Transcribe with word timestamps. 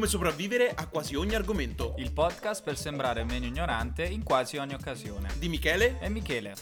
come 0.00 0.12
sopravvivere 0.12 0.72
a 0.74 0.86
quasi 0.86 1.14
ogni 1.14 1.34
argomento. 1.34 1.92
Il 1.98 2.10
podcast 2.12 2.62
per 2.62 2.78
sembrare 2.78 3.22
meno 3.22 3.44
ignorante 3.44 4.02
in 4.02 4.22
quasi 4.22 4.56
ogni 4.56 4.72
occasione. 4.72 5.28
Di 5.38 5.50
Michele 5.50 5.98
e 6.00 6.08
Michele. 6.08 6.54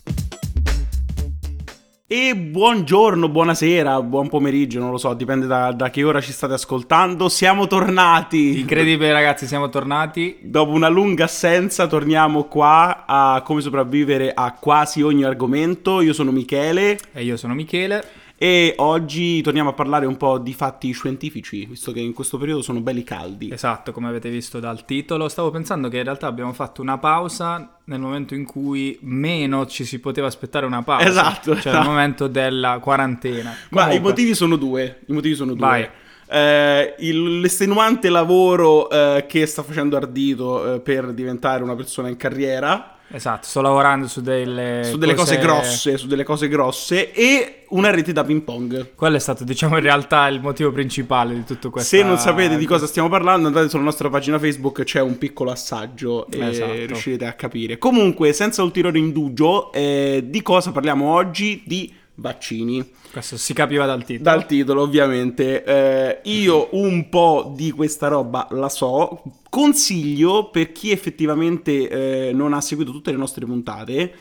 E 2.04 2.34
buongiorno, 2.34 3.28
buonasera, 3.28 4.02
buon 4.02 4.28
pomeriggio, 4.28 4.80
non 4.80 4.90
lo 4.90 4.96
so, 4.96 5.14
dipende 5.14 5.46
da, 5.46 5.70
da, 5.70 5.88
che 5.88 6.02
ora 6.02 6.20
ci 6.20 6.32
state 6.32 6.54
ascoltando. 6.54 7.28
Siamo 7.28 7.68
tornati. 7.68 8.58
Incredibile 8.58 9.12
ragazzi, 9.12 9.46
siamo 9.46 9.68
tornati. 9.68 10.38
Dopo 10.42 10.72
una 10.72 10.88
lunga 10.88 11.24
assenza 11.24 11.86
torniamo 11.86 12.44
qua 12.44 13.04
a 13.06 13.42
come 13.42 13.60
sopravvivere 13.60 14.32
a 14.34 14.50
quasi 14.50 15.00
ogni 15.00 15.22
argomento. 15.22 16.00
Io 16.00 16.12
sono 16.12 16.32
Michele. 16.32 16.98
E 17.12 17.22
io 17.22 17.36
sono 17.36 17.54
Michele. 17.54 18.17
E 18.40 18.74
oggi 18.76 19.40
torniamo 19.40 19.70
a 19.70 19.72
parlare 19.72 20.06
un 20.06 20.16
po' 20.16 20.38
di 20.38 20.54
fatti 20.54 20.92
scientifici, 20.92 21.66
visto 21.66 21.90
che 21.90 21.98
in 21.98 22.12
questo 22.12 22.38
periodo 22.38 22.62
sono 22.62 22.78
belli 22.78 23.02
caldi. 23.02 23.50
Esatto, 23.50 23.90
come 23.90 24.06
avete 24.06 24.30
visto 24.30 24.60
dal 24.60 24.84
titolo. 24.84 25.28
Stavo 25.28 25.50
pensando 25.50 25.88
che 25.88 25.96
in 25.96 26.04
realtà 26.04 26.28
abbiamo 26.28 26.52
fatto 26.52 26.80
una 26.80 26.98
pausa 26.98 27.78
nel 27.86 27.98
momento 27.98 28.36
in 28.36 28.44
cui 28.44 28.96
meno 29.02 29.66
ci 29.66 29.84
si 29.84 29.98
poteva 29.98 30.28
aspettare 30.28 30.66
una 30.66 30.84
pausa. 30.84 31.08
Esatto. 31.08 31.50
Cioè 31.50 31.58
esatto. 31.58 31.78
nel 31.78 31.86
momento 31.88 32.28
della 32.28 32.78
quarantena. 32.80 33.56
Ma 33.70 33.82
Comunque. 33.82 33.96
i 33.96 34.00
motivi 34.00 34.34
sono 34.36 34.54
due. 34.54 35.00
I 35.06 35.12
motivi 35.12 35.34
sono 35.34 35.54
due. 35.54 35.66
Vai. 35.66 35.88
Eh, 36.30 36.94
il, 36.98 37.40
l'estenuante 37.40 38.08
lavoro 38.08 38.88
eh, 38.88 39.24
che 39.26 39.46
sta 39.46 39.64
facendo 39.64 39.96
Ardito 39.96 40.74
eh, 40.74 40.80
per 40.80 41.12
diventare 41.12 41.64
una 41.64 41.74
persona 41.74 42.08
in 42.08 42.16
carriera 42.16 42.97
Esatto, 43.10 43.46
sto 43.46 43.60
lavorando 43.60 44.06
su 44.06 44.20
delle, 44.20 44.82
su 44.84 44.98
delle 44.98 45.14
cose... 45.14 45.36
cose... 45.36 45.46
grosse, 45.46 45.96
su 45.96 46.06
delle 46.06 46.24
cose 46.24 46.48
grosse 46.48 47.12
e 47.12 47.64
una 47.68 47.90
rete 47.90 48.12
da 48.12 48.22
ping 48.24 48.42
pong. 48.42 48.94
Quello 48.94 49.16
è 49.16 49.20
stato, 49.20 49.44
diciamo, 49.44 49.76
in 49.76 49.82
realtà 49.82 50.28
il 50.28 50.40
motivo 50.40 50.70
principale 50.72 51.34
di 51.34 51.44
tutto 51.44 51.70
questo. 51.70 51.96
Se 51.96 52.02
non 52.02 52.18
sapete 52.18 52.56
di 52.56 52.66
cosa 52.66 52.86
stiamo 52.86 53.08
parlando, 53.08 53.48
andate 53.48 53.68
sulla 53.68 53.82
nostra 53.82 54.10
pagina 54.10 54.38
Facebook, 54.38 54.82
c'è 54.84 55.00
un 55.00 55.16
piccolo 55.18 55.50
assaggio 55.50 56.26
e 56.30 56.48
esatto. 56.48 56.72
riuscirete 56.72 57.26
a 57.26 57.32
capire. 57.32 57.78
Comunque, 57.78 58.32
senza 58.32 58.62
ulteriore 58.62 58.98
indugio, 58.98 59.72
eh, 59.72 60.24
di 60.26 60.42
cosa 60.42 60.70
parliamo 60.72 61.12
oggi? 61.12 61.62
Di 61.64 61.92
vaccini. 62.18 62.86
Questo 63.10 63.36
si 63.36 63.52
capiva 63.52 63.86
dal 63.86 64.04
titolo. 64.04 64.30
Dal 64.30 64.46
titolo, 64.46 64.82
ovviamente. 64.82 65.64
Eh, 65.64 66.20
io 66.24 66.68
un 66.72 67.08
po' 67.08 67.52
di 67.56 67.70
questa 67.70 68.08
roba 68.08 68.46
la 68.50 68.68
so. 68.68 69.22
Consiglio 69.48 70.50
per 70.50 70.72
chi 70.72 70.90
effettivamente 70.90 72.28
eh, 72.28 72.32
non 72.32 72.52
ha 72.52 72.60
seguito 72.60 72.92
tutte 72.92 73.10
le 73.10 73.16
nostre 73.16 73.46
puntate, 73.46 74.12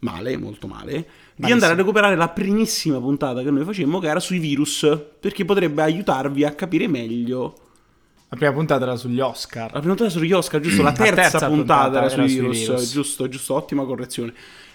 male, 0.00 0.36
molto 0.36 0.66
male, 0.66 0.92
di 0.92 1.04
Malissimo. 1.42 1.52
andare 1.52 1.72
a 1.72 1.76
recuperare 1.76 2.16
la 2.16 2.28
primissima 2.28 2.98
puntata 2.98 3.42
che 3.42 3.50
noi 3.50 3.64
facemmo, 3.64 4.00
che 4.00 4.08
era 4.08 4.20
sui 4.20 4.38
virus, 4.38 4.98
perché 5.20 5.44
potrebbe 5.44 5.82
aiutarvi 5.82 6.44
a 6.44 6.52
capire 6.52 6.88
meglio. 6.88 7.56
La 8.28 8.38
prima 8.38 8.52
puntata 8.52 8.84
era 8.84 8.96
sugli 8.96 9.20
Oscar. 9.20 9.70
La 9.72 9.80
prima 9.80 9.94
puntata 9.94 10.10
era 10.10 10.18
sugli 10.18 10.32
Oscar, 10.32 10.60
giusto? 10.60 10.82
La 10.82 10.92
terza, 10.92 11.14
la 11.14 11.22
terza 11.22 11.46
puntata, 11.48 11.82
puntata, 11.82 11.98
era, 11.98 12.08
sui, 12.08 12.18
era 12.18 12.26
virus, 12.26 12.56
sui 12.56 12.66
virus. 12.66 12.92
Giusto, 12.92 13.28
giusto, 13.28 13.54
ottima 13.54 13.84
correzione. 13.84 14.32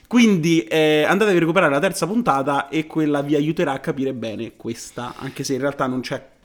Quindi 0.07 0.63
eh, 0.63 1.03
andatevi 1.03 1.35
a 1.35 1.39
recuperare 1.41 1.71
la 1.71 1.79
terza 1.79 2.07
puntata 2.07 2.69
e 2.69 2.87
quella 2.87 3.21
vi 3.21 3.35
aiuterà 3.35 3.73
a 3.73 3.79
capire 3.79 4.13
bene 4.13 4.55
questa, 4.55 5.15
anche 5.17 5.43
se 5.43 5.53
in 5.53 5.59
realtà 5.59 5.85
non 5.85 5.99
c'è 5.99 6.35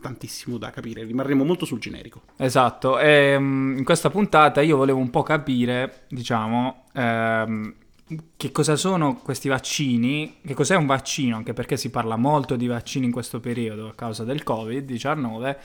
tantissimo 0.00 0.56
da 0.58 0.70
capire, 0.70 1.04
rimarremo 1.04 1.44
molto 1.44 1.66
sul 1.66 1.78
generico. 1.78 2.22
Esatto, 2.36 2.98
e, 2.98 3.32
ehm, 3.32 3.76
in 3.78 3.84
questa 3.84 4.10
puntata 4.10 4.62
io 4.62 4.76
volevo 4.76 4.98
un 4.98 5.10
po' 5.10 5.22
capire, 5.22 6.04
diciamo, 6.08 6.84
ehm, 6.94 7.74
che 8.36 8.52
cosa 8.52 8.76
sono 8.76 9.16
questi 9.16 9.48
vaccini, 9.48 10.36
che 10.46 10.54
cos'è 10.54 10.76
un 10.76 10.86
vaccino, 10.86 11.36
anche 11.36 11.54
perché 11.54 11.76
si 11.76 11.90
parla 11.90 12.16
molto 12.16 12.56
di 12.56 12.66
vaccini 12.66 13.06
in 13.06 13.12
questo 13.12 13.40
periodo 13.40 13.88
a 13.88 13.94
causa 13.94 14.24
del 14.24 14.42
Covid-19 14.44 15.56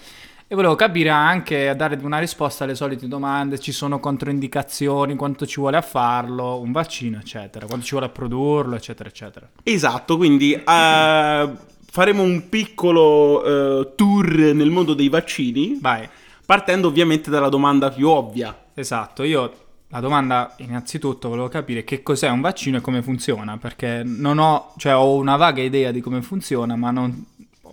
e 0.52 0.56
volevo 0.56 0.74
capire 0.74 1.10
anche, 1.10 1.70
a 1.70 1.76
dare 1.76 2.00
una 2.02 2.18
risposta 2.18 2.64
alle 2.64 2.74
solite 2.74 3.08
domande, 3.08 3.60
ci 3.60 3.72
sono 3.72 4.00
controindicazioni, 4.00 5.16
quanto 5.16 5.46
ci 5.46 5.60
vuole 5.60 5.78
a 5.78 5.84
farlo, 5.84 6.60
un 6.60 6.72
vaccino, 6.72 7.20
eccetera, 7.20 7.68
quanto 7.68 7.86
ci 7.86 7.92
vuole 7.92 8.08
a 8.08 8.10
produrlo, 8.10 8.76
eccetera, 8.76 9.08
eccetera. 9.10 9.48
Esatto, 9.62 10.18
quindi 10.18 10.54
uh, 10.56 10.62
faremo 10.66 12.24
un 12.24 12.50
piccolo 12.50 13.44
uh, 13.44 13.94
tour 13.94 14.28
nel 14.56 14.72
mondo 14.72 14.96
dei 14.96 15.08
vaccini. 15.08 15.78
Vai. 15.80 16.10
Partendo 16.44 16.88
ovviamente 16.88 17.30
dalla 17.30 17.50
domanda 17.50 17.92
più 17.92 18.08
ovvia. 18.08 18.58
Esatto, 18.74 19.22
io 19.22 19.54
la 19.90 20.00
domanda 20.00 20.56
innanzitutto 20.58 21.30
volevo 21.30 21.48
capire 21.48 21.84
che 21.84 22.02
cos'è 22.02 22.28
un 22.28 22.42
vaccino 22.42 22.78
e 22.78 22.82
come 22.82 23.04
funziona, 23.04 23.58
perché 23.58 24.02
non 24.04 24.40
ho, 24.40 24.74
cioè 24.78 24.96
ho 24.96 25.14
una 25.14 25.36
vaga 25.36 25.62
idea 25.62 25.92
di 25.92 26.02
come 26.02 26.24
funziona, 26.24 26.76
ma 26.76 26.90
non, 26.90 27.24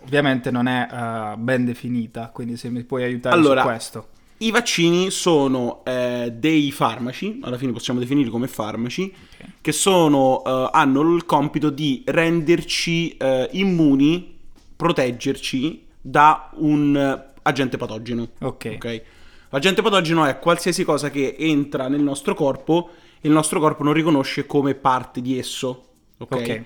ovviamente 0.06 0.50
non 0.50 0.68
è 0.68 0.88
uh, 0.90 1.36
ben 1.36 1.64
definita, 1.64 2.30
quindi 2.32 2.56
se 2.56 2.70
mi 2.70 2.84
puoi 2.84 3.02
aiutare 3.02 3.34
allora, 3.34 3.62
su 3.62 3.66
questo. 3.66 4.08
I 4.38 4.50
vaccini 4.50 5.10
sono 5.10 5.82
eh, 5.84 6.32
dei 6.34 6.70
farmaci, 6.70 7.40
alla 7.42 7.56
fine 7.56 7.72
possiamo 7.72 7.98
definirli 7.98 8.30
come 8.30 8.46
farmaci, 8.46 9.12
okay. 9.34 9.52
che 9.60 9.72
sono, 9.72 10.42
eh, 10.44 10.70
hanno 10.72 11.14
il 11.14 11.24
compito 11.24 11.70
di 11.70 12.02
renderci 12.06 13.16
eh, 13.16 13.48
immuni, 13.52 14.36
proteggerci 14.76 15.86
da 16.00 16.50
un 16.56 17.24
agente 17.42 17.76
patogeno. 17.76 18.28
Ok. 18.40 18.72
okay? 18.76 19.02
L'agente 19.48 19.82
patogeno 19.82 20.24
è 20.26 20.38
qualsiasi 20.38 20.84
cosa 20.84 21.10
che 21.10 21.34
entra 21.38 21.88
nel 21.88 22.02
nostro 22.02 22.34
corpo 22.34 22.90
e 23.20 23.28
il 23.28 23.32
nostro 23.32 23.58
corpo 23.58 23.82
non 23.82 23.94
riconosce 23.94 24.46
come 24.46 24.74
parte 24.74 25.22
di 25.22 25.38
esso. 25.38 25.88
Ok. 26.18 26.32
okay. 26.32 26.64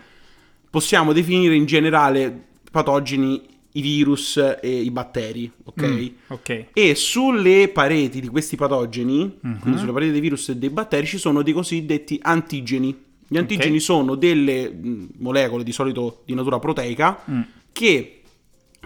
Possiamo 0.69 1.13
definire 1.13 1.55
in 1.55 1.67
generale 1.67 2.49
patogeni 2.71 3.59
i 3.73 3.81
virus 3.81 4.37
e 4.61 4.81
i 4.81 4.91
batteri, 4.91 5.51
ok? 5.65 5.83
Mm, 5.83 6.07
ok. 6.29 6.67
E 6.73 6.95
sulle 6.95 7.69
pareti 7.69 8.21
di 8.21 8.29
questi 8.29 8.57
patogeni, 8.57 9.39
mm-hmm. 9.47 9.59
quindi 9.61 9.79
sulle 9.79 9.93
pareti 9.93 10.13
dei 10.13 10.21
virus 10.21 10.49
e 10.49 10.57
dei 10.57 10.71
batteri, 10.71 11.07
ci 11.07 11.19
sono 11.19 11.43
dei 11.43 11.53
cosiddetti 11.53 12.19
antigeni. 12.23 13.09
Gli 13.29 13.37
antigeni 13.37 13.69
okay. 13.69 13.81
sono 13.81 14.17
delle 14.17 14.69
mh, 14.69 15.09
molecole 15.19 15.63
di 15.63 15.71
solito 15.71 16.23
di 16.25 16.35
natura 16.35 16.59
proteica 16.59 17.23
mm. 17.31 17.41
che 17.71 18.23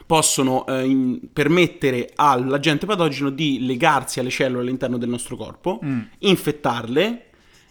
possono 0.06 0.66
eh, 0.66 0.84
in, 0.84 1.18
permettere 1.32 2.10
all'agente 2.14 2.84
patogeno 2.84 3.30
di 3.30 3.64
legarsi 3.64 4.20
alle 4.20 4.28
cellule 4.28 4.60
all'interno 4.60 4.98
del 4.98 5.08
nostro 5.08 5.36
corpo, 5.36 5.80
mm. 5.82 6.00
infettarle 6.18 7.26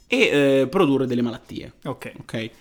e 0.07 0.17
eh, 0.17 0.67
produrre 0.67 1.05
delle 1.05 1.21
malattie. 1.21 1.73
Ok. 1.83 2.13
okay? 2.21 2.51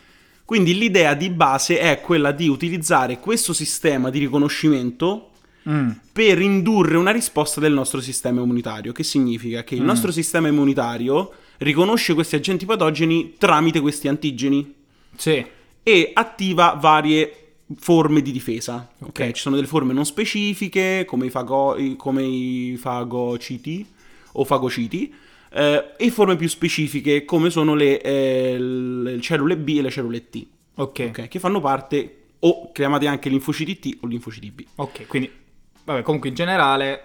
Quindi 0.52 0.76
l'idea 0.76 1.14
di 1.14 1.30
base 1.30 1.78
è 1.78 2.02
quella 2.02 2.30
di 2.30 2.46
utilizzare 2.46 3.18
questo 3.18 3.54
sistema 3.54 4.10
di 4.10 4.18
riconoscimento 4.18 5.30
mm. 5.66 5.90
per 6.12 6.42
indurre 6.42 6.98
una 6.98 7.10
risposta 7.10 7.58
del 7.58 7.72
nostro 7.72 8.02
sistema 8.02 8.42
immunitario, 8.42 8.92
che 8.92 9.02
significa 9.02 9.64
che 9.64 9.76
il 9.76 9.80
mm. 9.80 9.86
nostro 9.86 10.12
sistema 10.12 10.48
immunitario 10.48 11.32
riconosce 11.56 12.12
questi 12.12 12.36
agenti 12.36 12.66
patogeni 12.66 13.32
tramite 13.38 13.80
questi 13.80 14.08
antigeni. 14.08 14.74
Sì. 15.16 15.42
E 15.82 16.10
attiva 16.12 16.76
varie 16.78 17.54
forme 17.78 18.20
di 18.20 18.30
difesa. 18.30 18.90
Ok, 18.98 19.08
okay? 19.08 19.32
ci 19.32 19.40
sono 19.40 19.54
delle 19.54 19.66
forme 19.66 19.94
non 19.94 20.04
specifiche, 20.04 21.06
come 21.06 21.24
i, 21.24 21.30
fago- 21.30 21.78
come 21.96 22.24
i 22.24 22.76
fagociti 22.78 23.86
o 24.32 24.44
fagociti, 24.44 25.14
eh, 25.54 25.94
e 25.96 26.10
forme 26.10 26.36
più 26.36 26.48
specifiche 26.48 27.24
come 27.24 27.50
sono 27.50 27.74
le, 27.74 28.00
eh, 28.00 28.58
le, 28.58 29.20
cellule 29.20 29.56
B 29.56 29.76
e 29.78 29.82
le 29.82 29.90
cellule 29.90 30.28
T. 30.28 30.46
Ok. 30.74 31.06
okay 31.08 31.28
che 31.28 31.38
fanno 31.38 31.60
parte 31.60 32.16
o 32.40 32.72
chiamate 32.72 33.06
anche 33.06 33.28
linfociti 33.28 33.78
T 33.78 33.98
o 34.00 34.06
linfociti 34.06 34.50
B. 34.50 34.64
Ok, 34.76 35.06
quindi 35.06 35.30
vabbè, 35.84 36.02
comunque 36.02 36.28
in 36.28 36.34
generale 36.34 37.04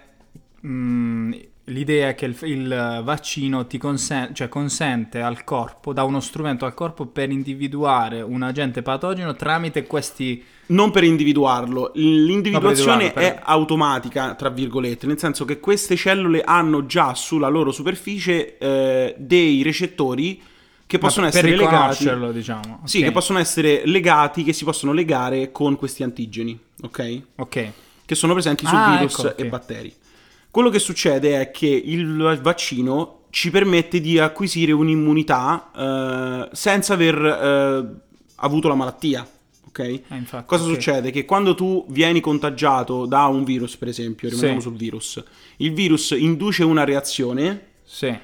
mh, 0.60 0.68
mm, 0.70 1.32
l'idea 1.68 2.08
è 2.08 2.14
che 2.14 2.26
il, 2.26 2.36
il 2.42 3.00
vaccino 3.04 3.66
ti 3.66 3.78
consen- 3.78 4.34
cioè 4.34 4.48
consente 4.48 5.20
al 5.20 5.44
corpo, 5.44 5.92
dà 5.92 6.02
uno 6.02 6.20
strumento 6.20 6.64
al 6.64 6.74
corpo 6.74 7.06
per 7.06 7.30
individuare 7.30 8.20
un 8.20 8.42
agente 8.42 8.82
patogeno 8.82 9.34
tramite 9.34 9.86
questi... 9.86 10.44
Non 10.66 10.90
per 10.90 11.04
individuarlo, 11.04 11.92
l'individuazione 11.94 13.06
no, 13.06 13.12
per 13.12 13.22
è 13.22 13.40
automatica, 13.42 14.34
tra 14.34 14.50
virgolette, 14.50 15.06
nel 15.06 15.18
senso 15.18 15.46
che 15.46 15.60
queste 15.60 15.96
cellule 15.96 16.42
hanno 16.42 16.84
già 16.84 17.14
sulla 17.14 17.48
loro 17.48 17.72
superficie 17.72 18.58
eh, 18.58 19.14
dei 19.16 19.62
recettori 19.62 20.42
che 20.86 20.98
possono 20.98 21.26
Ma 21.26 21.32
essere 21.32 21.54
legati 21.54 22.06
diciamo. 22.32 22.60
Okay. 22.60 22.78
Sì, 22.84 23.02
che 23.02 23.12
possono 23.12 23.38
essere 23.38 23.82
legati, 23.86 24.42
che 24.42 24.52
si 24.52 24.64
possono 24.64 24.92
legare 24.92 25.52
con 25.52 25.76
questi 25.76 26.02
antigeni, 26.02 26.58
ok? 26.82 27.22
Ok. 27.36 27.72
Che 28.04 28.14
sono 28.14 28.32
presenti 28.32 28.66
su 28.66 28.74
ah, 28.74 28.96
virus 28.96 29.18
ecco, 29.18 29.28
okay. 29.28 29.46
e 29.46 29.48
batteri. 29.48 29.94
Quello 30.50 30.70
che 30.70 30.78
succede 30.78 31.40
è 31.40 31.50
che 31.50 31.66
il 31.66 32.38
vaccino 32.42 33.18
ci 33.30 33.50
permette 33.50 34.00
di 34.00 34.18
acquisire 34.18 34.72
un'immunità 34.72 35.70
eh, 35.76 36.56
senza 36.56 36.94
aver 36.94 37.16
eh, 37.16 38.00
avuto 38.36 38.68
la 38.68 38.74
malattia. 38.74 39.28
Ok? 39.66 39.78
Eh, 39.80 40.02
infatti, 40.10 40.46
Cosa 40.46 40.64
okay. 40.64 40.74
succede? 40.74 41.10
Che 41.10 41.24
quando 41.24 41.54
tu 41.54 41.84
vieni 41.90 42.20
contagiato 42.20 43.04
da 43.04 43.26
un 43.26 43.44
virus, 43.44 43.76
per 43.76 43.88
esempio, 43.88 44.28
rimaniamo 44.28 44.60
sì. 44.60 44.66
sul 44.66 44.76
virus, 44.76 45.22
il 45.58 45.72
virus 45.72 46.10
induce 46.10 46.64
una 46.64 46.84
reazione. 46.84 47.66
Sì. 47.84 48.16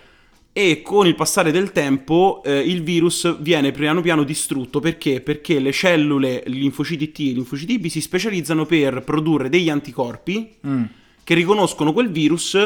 E 0.56 0.82
con 0.82 1.08
il 1.08 1.16
passare 1.16 1.50
del 1.50 1.72
tempo 1.72 2.40
eh, 2.44 2.60
il 2.60 2.84
virus 2.84 3.40
viene 3.40 3.72
piano 3.72 4.00
piano 4.00 4.22
distrutto 4.22 4.78
perché? 4.78 5.20
Perché 5.20 5.58
le 5.58 5.72
cellule 5.72 6.44
linfociti 6.46 7.10
T 7.10 7.18
e 7.18 7.32
linfociti 7.32 7.80
B 7.80 7.86
si 7.88 8.00
specializzano 8.00 8.64
per 8.64 9.02
produrre 9.02 9.48
degli 9.48 9.68
anticorpi 9.68 10.54
mm 10.64 10.84
che 11.24 11.34
riconoscono 11.34 11.92
quel 11.92 12.10
virus 12.10 12.56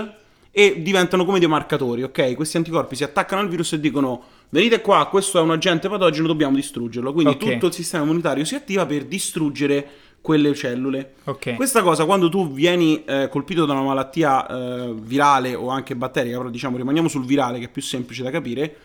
e 0.51 0.83
diventano 0.83 1.25
come 1.25 1.39
dei 1.39 1.49
marcatori, 1.49 2.03
ok? 2.03 2.35
Questi 2.35 2.57
anticorpi 2.57 2.97
si 2.97 3.05
attaccano 3.05 3.41
al 3.41 3.49
virus 3.49 3.73
e 3.75 3.81
dicono 3.81 4.23
venite 4.49 4.81
qua, 4.81 5.07
questo 5.07 5.39
è 5.39 5.41
un 5.43 5.53
agente 5.53 5.89
patogeno, 5.89 6.27
dobbiamo 6.27 6.57
distruggerlo. 6.57 7.13
Quindi 7.13 7.35
Ok. 7.35 7.53
tutto 7.53 7.67
il 7.67 7.73
sistema 7.73 8.03
immunitario 8.05 8.45
si 8.45 8.55
attiva 8.57 8.85
per 8.85 9.05
distruggere 9.05 9.89
quelle 10.21 10.53
cellule. 10.55 11.13
Ok. 11.25 11.55
Questa 11.55 11.83
cosa 11.83 12.05
quando 12.05 12.29
tu 12.29 12.51
vieni 12.51 13.05
eh, 13.05 13.29
colpito 13.31 13.65
da 13.67 13.73
una 13.75 13.83
malattia 13.83 14.47
eh, 14.49 14.95
virale 14.95 15.55
o 15.55 15.69
anche 15.69 15.95
batterica, 15.95 16.39
però 16.39 16.49
diciamo 16.51 16.77
rimaniamo 16.77 17.07
sul 17.09 17.25
virale 17.25 17.59
che 17.61 17.67
è 17.67 17.71
più 17.71 17.83
semplice 17.83 18.25
da 18.25 18.31
capire, 18.31 18.77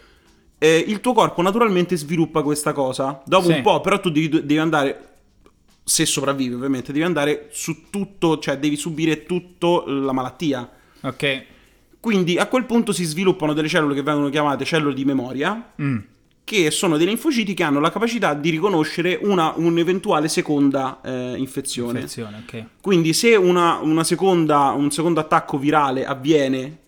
eh, 0.60 0.84
il 0.88 1.00
tuo 1.02 1.14
corpo 1.14 1.42
naturalmente 1.42 1.98
sviluppa 1.98 2.44
questa 2.44 2.72
cosa. 2.72 3.22
Dopo 3.26 3.48
Sì. 3.48 3.54
un 3.54 3.62
po', 3.64 3.82
però 3.82 4.00
tu 4.00 4.12
devi, 4.12 4.30
devi 4.30 4.58
andare, 4.58 5.13
se 5.84 6.06
sopravvivi 6.06 6.54
ovviamente, 6.54 6.92
devi 6.92 7.04
andare 7.04 7.50
su 7.52 7.90
tutto, 7.90 8.40
cioè 8.40 8.58
devi 8.58 8.76
subire 8.76 9.26
tutta 9.26 9.84
la 9.86 10.12
malattia. 10.12 10.70
Ok. 11.02 11.44
Quindi 12.00 12.38
a 12.38 12.48
quel 12.48 12.66
punto 12.66 12.92
si 12.92 13.04
sviluppano 13.06 13.54
delle 13.54 13.68
cellule 13.68 13.94
che 13.96 14.02
vengono 14.04 14.30
chiamate 14.30 14.66
cellule 14.66 14.94
di 14.94 15.06
memoria, 15.06 15.72
Mm. 15.82 15.98
che 16.44 16.70
sono 16.72 16.98
dei 16.98 17.06
linfociti 17.08 17.54
che 17.54 17.64
hanno 17.64 17.80
la 17.80 17.92
capacità 17.92 18.34
di 18.34 18.50
riconoscere 18.50 19.18
una, 19.22 19.54
un'eventuale 19.56 20.28
seconda 20.28 21.00
eh, 21.02 21.36
infezione. 21.38 22.00
Infezione, 22.02 22.44
ok. 22.46 22.66
Quindi 22.82 23.14
se 23.14 23.36
una, 23.36 23.80
una 23.82 24.04
seconda, 24.04 24.72
un 24.72 24.92
secondo 24.92 25.22
attacco 25.22 25.58
virale 25.58 26.06
avviene, 26.06 26.80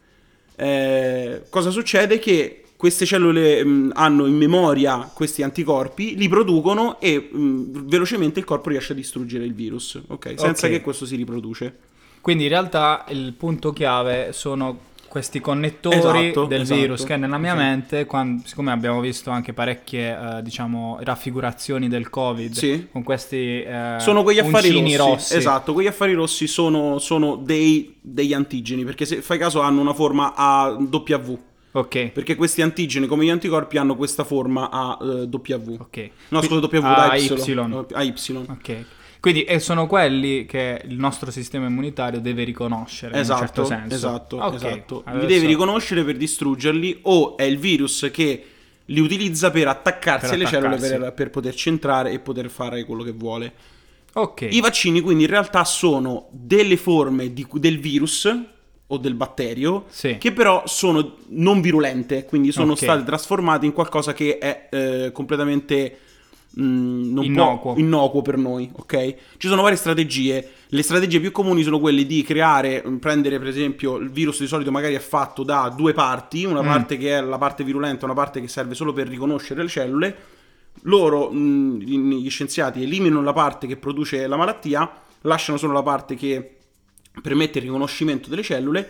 eh, 0.58 1.44
cosa 1.50 1.70
succede? 1.70 2.20
Che 2.20 2.65
queste 2.77 3.06
cellule 3.06 3.63
mh, 3.63 3.92
hanno 3.95 4.25
in 4.25 4.36
memoria 4.36 5.10
questi 5.13 5.44
anticorpi, 5.44 6.16
li 6.18 6.27
producono 6.27 7.00
e 7.00 7.30
mh, 7.31 7.88
velocemente 7.88 8.39
il 8.39 8.45
corpo 8.45 8.69
riesce 8.69 8.92
a 8.94 8.95
distruggere 8.95 9.45
il 9.45 9.54
virus, 9.54 10.00
ok? 10.07 10.33
Senza 10.38 10.68
Ok. 10.68 10.74
che 10.74 10.81
questo 10.81 11.06
si 11.06 11.16
riproduce. 11.16 11.75
Quindi 12.22 12.44
in 12.44 12.50
realtà 12.50 13.06
il 13.10 13.33
punto 13.38 13.72
chiave 13.72 14.33
sono 14.33 14.94
questi 15.07 15.39
connettori 15.39 15.98
Esatto, 15.98 16.45
del 16.45 16.62
esatto, 16.62 16.80
virus 16.81 17.04
che 17.06 17.16
nella 17.16 17.38
mia 17.38 17.54
esatto. 17.54 17.66
mente, 17.66 18.06
quan- 18.06 18.42
siccome 18.44 18.72
abbiamo 18.72 19.00
visto 19.00 19.30
anche 19.30 19.54
parecchie 19.54 20.10
eh, 20.39 20.42
diciamo 20.42 20.98
raffigurazioni 21.01 21.88
del 21.88 22.10
covid 22.10 22.51
Sì. 22.51 22.88
con 22.92 23.04
questi 23.04 23.62
eh, 23.62 23.95
Sono 24.00 24.24
quegli 24.24 24.39
affari 24.39 24.72
rossi. 24.72 24.95
rossi. 24.98 25.36
Esatto, 25.38 25.72
quegli 25.72 25.88
affari 25.88 26.13
rossi 26.13 26.48
sono, 26.48 27.00
sono 27.00 27.38
dei, 27.38 27.95
degli 28.01 28.33
antigeni, 28.33 28.83
perché 28.83 29.06
se 29.06 29.22
fai 29.22 29.38
caso 29.38 29.62
hanno 29.62 29.80
una 29.80 29.94
forma 29.94 30.33
a 30.36 30.72
W. 30.72 31.39
Ok. 31.77 32.07
Perché 32.12 32.36
questi 32.36 32.62
antigeni, 32.62 33.06
come 33.06 33.25
gli 33.25 33.30
anticorpi, 33.30 33.77
hanno 33.77 33.95
questa 33.95 34.24
forma 34.24 34.69
a 34.72 34.98
eh, 35.01 35.27
W. 35.30 35.75
Ok. 35.80 36.10
No, 36.30 36.42
scusa, 36.42 36.60
W 36.66 36.77
a 36.77 36.80
da 37.10 37.16
Y. 37.16 37.25
Y. 37.25 37.94
A 37.94 38.01
Y. 38.04 38.13
Ok. 38.50 38.86
Quindi 39.19 39.44
e 39.44 39.60
sono 39.60 39.88
quelli 39.88 40.45
che 40.45 40.81
il 40.88 40.95
nostro 40.98 41.31
sistema 41.31 41.66
immunitario 41.66 42.19
deve 42.22 42.44
riconoscere 42.44 43.18
Esatto, 43.19 43.33
in 43.33 43.42
un 43.42 43.45
certo 43.48 43.66
senso. 43.66 43.95
esatto, 43.95 44.38
Ok, 44.38 44.54
esatto. 44.54 45.04
Li 45.07 45.12
adesso- 45.12 45.25
devi 45.27 45.45
riconoscere 45.48 46.04
per 46.04 46.16
distruggerli 46.16 47.00
o 47.04 47.36
è 47.36 47.44
il 47.44 47.57
virus 47.57 48.10
che 48.13 48.45
li 48.86 49.00
utilizza 49.00 49.50
per 49.50 49.68
attaccarsi 49.68 50.27
Per 50.27 50.36
alle 50.36 50.45
cellule 50.45 50.75
attaccarsi. 50.75 50.98
per, 51.00 51.13
per 51.13 51.30
poterci 51.31 51.69
entrare 51.69 52.12
e 52.12 52.19
poter 52.19 52.50
fare 52.51 52.86
quello 52.86 53.01
che 53.01 53.12
vuole. 53.13 53.51
Ok. 54.13 54.48
I 54.50 54.62
vaccini 54.62 55.01
quindi 55.01 55.24
in 55.24 55.30
realtà 55.31 55.63
sono 55.66 56.27
delle 56.31 56.77
forme 56.77 57.33
di- 57.33 57.48
del 57.54 57.80
virus 57.80 58.31
o 58.88 58.98
del 58.98 59.16
batterio 59.16 59.86
Sì. 59.88 60.18
che 60.20 60.32
però 60.32 60.64
sono 60.68 61.16
non 61.30 61.60
virulente, 61.62 62.26
quindi 62.26 62.52
sono 62.52 62.74
Ok. 62.74 62.78
state 62.80 63.04
trasformate 63.04 63.66
in 63.66 63.74
qualcosa 63.74 64.14
che 64.14 64.38
è 64.38 64.68
eh, 64.72 65.12
completamente 65.12 65.98
mm, 66.60 67.14
non 67.14 67.24
Innocuo. 67.26 67.74
può- 67.74 67.82
innocuo 67.82 68.22
per 68.22 68.38
noi, 68.38 68.70
ok? 68.74 69.16
Ci 69.38 69.48
sono 69.50 69.62
varie 69.62 69.76
strategie. 69.78 70.52
Le 70.68 70.82
strategie 70.84 71.20
più 71.20 71.32
comuni 71.32 71.64
sono 71.64 71.80
quelle 71.80 72.06
di 72.06 72.22
creare, 72.24 72.82
mm, 72.88 72.96
prendere 72.98 73.40
per 73.40 73.48
esempio 73.48 73.98
il 73.98 74.10
virus 74.10 74.40
di 74.40 74.48
solito 74.48 74.72
magari 74.72 74.94
è 74.94 75.00
fatto 75.00 75.44
da 75.44 75.74
due 75.76 75.92
parti, 75.94 76.46
una 76.46 76.62
Mm. 76.62 76.66
parte 76.66 76.98
che 76.98 77.18
è 77.18 77.22
la 77.22 77.38
parte 77.38 77.64
virulenta, 77.66 78.06
una 78.06 78.14
parte 78.14 78.40
che 78.40 78.48
serve 78.48 78.74
solo 78.76 78.94
per 78.94 79.08
riconoscere 79.08 79.64
le 79.64 79.68
cellule. 79.70 80.16
Loro, 80.84 81.32
mh, 81.32 81.78
gli 81.80 82.30
scienziati, 82.30 82.84
eliminano 82.84 83.22
la 83.24 83.34
parte 83.34 83.66
che 83.68 83.78
produce 83.78 84.26
la 84.28 84.38
malattia, 84.38 84.90
lasciano 85.22 85.58
solo 85.58 85.74
la 85.74 85.84
parte 85.84 86.16
che 86.16 86.52
permette 87.22 87.60
il 87.60 87.66
riconoscimento 87.66 88.30
delle 88.30 88.44
cellule 88.44 88.90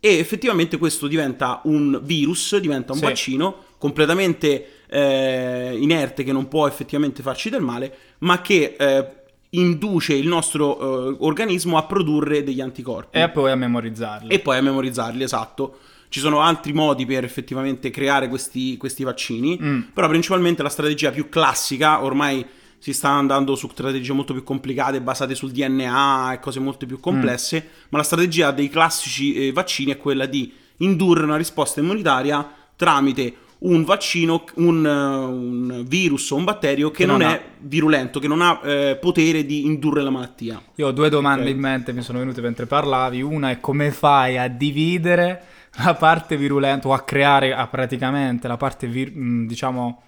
e 0.00 0.18
effettivamente 0.18 0.78
questo 0.78 1.06
diventa 1.08 1.60
un 1.64 1.98
virus, 2.02 2.56
diventa 2.58 2.92
un 2.92 2.98
Sì. 2.98 3.04
vaccino 3.04 3.64
completamente 3.78 4.72
eh, 4.90 5.76
inerte 5.78 6.22
che 6.24 6.32
non 6.32 6.48
può 6.48 6.66
effettivamente 6.66 7.22
farci 7.22 7.50
del 7.50 7.60
male, 7.60 7.94
ma 8.20 8.40
che 8.40 8.76
eh, 8.78 9.06
induce 9.50 10.14
il 10.14 10.26
nostro 10.28 11.10
eh, 11.10 11.16
organismo 11.20 11.76
a 11.78 11.84
produrre 11.84 12.42
degli 12.44 12.60
anticorpi 12.60 13.18
E 13.18 13.28
poi 13.30 13.50
a 13.50 13.54
memorizzarli. 13.56 14.32
e 14.32 14.38
poi 14.40 14.56
a 14.58 14.62
memorizzarli, 14.62 15.22
esatto. 15.22 15.78
Ci 16.10 16.20
sono 16.20 16.40
altri 16.40 16.72
modi 16.72 17.04
per 17.04 17.24
effettivamente 17.24 17.90
creare 17.90 18.28
questi, 18.28 18.76
questi 18.78 19.04
vaccini, 19.04 19.58
Mm. 19.60 19.80
però 19.92 20.08
principalmente 20.08 20.62
la 20.62 20.68
strategia 20.70 21.10
più 21.10 21.28
classica, 21.28 22.02
ormai 22.02 22.44
si 22.78 22.92
sta 22.92 23.08
andando 23.10 23.54
su 23.56 23.68
strategie 23.68 24.12
molto 24.12 24.32
più 24.32 24.42
complicate, 24.44 25.00
basate 25.00 25.34
sul 25.34 25.50
DNA 25.50 26.34
e 26.34 26.38
cose 26.40 26.60
molto 26.60 26.86
più 26.86 27.00
complesse, 27.00 27.62
Mm. 27.64 27.70
ma 27.90 27.98
la 27.98 28.04
strategia 28.04 28.50
dei 28.52 28.68
classici 28.68 29.34
eh, 29.48 29.52
vaccini 29.52 29.92
è 29.92 29.96
quella 29.98 30.26
di 30.26 30.52
indurre 30.78 31.24
una 31.24 31.36
risposta 31.36 31.80
immunitaria 31.80 32.48
tramite 32.76 33.34
un 33.60 33.82
vaccino, 33.82 34.44
un, 34.54 34.86
eh, 34.86 34.90
un 34.90 35.84
virus 35.88 36.30
o 36.30 36.36
un 36.36 36.44
batterio 36.44 36.92
che, 36.92 36.98
Che 36.98 37.06
non, 37.06 37.18
non 37.18 37.30
è 37.30 37.42
virulento, 37.58 38.20
che 38.20 38.28
non 38.28 38.40
ha 38.40 38.60
eh, 38.62 38.96
potere 39.00 39.44
di 39.44 39.66
indurre 39.66 40.00
la 40.02 40.10
malattia. 40.10 40.62
Io 40.76 40.86
ho 40.86 40.92
due 40.92 41.08
domande 41.08 41.46
Ok. 41.46 41.50
in 41.54 41.58
mente, 41.58 41.92
mi 41.92 42.02
sono 42.02 42.20
venute 42.20 42.40
mentre 42.40 42.66
parlavi. 42.66 43.20
Una 43.20 43.50
è 43.50 43.58
come 43.58 43.90
fai 43.90 44.38
a 44.38 44.46
dividere 44.46 45.42
la 45.84 45.94
parte 45.94 46.36
virulenta 46.36 46.86
o 46.86 46.92
a 46.92 47.00
creare 47.02 47.52
a 47.52 47.66
praticamente 47.66 48.46
la 48.46 48.56
parte, 48.56 48.86
vir- 48.86 49.12
mh, 49.12 49.46
diciamo, 49.48 50.02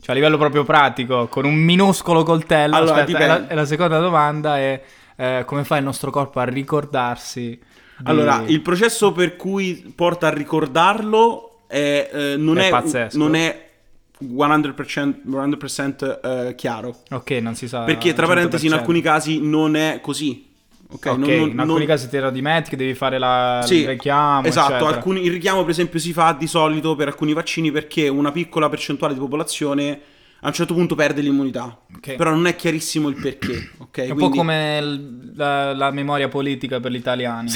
cioè 0.00 0.10
a 0.10 0.14
livello 0.14 0.38
proprio 0.38 0.64
pratico, 0.64 1.26
con 1.28 1.44
un 1.44 1.54
minuscolo 1.54 2.22
coltello. 2.22 2.76
Allora, 2.76 3.00
Aspetta, 3.02 3.18
e, 3.18 3.26
la, 3.26 3.48
e 3.48 3.54
la 3.54 3.64
seconda 3.64 3.98
domanda 3.98 4.58
è 4.58 4.82
eh, 5.16 5.42
come 5.44 5.64
fa 5.64 5.76
il 5.76 5.84
nostro 5.84 6.10
corpo 6.10 6.40
a 6.40 6.44
ricordarsi? 6.44 7.48
di- 7.48 7.60
Allora, 8.04 8.42
il 8.46 8.60
processo 8.62 9.12
per 9.12 9.36
cui 9.36 9.92
porta 9.94 10.28
a 10.28 10.30
ricordarlo 10.30 11.62
è, 11.66 12.10
eh, 12.12 12.34
non, 12.36 12.58
È 12.58 12.70
è, 12.70 13.08
non 13.14 13.34
è 13.34 13.68
100%, 14.24 15.14
100% 15.26 16.20
eh, 16.48 16.54
chiaro. 16.54 16.96
Ok, 17.10 17.30
non 17.32 17.54
si 17.54 17.68
sa. 17.68 17.82
Perché, 17.82 18.12
tra 18.14 18.22
al 18.24 18.28
parentesi, 18.34 18.66
in 18.66 18.72
100%. 18.72 18.74
alcuni 18.76 19.00
casi 19.00 19.40
non 19.40 19.76
è 19.76 19.98
così. 20.00 20.47
Ok, 20.90 21.06
Ok, 21.06 21.18
non- 21.18 21.18
non- 21.18 21.28
in 21.50 21.58
alcuni 21.60 21.78
non- 21.78 21.86
casi 21.86 22.08
te 22.08 22.18
lo 22.20 22.30
dimentichi, 22.30 22.74
devi 22.76 22.94
fare 22.94 23.18
la, 23.18 23.60
Sì, 23.64 23.80
il 23.82 23.88
richiamo. 23.88 24.46
esatto. 24.46 24.86
alcuni- 24.86 25.22
il 25.24 25.30
richiamo, 25.32 25.60
per 25.60 25.70
esempio, 25.70 25.98
si 25.98 26.12
fa 26.14 26.32
di 26.32 26.46
solito 26.46 26.94
per 26.96 27.08
alcuni 27.08 27.34
vaccini 27.34 27.70
perché 27.70 28.08
una 28.08 28.32
piccola 28.32 28.68
percentuale 28.70 29.12
di 29.12 29.20
popolazione 29.20 30.00
a 30.40 30.46
un 30.46 30.52
certo 30.54 30.72
punto 30.72 30.94
perde 30.94 31.20
l'immunità. 31.20 31.78
Ok. 31.96 32.14
Però 32.14 32.30
non 32.30 32.46
è 32.46 32.56
chiarissimo 32.56 33.08
il 33.08 33.16
perché. 33.20 33.70
Ok, 33.78 33.98
È 33.98 34.10
un 34.10 34.14
Quindi- 34.16 34.22
po' 34.22 34.30
come 34.30 35.00
la, 35.34 35.74
la 35.74 35.90
memoria 35.90 36.28
politica 36.28 36.80
per 36.80 36.92
gli 36.92 36.96
italiani. 36.96 37.50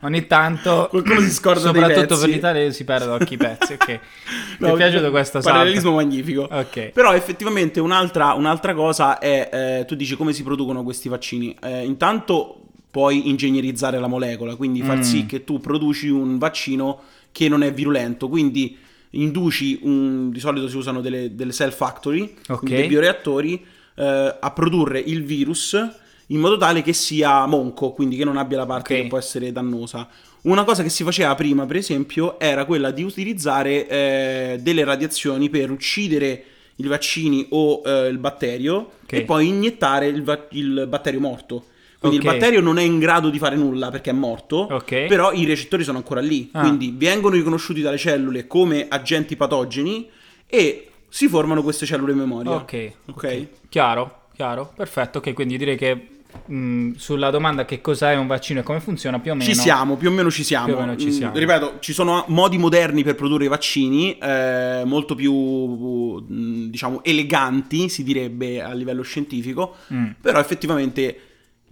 Ogni 0.00 0.26
tanto, 0.26 0.86
Qualcuno 0.90 1.20
si 1.20 1.30
scorda 1.30 1.60
soprattutto 1.60 2.18
per 2.18 2.28
l'Italia, 2.28 2.70
si 2.70 2.84
perdono 2.84 3.14
occhi 3.14 3.36
pezzi. 3.36 3.72
Ok, 3.72 3.88
mi 4.60 4.68
No, 4.68 4.74
è 4.74 4.76
piaciuto 4.76 5.10
questo. 5.10 5.40
Parallelismo 5.40 5.92
magnifico. 5.94 6.42
Ok. 6.50 6.90
Però 6.90 7.14
effettivamente 7.14 7.80
un'altra, 7.80 8.34
un'altra 8.34 8.74
cosa 8.74 9.18
è, 9.18 9.48
eh, 9.80 9.84
tu 9.86 9.94
dici 9.94 10.14
come 10.16 10.32
si 10.32 10.42
producono 10.42 10.82
questi 10.82 11.08
vaccini. 11.08 11.56
Eh, 11.62 11.84
intanto 11.84 12.60
puoi 12.90 13.28
ingegnerizzare 13.28 13.98
la 13.98 14.06
molecola, 14.06 14.54
quindi 14.54 14.82
far 14.82 14.98
Mm. 14.98 15.02
sì 15.02 15.26
che 15.26 15.44
tu 15.44 15.60
produci 15.60 16.08
un 16.08 16.38
vaccino 16.38 17.00
che 17.32 17.48
non 17.48 17.62
è 17.62 17.72
virulento, 17.72 18.28
quindi 18.28 18.76
induci, 19.10 19.80
un, 19.82 20.30
di 20.30 20.40
solito 20.40 20.68
si 20.68 20.76
usano 20.76 21.00
delle, 21.00 21.34
delle 21.34 21.52
cell 21.52 21.70
factory, 21.72 22.34
Ok. 22.48 22.58
quindi 22.58 22.76
dei 22.76 22.86
bioreattori, 22.86 23.64
eh, 23.96 24.36
a 24.40 24.50
produrre 24.52 24.98
il 24.98 25.24
virus 25.24 25.78
in 26.28 26.40
modo 26.40 26.56
tale 26.56 26.82
che 26.82 26.92
sia 26.92 27.46
monco, 27.46 27.92
quindi 27.92 28.16
che 28.16 28.24
non 28.24 28.36
abbia 28.36 28.56
la 28.58 28.66
parte 28.66 28.94
Ok. 28.94 29.02
che 29.02 29.06
può 29.08 29.18
essere 29.18 29.52
dannosa. 29.52 30.08
Una 30.42 30.64
cosa 30.64 30.82
che 30.82 30.88
si 30.88 31.02
faceva 31.04 31.34
prima, 31.34 31.66
per 31.66 31.76
esempio, 31.76 32.38
era 32.38 32.64
quella 32.64 32.90
di 32.90 33.02
utilizzare 33.02 33.86
eh, 33.88 34.58
delle 34.60 34.84
radiazioni 34.84 35.48
per 35.48 35.70
uccidere 35.70 36.44
i 36.76 36.86
vaccini 36.86 37.46
o 37.50 37.82
eh, 37.84 38.06
il 38.08 38.18
batterio 38.18 38.74
Ok. 39.04 39.12
e 39.12 39.22
poi 39.22 39.48
iniettare 39.48 40.06
il, 40.06 40.22
va- 40.22 40.46
il 40.50 40.86
batterio 40.88 41.20
morto. 41.20 41.64
Quindi 41.98 42.18
Ok. 42.18 42.24
il 42.24 42.30
batterio 42.30 42.60
non 42.60 42.78
è 42.78 42.82
in 42.82 42.98
grado 42.98 43.30
di 43.30 43.38
fare 43.38 43.56
nulla 43.56 43.90
perché 43.90 44.10
è 44.10 44.12
morto, 44.12 44.68
Ok. 44.70 45.06
però 45.06 45.32
i 45.32 45.44
recettori 45.46 45.82
sono 45.82 45.96
ancora 45.98 46.20
lì. 46.20 46.48
Ah. 46.52 46.60
Quindi 46.60 46.92
vengono 46.96 47.34
riconosciuti 47.34 47.80
dalle 47.80 47.96
cellule 47.98 48.46
come 48.46 48.86
agenti 48.88 49.34
patogeni 49.36 50.08
e 50.46 50.90
si 51.08 51.28
formano 51.28 51.62
queste 51.62 51.86
cellule 51.86 52.12
memoria. 52.14 52.52
Ok, 52.52 52.92
Ok. 53.06 53.46
Chiaro, 53.70 54.26
chiaro, 54.34 54.70
perfetto. 54.76 55.18
Ok, 55.18 55.32
quindi 55.32 55.56
direi 55.56 55.76
che 55.76 56.08
mh, 56.44 56.92
sulla 56.96 57.30
domanda 57.30 57.64
che 57.64 57.80
cos'è 57.80 58.14
un 58.14 58.26
vaccino 58.26 58.60
e 58.60 58.62
come 58.62 58.80
funziona, 58.80 59.18
più 59.18 59.32
o 59.32 59.34
meno 59.34 59.48
Ci 59.48 59.54
siamo, 59.56 59.96
più 59.96 60.08
o 60.08 60.12
meno 60.12 60.30
ci 60.30 60.44
siamo. 60.44 60.66
Più 60.66 60.74
o 60.74 60.80
meno 60.80 60.96
ci 60.96 61.06
Mm, 61.06 61.10
siamo. 61.10 61.36
ripeto, 61.36 61.74
ci 61.80 61.92
sono 61.92 62.24
modi 62.28 62.58
moderni 62.58 63.02
per 63.02 63.14
produrre 63.14 63.44
i 63.44 63.48
vaccini, 63.48 64.16
eh, 64.18 64.82
molto 64.84 65.14
più, 65.14 65.32
mm, 65.34 66.66
diciamo, 66.68 67.02
eleganti, 67.04 67.88
si 67.88 68.02
direbbe 68.02 68.62
a 68.62 68.72
livello 68.72 69.02
scientifico, 69.02 69.76
Mm. 69.92 70.10
però 70.20 70.38
effettivamente 70.38 71.20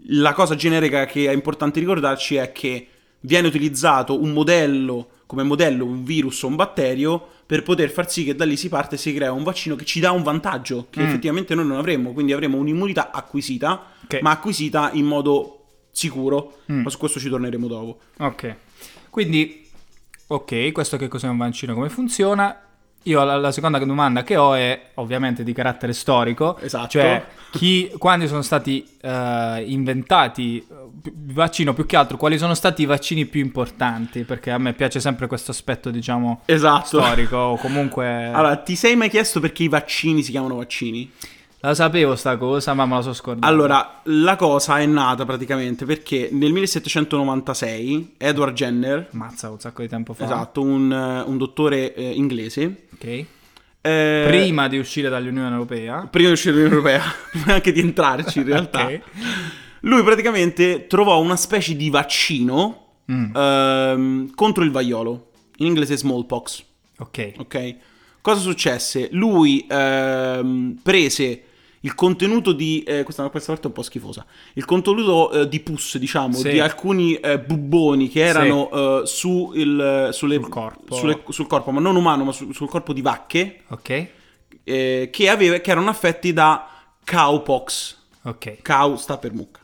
la 0.08 0.32
cosa 0.32 0.54
generica 0.54 1.06
che 1.06 1.28
è 1.28 1.32
importante 1.32 1.80
ricordarci 1.80 2.36
è 2.36 2.52
che 2.52 2.88
viene 3.20 3.46
utilizzato 3.48 4.20
un 4.20 4.32
modello, 4.32 5.08
come 5.26 5.42
modello 5.42 5.84
un 5.86 6.04
virus 6.04 6.42
o 6.42 6.48
un 6.48 6.56
batterio, 6.56 7.28
per 7.46 7.62
poter 7.62 7.90
far 7.90 8.10
sì 8.10 8.24
che 8.24 8.34
da 8.34 8.44
lì 8.44 8.56
si 8.56 8.68
parte 8.68 8.94
e 8.94 8.98
si 8.98 9.12
crea 9.14 9.32
un 9.32 9.42
vaccino 9.42 9.76
che 9.76 9.84
ci 9.84 10.00
dà 10.00 10.10
un 10.12 10.22
vantaggio, 10.22 10.86
che 10.90 11.00
Mm. 11.02 11.06
effettivamente 11.06 11.54
noi 11.54 11.66
non 11.66 11.78
avremmo, 11.78 12.12
quindi 12.12 12.32
avremo 12.32 12.56
un'immunità 12.58 13.10
acquisita, 13.10 13.86
Ok. 14.04 14.20
ma 14.22 14.30
acquisita 14.30 14.90
in 14.92 15.04
modo 15.04 15.60
sicuro, 15.90 16.58
Mm. 16.72 16.82
ma 16.82 16.90
su 16.90 16.98
questo 16.98 17.20
ci 17.20 17.28
torneremo 17.28 17.66
dopo. 17.66 17.98
Ok. 18.18 18.56
Quindi, 19.10 19.68
ok, 20.26 20.72
questo 20.72 20.96
che 20.96 21.08
cos'è 21.08 21.28
un 21.28 21.36
vaccino, 21.36 21.74
come 21.74 21.88
funziona? 21.88 22.58
Io 23.04 23.22
la, 23.22 23.36
la 23.36 23.52
seconda 23.52 23.78
domanda 23.78 24.22
che 24.22 24.36
ho 24.36 24.54
è 24.54 24.90
ovviamente 24.94 25.42
di 25.42 25.52
carattere 25.52 25.92
storico. 25.92 26.58
Esatto. 26.58 26.88
Cioè, 26.88 27.24
chi, 27.50 27.92
quando 27.98 28.26
sono 28.26 28.42
stati 28.42 28.86
eh, 29.00 29.64
inventati 29.66 30.58
eh, 30.58 30.74
il 31.04 31.32
vaccino, 31.32 31.74
più 31.74 31.84
che 31.86 31.96
altro, 31.96 32.16
quali 32.16 32.38
sono 32.38 32.54
stati 32.54 32.82
i 32.82 32.86
vaccini 32.86 33.26
più 33.26 33.40
importanti? 33.40 34.24
Perché 34.24 34.50
a 34.50 34.58
me 34.58 34.72
piace 34.72 35.00
sempre 35.00 35.26
questo 35.26 35.50
aspetto, 35.50 35.90
diciamo, 35.90 36.42
Esatto. 36.46 37.00
storico 37.00 37.36
o 37.36 37.56
comunque... 37.56 38.26
Allora, 38.26 38.56
ti 38.56 38.74
sei 38.74 38.96
mai 38.96 39.10
chiesto 39.10 39.38
perché 39.38 39.64
i 39.64 39.68
vaccini 39.68 40.22
si 40.22 40.30
chiamano 40.30 40.56
vaccini? 40.56 41.10
La 41.64 41.74
sapevo 41.74 42.14
sta 42.14 42.36
cosa, 42.36 42.74
ma 42.74 42.84
me 42.84 42.96
la 42.96 43.00
so 43.00 43.14
scordata. 43.14 43.46
Allora, 43.46 44.00
la 44.04 44.36
cosa 44.36 44.80
è 44.80 44.84
nata 44.86 45.24
praticamente 45.24 45.86
perché 45.86 46.28
nel 46.30 46.52
1796 46.52 48.16
Edward 48.18 48.54
Jenner, 48.54 49.08
Mazza, 49.12 49.48
un 49.50 49.58
sacco 49.58 49.80
di 49.80 49.88
tempo 49.88 50.12
fa. 50.12 50.24
esatto, 50.24 50.60
un, 50.60 50.92
eh, 50.92 51.22
un 51.26 51.38
dottore 51.38 51.94
eh, 51.94 52.10
inglese, 52.10 52.82
Ok. 52.92 53.24
eh, 53.80 54.24
Prima 54.26 54.68
di 54.68 54.76
uscire 54.76 55.08
dall'Unione 55.08 55.48
Europea. 55.52 56.06
prima 56.10 56.26
di 56.28 56.34
uscire 56.34 56.52
dall'Unione 56.54 56.76
Europea, 56.84 57.02
prima 57.32 57.54
anche 57.54 57.72
di 57.72 57.80
entrarci 57.80 58.40
in 58.40 58.44
realtà, 58.44 58.84
Ok. 58.84 59.00
lui 59.80 60.02
praticamente 60.02 60.86
trovò 60.86 61.18
una 61.20 61.36
specie 61.36 61.74
di 61.76 61.88
vaccino 61.90 62.80
Mm, 63.10 63.36
ehm, 63.36 64.34
contro 64.34 64.64
il 64.64 64.70
vaiolo, 64.70 65.30
in 65.58 65.66
inglese 65.66 65.94
smallpox. 65.96 66.62
ok. 66.98 67.32
Ok? 67.38 67.76
Cosa 68.22 68.40
successe? 68.40 69.08
Lui 69.12 69.66
ehm, 69.68 70.78
prese 70.82 71.42
il 71.84 71.94
contenuto 71.94 72.52
di. 72.52 72.82
eh, 72.82 73.02
questa, 73.02 73.28
questa 73.28 73.52
volta 73.52 73.66
è 73.66 73.70
un 73.70 73.74
po' 73.76 73.82
schifosa. 73.82 74.24
Il 74.54 74.64
contenuto 74.64 75.30
eh, 75.32 75.48
di 75.48 75.60
pus, 75.60 75.98
diciamo, 75.98 76.32
Sì. 76.34 76.50
di 76.50 76.60
alcuni 76.60 77.14
eh, 77.16 77.38
bubboni 77.38 78.08
che 78.08 78.20
erano 78.24 78.70
eh, 79.02 79.06
su 79.06 79.52
il, 79.54 80.08
sulle- 80.12 80.36
Sul 80.40 80.48
corpo. 80.48 80.94
sulle- 80.94 81.20
sul 81.28 81.46
corpo, 81.46 81.70
ma 81.70 81.80
non 81.80 81.96
umano, 81.96 82.24
ma 82.24 82.32
su- 82.32 82.52
sul 82.52 82.68
corpo 82.68 82.92
di 82.92 83.02
vacche, 83.02 83.60
Ok. 83.68 84.06
eh, 84.64 85.08
che, 85.12 85.28
aveva- 85.28 85.58
che 85.58 85.70
erano 85.70 85.90
affetti 85.90 86.32
da 86.32 86.68
cowpox. 87.04 87.96
Ok. 88.22 88.62
Cow 88.62 88.96
sta 88.96 89.18
per 89.18 89.32
mucca. 89.34 89.60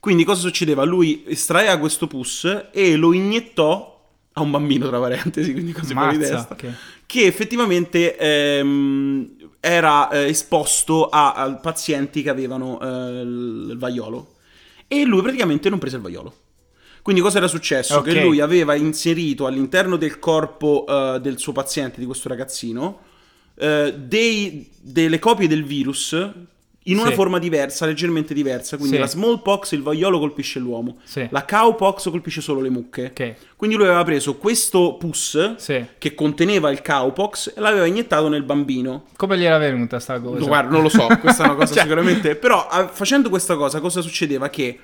Quindi 0.00 0.24
cosa 0.24 0.40
succedeva? 0.40 0.84
Lui 0.84 1.24
estraeva 1.26 1.76
questo 1.76 2.06
pus 2.06 2.68
e 2.72 2.96
lo 2.96 3.12
iniettò 3.12 4.02
a 4.32 4.40
un 4.40 4.50
bambino, 4.50 4.88
tra 4.88 4.98
parentesi, 4.98 5.52
quindi 5.52 5.72
cose 5.72 5.92
fuori 5.92 6.12
di 6.16 6.18
Mazza, 6.22 6.34
testa 6.36 6.54
ok. 6.54 6.74
che 7.04 7.26
effettivamente 7.26 8.16
ehm, 8.16 9.28
era 9.60 10.08
eh, 10.08 10.28
esposto 10.28 11.08
a, 11.08 11.34
a 11.34 11.54
pazienti 11.56 12.22
che 12.22 12.30
avevano 12.30 12.80
eh, 12.80 13.20
il 13.20 13.76
vaiolo 13.78 14.36
e 14.88 15.04
lui 15.04 15.22
praticamente 15.22 15.68
non 15.68 15.78
prese 15.78 15.96
il 15.96 16.02
vaiolo. 16.02 16.34
Quindi 17.02 17.22
cosa 17.22 17.38
era 17.38 17.48
successo? 17.48 17.98
Ok. 17.98 18.12
Che 18.12 18.24
lui 18.24 18.40
aveva 18.40 18.74
inserito 18.74 19.46
all'interno 19.46 19.96
del 19.96 20.18
corpo 20.18 20.84
eh, 20.88 21.20
del 21.20 21.38
suo 21.38 21.52
paziente, 21.52 22.00
di 22.00 22.06
questo 22.06 22.28
ragazzino, 22.28 23.00
eh, 23.54 23.94
dei- 23.96 24.68
delle 24.80 25.18
copie 25.18 25.48
del 25.48 25.64
virus 25.64 26.14
in 26.84 26.98
una 26.98 27.10
Sì. 27.10 27.14
forma 27.14 27.38
diversa, 27.38 27.84
leggermente 27.86 28.32
diversa. 28.32 28.76
Quindi 28.76 28.96
Sì. 28.96 29.00
la 29.02 29.06
smallpox, 29.06 29.72
il 29.72 29.82
vaiolo 29.82 30.18
colpisce 30.18 30.58
l'uomo, 30.58 30.96
Sì. 31.04 31.26
la 31.30 31.44
cowpox 31.44 32.08
colpisce 32.10 32.40
solo 32.40 32.60
le 32.60 32.70
mucche. 32.70 33.06
Ok. 33.10 33.34
Quindi 33.56 33.76
lui 33.76 33.84
aveva 33.86 34.02
preso 34.02 34.36
questo 34.36 34.96
pus 34.96 35.54
che 35.98 36.14
conteneva 36.14 36.70
il 36.70 36.80
cowpox 36.82 37.52
e 37.56 37.60
l'aveva 37.60 37.84
iniettato 37.86 38.28
nel 38.28 38.42
bambino. 38.44 39.04
Come 39.16 39.36
gli 39.38 39.44
era 39.44 39.58
venuta 39.58 40.00
sta 40.00 40.18
cosa? 40.20 40.38
No, 40.38 40.46
guarda, 40.46 40.70
non 40.70 40.82
lo 40.82 40.88
so, 40.88 41.06
questa 41.20 41.42
è 41.42 41.46
una 41.46 41.54
cosa 41.56 41.72
Cioè- 41.74 41.82
sicuramente. 41.82 42.34
Però 42.36 42.66
ah, 42.66 42.88
facendo 42.88 43.28
questa 43.28 43.56
cosa, 43.56 43.78
cosa 43.80 44.00
succedeva? 44.00 44.48
Che 44.48 44.78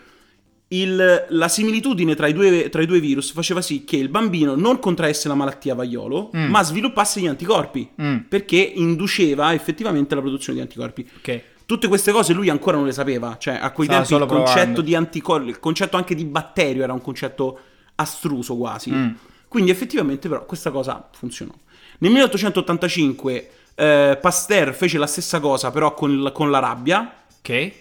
il- 0.68 1.26
la 1.28 1.48
similitudine 1.48 2.14
tra 2.16 2.26
i, 2.26 2.32
due, 2.32 2.68
tra 2.68 2.82
i 2.82 2.86
due 2.86 2.98
virus 3.00 3.30
faceva 3.32 3.62
sì 3.62 3.84
che 3.84 3.96
il 3.96 4.08
bambino 4.08 4.54
non 4.56 4.78
contraesse 4.80 5.28
la 5.28 5.34
malattia 5.34 5.74
vaiolo, 5.74 6.30
Mm. 6.36 6.50
ma 6.50 6.62
sviluppasse 6.64 7.20
gli 7.20 7.26
anticorpi. 7.26 7.88
Mm, 8.02 8.16
Perché 8.28 8.56
induceva 8.56 9.54
effettivamente 9.54 10.14
la 10.14 10.20
produzione 10.20 10.58
di 10.58 10.62
anticorpi. 10.64 11.08
ok. 11.18 11.42
Tutte 11.66 11.88
queste 11.88 12.12
cose 12.12 12.32
lui 12.32 12.48
ancora 12.48 12.76
non 12.76 12.86
le 12.86 12.92
sapeva. 12.92 13.36
Cioè, 13.38 13.58
a 13.60 13.70
quei 13.72 13.88
Stava 13.88 14.04
tempi 14.06 14.22
il 14.22 14.28
concetto 14.28 14.54
provando. 14.54 14.80
di 14.82 14.94
anticorpi, 14.94 15.48
il 15.48 15.58
concetto 15.58 15.96
anche 15.96 16.14
di 16.14 16.24
batterio 16.24 16.82
era 16.84 16.92
un 16.92 17.00
concetto 17.02 17.58
astruso 17.96 18.56
quasi. 18.56 18.90
Mm. 18.92 19.10
Quindi 19.48 19.70
effettivamente 19.70 20.28
però 20.28 20.44
questa 20.44 20.70
cosa 20.70 21.08
funzionò. 21.12 21.52
Nel 21.98 22.10
1885 22.12 23.50
eh, 23.74 24.18
Pasteur 24.20 24.72
fece 24.74 24.96
la 24.98 25.06
stessa 25.06 25.40
cosa 25.40 25.70
però 25.70 25.92
con, 25.94 26.10
il- 26.10 26.30
con 26.32 26.50
la 26.50 26.58
rabbia, 26.60 27.12
Ok. 27.38 27.72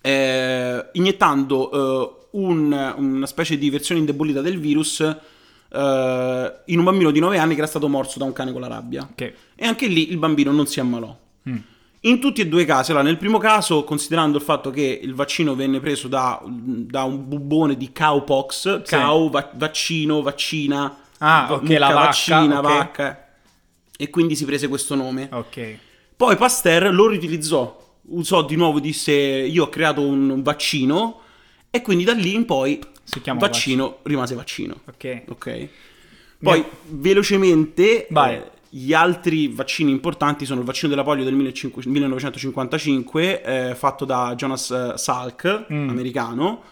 eh, 0.00 0.88
iniettando 0.92 1.70
eh, 1.70 2.26
un- 2.32 2.94
una 2.96 3.26
specie 3.26 3.56
di 3.58 3.70
versione 3.70 4.00
indebolita 4.00 4.40
del 4.40 4.58
virus 4.58 5.00
eh, 5.00 6.52
in 6.66 6.78
un 6.78 6.84
bambino 6.84 7.10
di 7.10 7.18
9 7.20 7.38
anni 7.38 7.52
che 7.54 7.58
era 7.60 7.66
stato 7.68 7.88
morso 7.88 8.18
da 8.18 8.24
un 8.24 8.32
cane 8.32 8.52
con 8.52 8.60
la 8.60 8.68
rabbia. 8.68 9.02
Ok. 9.10 9.20
E 9.54 9.66
anche 9.66 9.86
lì 9.86 10.10
il 10.10 10.18
bambino 10.18 10.50
non 10.52 10.66
si 10.66 10.80
ammalò. 10.80 11.16
Mm. 11.48 11.56
In 12.06 12.20
tutti 12.20 12.42
e 12.42 12.46
due 12.48 12.62
i 12.62 12.64
casi, 12.66 12.90
allora, 12.90 13.06
nel 13.06 13.16
primo 13.16 13.38
caso, 13.38 13.82
considerando 13.84 14.36
il 14.36 14.44
fatto 14.44 14.70
che 14.70 15.00
il 15.02 15.14
vaccino 15.14 15.54
venne 15.54 15.80
preso 15.80 16.06
da, 16.06 16.42
da 16.44 17.04
un 17.04 17.26
bubbone 17.26 17.76
di 17.78 17.92
cowpox, 17.92 18.82
Sì. 18.82 18.94
cow, 18.94 19.30
va- 19.30 19.50
vaccino, 19.54 20.20
vaccina, 20.20 20.98
Ah, 21.18 21.48
ok, 21.50 21.62
mucca, 21.62 21.78
la 21.78 21.86
vacca, 21.88 22.00
vaccina, 22.04 22.58
ok. 22.58 22.62
vacca, 22.62 23.28
e 23.96 24.10
quindi 24.10 24.36
si 24.36 24.44
prese 24.44 24.68
questo 24.68 24.94
nome. 24.94 25.28
Ok. 25.32 25.78
Poi 26.14 26.36
Pasteur 26.36 26.92
lo 26.92 27.06
riutilizzò, 27.08 27.96
usò 28.08 28.44
di 28.44 28.56
nuovo, 28.56 28.80
disse 28.80 29.12
io 29.12 29.64
ho 29.64 29.68
creato 29.70 30.02
un, 30.02 30.42
vaccino, 30.42 31.20
e 31.70 31.80
quindi 31.80 32.04
da 32.04 32.12
lì 32.12 32.34
in 32.34 32.44
poi 32.44 32.78
Si 33.02 33.20
chiama 33.22 33.40
vaccino 33.40 33.98
rimase 34.02 34.34
vaccino. 34.34 34.74
Ok. 34.90 35.22
Ok. 35.28 35.68
Poi 36.38 36.62
velocemente 36.88 38.06
Vai. 38.10 38.34
eh, 38.34 38.50
gli 38.76 38.92
altri 38.92 39.46
vaccini 39.46 39.92
importanti 39.92 40.44
sono 40.44 40.58
il 40.58 40.66
vaccino 40.66 40.88
della 40.88 41.04
polio 41.04 41.22
del 41.22 41.34
1500 41.34 41.88
1955 41.88 43.42
eh, 43.42 43.74
fatto 43.76 44.04
da 44.04 44.34
Jonas 44.34 44.68
eh, 44.72 44.92
Salk, 44.96 45.66
Mm. 45.72 45.88
americano, 45.88 46.62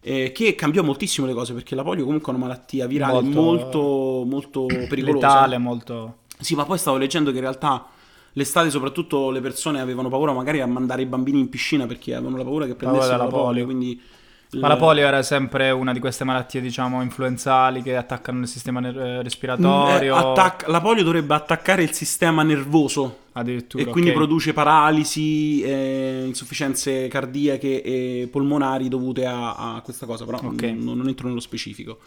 eh, 0.00 0.32
che 0.32 0.56
cambiò 0.56 0.82
moltissimo 0.82 1.24
le 1.24 1.34
cose 1.34 1.52
perché 1.52 1.76
la 1.76 1.84
polio 1.84 2.02
comunque 2.02 2.32
è 2.32 2.36
una 2.36 2.46
malattia 2.46 2.88
virale 2.88 3.20
Molto- 3.22 3.40
molto, 3.40 4.24
molto, 4.26 4.66
pericolosa. 4.66 5.26
Letale, 5.28 5.58
molto... 5.58 6.16
Sì, 6.40 6.56
ma 6.56 6.64
poi 6.64 6.78
stavo 6.78 6.96
leggendo 6.96 7.30
che 7.30 7.36
in 7.36 7.42
realtà 7.42 7.86
l'estate 8.32 8.68
soprattutto 8.68 9.30
le 9.30 9.40
persone 9.40 9.80
avevano 9.80 10.08
paura 10.08 10.32
magari 10.32 10.60
a 10.60 10.66
mandare 10.66 11.02
i 11.02 11.06
bambini 11.06 11.38
in 11.38 11.48
piscina 11.48 11.86
perché 11.86 12.12
avevano 12.14 12.38
la 12.38 12.42
paura 12.42 12.66
che 12.66 12.74
prendessero 12.74 13.12
della 13.12 13.22
la 13.22 13.30
polio, 13.30 13.44
polio. 13.44 13.64
quindi... 13.66 14.00
Ma 14.52 14.68
la 14.68 14.76
polio 14.76 15.06
era 15.06 15.22
sempre 15.22 15.70
una 15.70 15.92
di 15.92 15.98
queste 15.98 16.24
malattie, 16.24 16.60
diciamo, 16.60 17.02
influenzali 17.02 17.82
che 17.82 17.96
attaccano 17.96 18.40
il 18.40 18.48
sistema 18.48 18.80
ner- 18.80 18.96
eh, 18.96 19.18
Mm, 19.18 19.20
respiratorio. 19.22 20.14
eh, 20.14 20.18
attac- 20.18 20.68
la 20.68 20.80
polio 20.80 21.02
dovrebbe 21.02 21.34
attaccare 21.34 21.82
il 21.82 21.92
sistema 21.92 22.42
nervoso 22.42 23.24
addirittura. 23.32 23.82
e 23.82 23.86
quindi 23.86 24.10
ok. 24.10 24.16
produce 24.16 24.52
paralisi, 24.54 25.60
eh, 25.62 26.24
insufficienze 26.26 27.08
cardiache 27.08 27.82
e 27.82 28.28
polmonari 28.30 28.88
dovute 28.88 29.26
a, 29.26 29.74
a 29.74 29.80
questa 29.82 30.06
cosa, 30.06 30.24
però 30.24 30.38
Ok. 30.42 30.62
non, 30.62 30.96
non 30.96 31.08
entro 31.08 31.28
nello 31.28 31.40
specifico. 31.40 31.98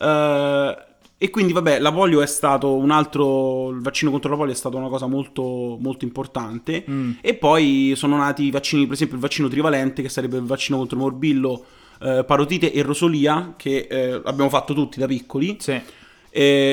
Eh, 0.00 0.76
e 1.16 1.30
quindi 1.30 1.52
vabbè, 1.52 1.78
la 1.78 1.92
polio 1.92 2.20
è 2.22 2.26
stato 2.26 2.74
un 2.74 2.90
altro, 2.90 3.70
il 3.70 3.80
vaccino 3.80 4.10
contro 4.10 4.30
la 4.30 4.36
polio 4.36 4.52
è 4.52 4.56
stata 4.56 4.76
una 4.76 4.88
cosa 4.88 5.06
molto, 5.06 5.76
molto 5.80 6.04
importante. 6.04 6.84
Mm. 6.88 7.12
E 7.20 7.34
poi 7.34 7.92
sono 7.96 8.16
nati 8.16 8.44
i 8.44 8.50
vaccini, 8.50 8.84
per 8.84 8.94
esempio 8.94 9.16
il 9.16 9.22
vaccino 9.22 9.48
trivalente, 9.48 10.02
che 10.02 10.08
sarebbe 10.08 10.36
il 10.36 10.42
vaccino 10.44 10.76
contro 10.78 10.98
morbillo, 10.98 11.64
eh, 12.02 12.24
parotite 12.26 12.72
e 12.72 12.82
rosolia, 12.82 13.54
che 13.56 13.86
eh, 13.88 14.20
abbiamo 14.24 14.48
fatto 14.50 14.74
tutti 14.74 14.98
da 14.98 15.06
piccoli. 15.06 15.56
Sì. 15.60 15.80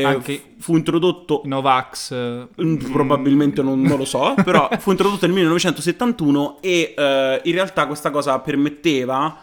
Anche- 0.04 0.56
fu 0.58 0.76
introdotto 0.76 1.44
Novax. 1.46 2.12
eh, 2.12 2.48
Mm, 2.64 2.78
Probabilmente 2.92 3.62
non, 3.62 3.80
non 3.82 3.98
lo 3.98 4.06
so, 4.06 4.34
però 4.44 4.68
fu 4.80 4.90
introdotto 4.90 5.26
nel 5.28 5.36
1971 5.36 6.58
e 6.62 6.94
eh, 6.98 7.42
in 7.44 7.54
realtà 7.54 7.86
questa 7.86 8.10
cosa 8.10 8.40
permetteva 8.40 9.38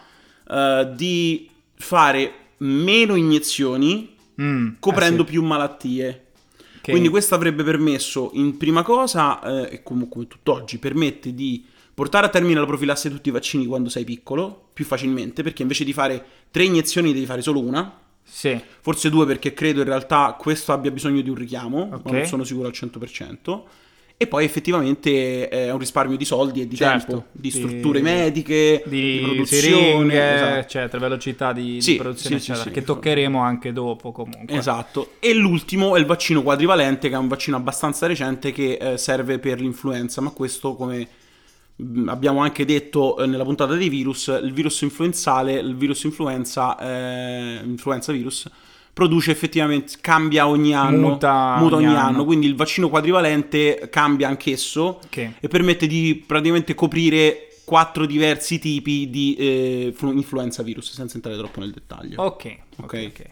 eh, 0.50 0.88
di 0.96 1.48
fare 1.76 2.32
meno 2.58 3.14
iniezioni 3.14 4.16
mm, 4.40 4.68
coprendo 4.78 5.22
eh 5.22 5.26
sì. 5.26 5.30
più 5.32 5.42
malattie. 5.42 6.24
Che- 6.80 6.90
Quindi 6.92 7.08
questo 7.08 7.34
avrebbe 7.34 7.62
permesso, 7.64 8.30
in 8.34 8.56
prima 8.56 8.82
cosa, 8.82 9.42
eh, 9.68 9.74
e 9.74 9.82
comunque 9.82 10.26
tutt'oggi, 10.26 10.78
permette 10.78 11.34
di 11.34 11.64
portare 11.92 12.26
a 12.26 12.28
termine 12.28 12.60
la 12.60 12.66
profilassi 12.66 13.08
di 13.08 13.14
tutti 13.14 13.28
i 13.28 13.32
vaccini 13.32 13.66
quando 13.66 13.88
sei 13.88 14.04
piccolo, 14.04 14.68
più 14.72 14.84
facilmente, 14.84 15.42
perché 15.42 15.62
invece 15.62 15.84
di 15.84 15.92
fare 15.92 16.24
tre 16.50 16.64
iniezioni 16.64 17.12
devi 17.12 17.26
fare 17.26 17.42
solo 17.42 17.60
una. 17.60 18.00
Sì. 18.22 18.58
Forse 18.80 19.10
due 19.10 19.26
perché 19.26 19.52
credo 19.54 19.80
in 19.80 19.86
realtà 19.86 20.36
questo 20.38 20.72
abbia 20.72 20.90
bisogno 20.90 21.20
di 21.22 21.30
un 21.30 21.34
richiamo, 21.36 21.90
Ok. 21.92 22.04
ma 22.04 22.10
non 22.18 22.26
sono 22.26 22.44
sicuro 22.44 22.68
al 22.68 22.74
100%. 22.74 23.62
E 24.20 24.26
poi 24.26 24.44
effettivamente 24.44 25.48
è 25.48 25.70
un 25.70 25.78
risparmio 25.78 26.16
di 26.16 26.24
soldi 26.24 26.60
e 26.62 26.66
di 26.66 26.74
Certo, 26.74 27.06
tempo, 27.06 27.26
di 27.30 27.40
di- 27.40 27.50
strutture 27.52 28.00
mediche, 28.00 28.82
di, 28.84 29.18
di, 29.18 29.20
produzione. 29.22 29.62
siringhe, 29.62 30.34
esatto. 30.34 30.58
eccetera, 30.58 30.98
velocità 30.98 31.52
di, 31.52 31.62
di 31.74 31.80
Sì, 31.80 31.94
produzione, 31.94 32.40
sì, 32.40 32.50
eccetera, 32.50 32.64
sì. 32.64 32.70
che 32.72 32.82
toccheremo 32.82 33.38
anche 33.40 33.72
dopo 33.72 34.10
comunque. 34.10 34.56
Esatto. 34.56 35.12
E 35.20 35.32
l'ultimo 35.34 35.94
è 35.94 36.00
il 36.00 36.06
vaccino 36.06 36.42
quadrivalente, 36.42 37.08
che 37.08 37.14
è 37.14 37.18
un 37.18 37.28
vaccino 37.28 37.56
abbastanza 37.56 38.08
recente 38.08 38.50
che 38.50 38.72
eh, 38.80 38.98
serve 38.98 39.38
per 39.38 39.60
l'influenza, 39.60 40.20
ma 40.20 40.30
questo 40.30 40.74
come 40.74 41.06
mh, 41.76 42.08
abbiamo 42.08 42.40
anche 42.40 42.64
detto 42.64 43.18
eh, 43.18 43.26
nella 43.26 43.44
puntata 43.44 43.76
dei 43.76 43.88
virus, 43.88 44.36
il 44.42 44.52
virus 44.52 44.80
influenzale, 44.80 45.52
il 45.60 45.76
virus 45.76 46.02
influenza, 46.02 46.76
eh, 46.76 47.60
influenza 47.62 48.10
virus, 48.10 48.50
produce 48.98 49.30
effettivamente, 49.30 49.92
cambia 50.00 50.48
ogni 50.48 50.74
anno, 50.74 51.10
Muta 51.10 51.62
ogni, 51.62 51.72
ogni 51.74 51.86
anno. 51.86 51.98
anno. 51.98 52.24
quindi 52.24 52.46
il 52.48 52.56
vaccino 52.56 52.88
quadrivalente 52.88 53.86
cambia 53.92 54.26
anch'esso 54.26 54.98
Che- 55.08 55.34
e 55.38 55.46
permette 55.46 55.86
di 55.86 56.20
praticamente 56.26 56.74
coprire 56.74 57.46
quattro 57.64 58.06
diversi 58.06 58.58
tipi 58.58 59.08
di 59.08 59.36
eh, 59.38 59.92
flu- 59.94 60.16
influenza 60.16 60.64
virus, 60.64 60.92
senza 60.92 61.14
entrare 61.14 61.38
troppo 61.38 61.60
nel 61.60 61.70
dettaglio. 61.70 62.20
Ok, 62.24 62.56
ok, 62.78 62.82
Ok. 62.82 63.06
ok. 63.10 63.24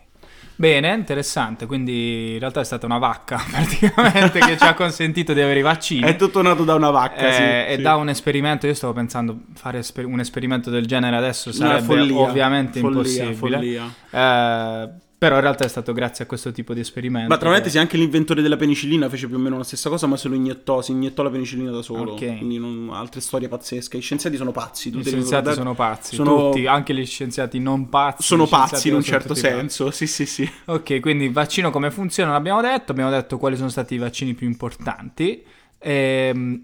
Bene, 0.59 0.95
interessante, 0.95 1.67
quindi 1.67 2.35
in 2.35 2.39
realtà 2.39 2.61
è 2.61 2.65
stata 2.65 2.87
una 2.87 2.99
vacca 2.99 3.43
praticamente 3.51 4.39
che 4.39 4.57
ci 4.57 4.65
ha 4.65 4.73
consentito 4.75 5.33
di 5.33 5.41
avere 5.41 5.59
i 5.59 5.63
vaccini. 5.63 6.03
È 6.07 6.15
tutto 6.15 6.41
nato 6.43 6.63
da 6.63 6.75
una 6.77 6.91
vacca, 6.91 7.29
Eh, 7.29 7.33
sì, 7.33 7.43
e 7.43 7.75
sì. 7.77 7.83
da 7.83 7.97
un 7.97 8.09
esperimento, 8.09 8.69
io 8.69 8.75
stavo 8.75 8.93
pensando 8.93 9.37
fare 9.55 9.79
esper- 9.81 10.07
un 10.07 10.21
esperimento 10.21 10.71
del 10.71 10.87
genere 10.87 11.17
adesso 11.17 11.51
sarebbe 11.51 11.83
follia, 11.83 12.17
ovviamente 12.21 12.79
follia, 12.79 12.97
impossibile. 13.25 13.35
follia. 13.35 13.95
Eh, 14.11 15.05
però 15.19 15.37
in 15.37 15.41
realtà 15.41 15.65
è 15.65 15.69
stato 15.69 15.93
grazie 15.95 16.25
a 16.25 16.27
questo 16.27 16.53
tipo 16.53 16.75
di 16.75 16.81
esperimento. 16.81 17.29
Ma 17.29 17.37
tra 17.37 17.45
che- 17.45 17.51
parentesi 17.53 17.79
anche 17.79 17.97
l'inventore 17.97 18.43
della 18.43 18.57
penicillina 18.57 19.09
fece 19.09 19.27
più 19.29 19.37
o 19.37 19.39
meno 19.39 19.57
la 19.57 19.65
stessa 19.65 19.89
cosa, 19.89 20.07
ma 20.07 20.17
se 20.17 20.29
lo 20.29 20.35
iniettò, 20.35 20.83
si 20.83 20.93
iniettò 20.93 21.23
la 21.23 21.31
penicillina 21.31 21.71
da 21.71 21.81
solo. 21.83 22.13
Ok. 22.13 22.19
Quindi 22.39 22.59
non- 22.59 22.91
altre 22.93 23.21
storie 23.21 23.49
pazzesche. 23.49 23.97
I 23.97 24.01
scienziati 24.01 24.37
sono 24.37 24.53
pazzi, 24.53 24.91
tu 24.91 24.99
I 24.99 25.03
devi 25.03 25.17
scienziati 25.17 25.53
sono 25.55 25.75
pazzi, 25.75 26.15
Sono- 26.17 26.51
tutti, 26.51 26.67
anche 26.67 26.95
gli 26.95 27.07
scienziati 27.07 27.59
non 27.59 27.89
pazzi. 27.89 28.23
Sono 28.25 28.45
gli 28.45 28.49
pazzi 28.49 28.89
in 28.89 28.95
un 28.95 29.03
certo 29.03 29.29
tutti 29.29 29.41
pazzi. 29.41 29.55
senso. 29.55 29.91
Sì, 29.91 30.07
sì, 30.07 30.27
sì. 30.27 30.51
Ok, 30.67 31.01
quindi 31.01 31.25
il 31.25 31.33
vaccino 31.33 31.71
come 31.71 31.91
funziona 31.91 32.33
l'abbiamo 32.33 32.61
detto, 32.61 32.93
abbiamo 32.93 33.11
detto 33.11 33.39
quali 33.39 33.57
sono 33.57 33.69
stati 33.71 33.95
i 33.95 33.99
vaccini 33.99 34.35
più 34.35 34.47
importanti. 34.47 35.43
Ehm, 35.79 36.63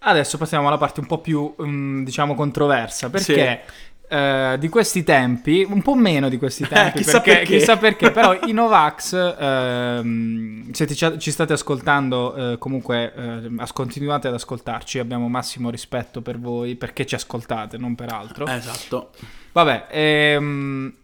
adesso 0.00 0.38
passiamo 0.38 0.66
alla 0.68 0.78
parte 0.78 1.00
un 1.00 1.06
po' 1.06 1.18
più, 1.18 1.54
mm, 1.62 2.04
diciamo, 2.04 2.34
controversa, 2.34 3.10
perché 3.10 3.62
eh, 4.10 4.56
di 4.58 4.68
questi 4.68 5.04
tempi, 5.04 5.64
un 5.68 5.82
po' 5.82 5.94
meno 5.94 6.28
di 6.28 6.36
questi 6.36 6.66
tempi, 6.68 6.98
chissà 6.98 7.20
perché, 7.20 7.38
perché. 7.38 7.56
chissà 7.58 7.76
perché, 7.76 8.10
però 8.10 8.36
i 8.46 8.52
Novax, 8.52 9.12
ehm, 9.38 10.72
se 10.72 10.86
ti- 10.86 11.18
ci 11.18 11.30
state 11.30 11.52
ascoltando, 11.52 12.52
eh, 12.52 12.58
comunque 12.58 13.12
eh, 13.14 13.66
continuate 13.72 14.28
ad 14.28 14.34
ascoltarci, 14.34 14.98
abbiamo 14.98 15.28
massimo 15.28 15.70
rispetto 15.70 16.20
per 16.22 16.38
voi, 16.38 16.74
perché 16.74 17.06
ci 17.06 17.14
ascoltate, 17.14 17.78
non 17.78 17.94
per 17.94 18.12
altro. 18.12 18.46
Esatto. 18.46 19.10
Vabbè, 19.52 19.86
ehm, 19.90 20.94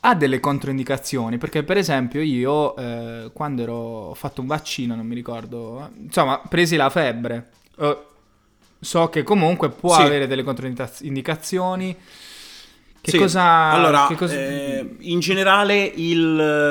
ha 0.00 0.14
delle 0.14 0.40
controindicazioni, 0.40 1.38
perché 1.38 1.62
per 1.62 1.76
esempio 1.76 2.20
io 2.20 2.76
eh, 2.76 3.30
quando 3.32 3.62
ero, 3.62 3.74
ho 3.74 4.14
fatto 4.14 4.40
un 4.40 4.46
vaccino, 4.46 4.94
non 4.94 5.06
mi 5.06 5.14
ricordo, 5.14 5.80
eh, 5.84 6.00
insomma, 6.04 6.40
presi 6.48 6.76
la 6.76 6.90
febbre. 6.90 7.50
Eh, 7.78 7.98
so 8.80 9.08
che 9.08 9.22
comunque 9.24 9.70
può 9.70 9.94
Sì. 9.96 10.02
avere 10.02 10.26
delle 10.26 10.42
controindicazioni. 10.44 11.96
Che 13.00 13.10
Sì. 13.12 13.18
cosa... 13.18 13.70
Allora, 13.70 14.06
che 14.08 14.14
cosa- 14.16 14.34
eh, 14.34 14.96
in 15.00 15.20
generale 15.20 15.82
il... 15.84 16.18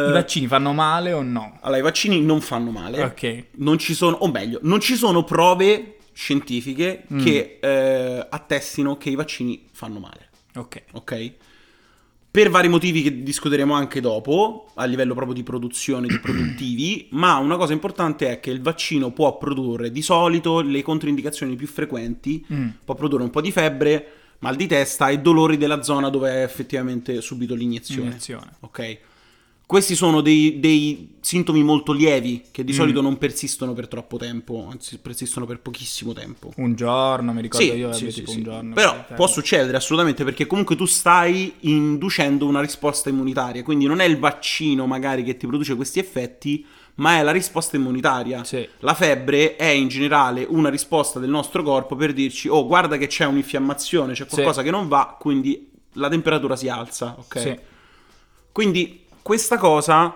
I 0.10 0.12
vaccini 0.12 0.46
fanno 0.48 0.74
male 0.74 1.12
o 1.14 1.22
no? 1.24 1.58
Allora, 1.62 1.80
i 1.80 1.84
vaccini 1.84 2.22
non 2.22 2.42
fanno 2.42 2.70
male. 2.72 3.02
Ok. 3.04 3.44
Non 3.58 3.78
ci 3.78 3.94
sono, 3.94 4.18
o 4.18 4.28
meglio, 4.30 4.60
non 4.64 4.80
ci 4.80 4.96
sono 4.96 5.24
prove 5.24 5.98
scientifiche 6.14 7.04
Mm. 7.14 7.24
che 7.24 7.58
eh, 7.62 8.26
attestino 8.30 8.98
che 8.98 9.10
i 9.10 9.16
vaccini 9.16 9.68
fanno 9.72 10.00
male. 10.00 10.30
Ok. 10.56 10.84
ok? 10.94 11.32
Per 12.30 12.50
vari 12.52 12.68
motivi 12.68 13.02
che 13.02 13.24
discuteremo 13.24 13.74
anche 13.74 14.00
dopo, 14.02 14.70
a 14.76 14.86
livello 14.86 15.14
proprio 15.16 15.34
di 15.34 15.42
produzione, 15.44 16.08
di 16.08 16.20
produttivi, 16.20 17.08
ma 17.14 17.38
una 17.38 17.56
cosa 17.56 17.74
importante 17.74 18.30
è 18.30 18.40
che 18.40 18.52
il 18.52 18.62
vaccino 18.62 19.12
può 19.12 19.38
produrre 19.38 19.90
di 19.92 20.02
solito 20.04 20.62
le 20.62 20.82
controindicazioni 20.84 21.56
più 21.56 21.68
frequenti, 21.68 22.46
Mm. 22.52 22.68
può 22.84 22.94
produrre 22.96 23.24
un 23.24 23.30
po' 23.32 23.42
di 23.42 23.52
febbre, 23.52 24.12
mal 24.40 24.56
di 24.56 24.68
testa 24.68 25.10
e 25.10 25.20
dolori 25.20 25.58
della 25.58 25.82
zona 25.82 26.10
dove 26.10 26.30
è 26.32 26.44
effettivamente 26.44 27.22
subito 27.22 27.56
l'iniezione. 27.56 28.08
Iniezione. 28.10 28.52
Ok? 28.62 28.98
Questi 29.68 29.96
sono 29.96 30.22
dei, 30.22 30.62
dei 30.62 31.16
sintomi 31.20 31.62
molto 31.62 31.92
lievi 31.92 32.44
che 32.52 32.64
di 32.64 32.72
Mm. 32.72 32.76
solito 32.76 33.02
non 33.02 33.18
persistono 33.18 33.74
per 33.74 33.90
troppo 33.90 34.16
tempo, 34.16 34.66
anzi 34.72 34.98
persistono 34.98 35.46
per 35.46 35.60
pochissimo 35.60 36.14
tempo. 36.14 36.54
Un 36.56 36.74
giorno, 36.76 37.34
mi 37.34 37.42
ricordo 37.42 37.66
Sì, 37.66 37.74
io 37.74 37.92
sì, 37.92 37.98
avevo 38.04 38.12
sì, 38.12 38.20
tipo 38.20 38.32
sì. 38.32 38.38
un 38.38 38.44
giorno. 38.44 38.74
Però 38.74 38.94
per- 39.06 39.18
può 39.18 39.28
succedere 39.28 39.76
assolutamente 39.76 40.24
perché 40.24 40.46
comunque 40.48 40.78
tu 40.78 40.86
stai 40.86 41.56
inducendo 41.62 42.46
una 42.46 42.62
risposta 42.62 43.10
immunitaria, 43.10 43.62
quindi 43.64 43.88
non 43.88 44.00
è 44.00 44.06
il 44.06 44.18
vaccino 44.18 44.86
magari 44.88 45.22
che 45.24 45.36
ti 45.36 45.46
produce 45.48 45.76
questi 45.76 46.00
effetti, 46.00 46.66
ma 46.98 47.18
è 47.18 47.24
la 47.24 47.32
risposta 47.32 47.76
immunitaria. 47.76 48.44
Sì. 48.44 48.68
La 48.80 48.94
febbre 48.94 49.56
è 49.56 49.66
in 49.70 49.88
generale 49.88 50.46
una 50.48 50.70
risposta 50.70 51.20
del 51.20 51.30
nostro 51.30 51.64
corpo 51.64 51.96
per 51.96 52.14
dirci 52.14 52.48
"Oh, 52.48 52.66
guarda 52.68 52.98
che 52.98 53.08
c'è 53.08 53.26
un'infiammazione, 53.26 54.14
c'è 54.14 54.26
qualcosa 54.28 54.62
che 54.64 54.72
non 54.72 54.88
va", 54.88 55.16
quindi 55.20 55.70
la 55.94 56.10
temperatura 56.10 56.56
si 56.56 56.70
alza, 56.70 57.16
ok? 57.18 57.40
Sì. 57.40 57.60
Quindi 58.52 59.06
questa 59.22 59.58
cosa 59.58 60.16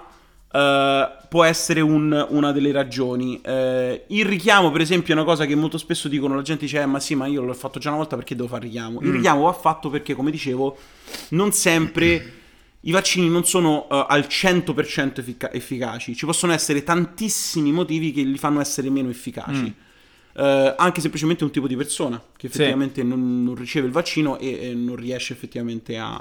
eh, 0.53 1.09
può 1.29 1.43
essere 1.45 1.79
un- 1.79 2.25
una 2.31 2.51
delle 2.51 2.73
ragioni. 2.73 3.39
Eh, 3.41 4.03
il 4.07 4.25
richiamo, 4.25 4.69
per 4.69 4.81
esempio, 4.81 5.13
è 5.13 5.15
una 5.17 5.25
cosa 5.25 5.45
che 5.45 5.55
molto 5.55 5.77
spesso 5.77 6.09
dicono, 6.09 6.35
la 6.35 6.41
gente 6.41 6.65
dice, 6.65 6.81
"Eh, 6.81 6.85
ma 6.85 6.99
sì, 6.99 7.15
ma 7.15 7.25
io 7.25 7.41
l'ho 7.41 7.53
fatto 7.53 7.79
già 7.79 7.87
una 7.87 7.99
volta 7.99 8.17
perché 8.17 8.35
devo 8.35 8.49
fare 8.49 8.63
richiamo. 8.65 8.99
Il 8.99 9.07
Mm. 9.07 9.13
richiamo 9.13 9.43
va 9.43 9.53
fatto 9.53 9.89
perché, 9.89 10.13
come 10.13 10.29
dicevo, 10.29 10.75
non 11.29 11.53
sempre 11.53 12.40
i 12.81 12.91
vaccini 12.91 13.29
non 13.29 13.45
sono 13.45 13.87
eh, 13.89 14.05
al 14.09 14.21
100% 14.27 15.19
effica- 15.19 15.51
efficaci. 15.51 16.15
Ci 16.15 16.25
possono 16.25 16.51
essere 16.53 16.83
tantissimi 16.83 17.71
motivi 17.71 18.11
che 18.11 18.21
li 18.23 18.37
fanno 18.37 18.59
essere 18.59 18.89
meno 18.89 19.09
efficaci. 19.09 19.61
Mm. 19.63 19.89
Eh, 20.33 20.75
anche 20.77 21.01
semplicemente 21.01 21.43
un 21.43 21.51
tipo 21.51 21.67
di 21.67 21.75
persona 21.75 22.17
che 22.37 22.47
Sì. 22.47 22.55
effettivamente 22.55 23.03
non, 23.03 23.43
non 23.43 23.53
riceve 23.55 23.87
il 23.87 23.91
vaccino 23.93 24.37
e, 24.39 24.69
e 24.69 24.73
non 24.73 24.95
riesce 24.95 25.33
effettivamente 25.33 25.97
a, 25.97 26.13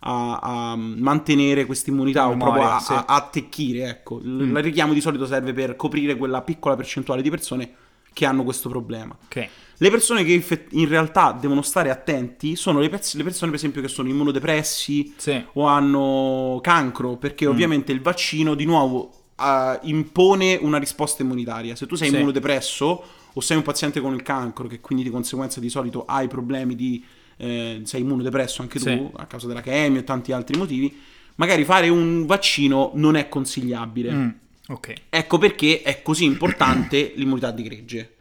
a- 0.00 0.38
a 0.42 0.76
mantenere 0.76 1.64
questa 1.64 1.90
immunità 1.90 2.28
o 2.28 2.36
proprio 2.36 2.68
a, 2.70 2.78
sì. 2.78 2.92
a- 2.92 3.04
attecchire. 3.06 3.88
Ecco. 3.88 4.20
Mm. 4.22 4.56
il 4.56 4.62
richiamo 4.62 4.92
di 4.92 5.00
solito 5.00 5.26
serve 5.26 5.52
per 5.52 5.76
coprire 5.76 6.14
quella 6.16 6.42
piccola 6.42 6.76
percentuale 6.76 7.22
di 7.22 7.30
persone 7.30 7.74
che 8.12 8.26
hanno 8.26 8.44
questo 8.44 8.68
problema. 8.68 9.16
Ok. 9.24 9.48
Le 9.78 9.90
persone 9.90 10.24
che 10.24 10.42
in 10.70 10.88
realtà 10.88 11.36
devono 11.38 11.62
stare 11.62 11.90
attenti 11.90 12.54
sono 12.56 12.78
le, 12.80 12.88
pers- 12.88 13.14
le 13.16 13.22
persone, 13.24 13.50
per 13.50 13.58
esempio, 13.58 13.82
che 13.82 13.88
sono 13.88 14.08
immunodepressi 14.08 15.14
Sì. 15.16 15.42
o 15.54 15.66
hanno 15.66 16.60
cancro, 16.62 17.16
perché 17.16 17.46
Mm. 17.46 17.50
ovviamente 17.50 17.92
il 17.92 18.00
vaccino 18.00 18.54
di 18.54 18.64
nuovo 18.64 19.10
eh, 19.36 19.78
impone 19.82 20.56
una 20.62 20.78
risposta 20.78 21.22
immunitaria. 21.24 21.74
Se 21.74 21.86
tu 21.86 21.96
sei 21.96 22.08
Sì. 22.08 22.14
immunodepresso 22.14 23.04
o 23.32 23.40
sei 23.40 23.56
un 23.56 23.64
paziente 23.64 24.00
con 24.00 24.14
il 24.14 24.22
cancro, 24.22 24.68
che 24.68 24.80
quindi 24.80 25.02
di 25.02 25.10
conseguenza 25.10 25.58
di 25.58 25.68
solito 25.68 26.04
hai 26.06 26.28
problemi 26.28 26.76
di 26.76 27.04
eh, 27.36 27.80
sei 27.82 28.02
immunodepresso 28.02 28.62
anche 28.62 28.78
tu 28.78 28.84
Sì. 28.84 29.08
a 29.16 29.26
causa 29.26 29.48
della 29.48 29.60
chemio 29.60 29.98
e 29.98 30.04
tanti 30.04 30.30
altri 30.30 30.56
motivi, 30.56 30.96
magari 31.34 31.64
fare 31.64 31.88
un 31.88 32.26
vaccino 32.26 32.92
non 32.94 33.16
è 33.16 33.28
consigliabile. 33.28 34.12
Mm. 34.12 34.28
Ok. 34.68 34.92
Ecco 35.10 35.38
perché 35.38 35.82
è 35.82 36.00
così 36.00 36.22
importante 36.24 37.12
l'immunità 37.16 37.50
di 37.50 37.62
gregge. 37.64 38.13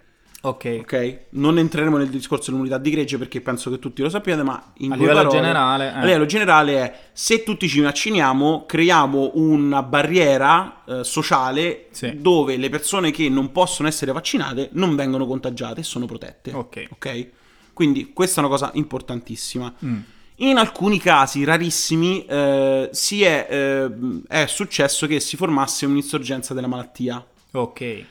Ok. 0.45 0.77
Ok? 0.81 1.19
Non 1.31 1.57
entreremo 1.57 1.95
nel 1.97 2.09
discorso 2.09 2.45
dell'immunità 2.47 2.77
di 2.77 2.89
gregge 2.91 3.17
perché 3.17 3.39
penso 3.39 3.69
che 3.69 3.79
tutti 3.79 4.01
lo 4.01 4.09
sappiate, 4.09 4.43
ma 4.43 4.73
in 4.79 4.91
A 4.91 4.95
livello 4.95 5.15
parole- 5.19 5.35
generale, 5.37 5.85
eh. 5.85 5.95
a 5.95 6.03
livello 6.03 6.25
generale 6.25 6.75
è 6.75 6.99
se 7.13 7.43
tutti 7.43 7.69
ci 7.69 7.79
vacciniamo, 7.79 8.65
creiamo 8.67 9.31
una 9.35 9.83
barriera 9.83 10.83
eh, 10.85 11.03
sociale 11.05 11.85
Sì. 11.91 12.19
dove 12.19 12.57
le 12.57 12.67
persone 12.67 13.11
che 13.11 13.29
non 13.29 13.53
possono 13.53 13.87
essere 13.87 14.11
vaccinate 14.11 14.69
non 14.73 14.95
vengono 14.97 15.25
contagiate 15.25 15.79
e 15.79 15.83
sono 15.83 16.05
protette. 16.05 16.51
Ok. 16.51 16.87
Ok? 16.91 17.27
Quindi 17.71 18.11
questa 18.11 18.41
è 18.41 18.43
una 18.43 18.51
cosa 18.53 18.69
importantissima. 18.73 19.73
Mm. 19.85 19.97
In 20.37 20.57
alcuni 20.57 20.99
casi 20.99 21.45
rarissimi 21.45 22.25
eh, 22.25 22.89
si 22.91 23.23
è, 23.23 23.47
eh, 23.49 23.89
è 24.27 24.45
successo 24.47 25.07
che 25.07 25.21
si 25.21 25.37
formasse 25.37 25.85
un'insorgenza 25.85 26.53
della 26.53 26.67
malattia. 26.67 27.25
Ok. 27.51 28.05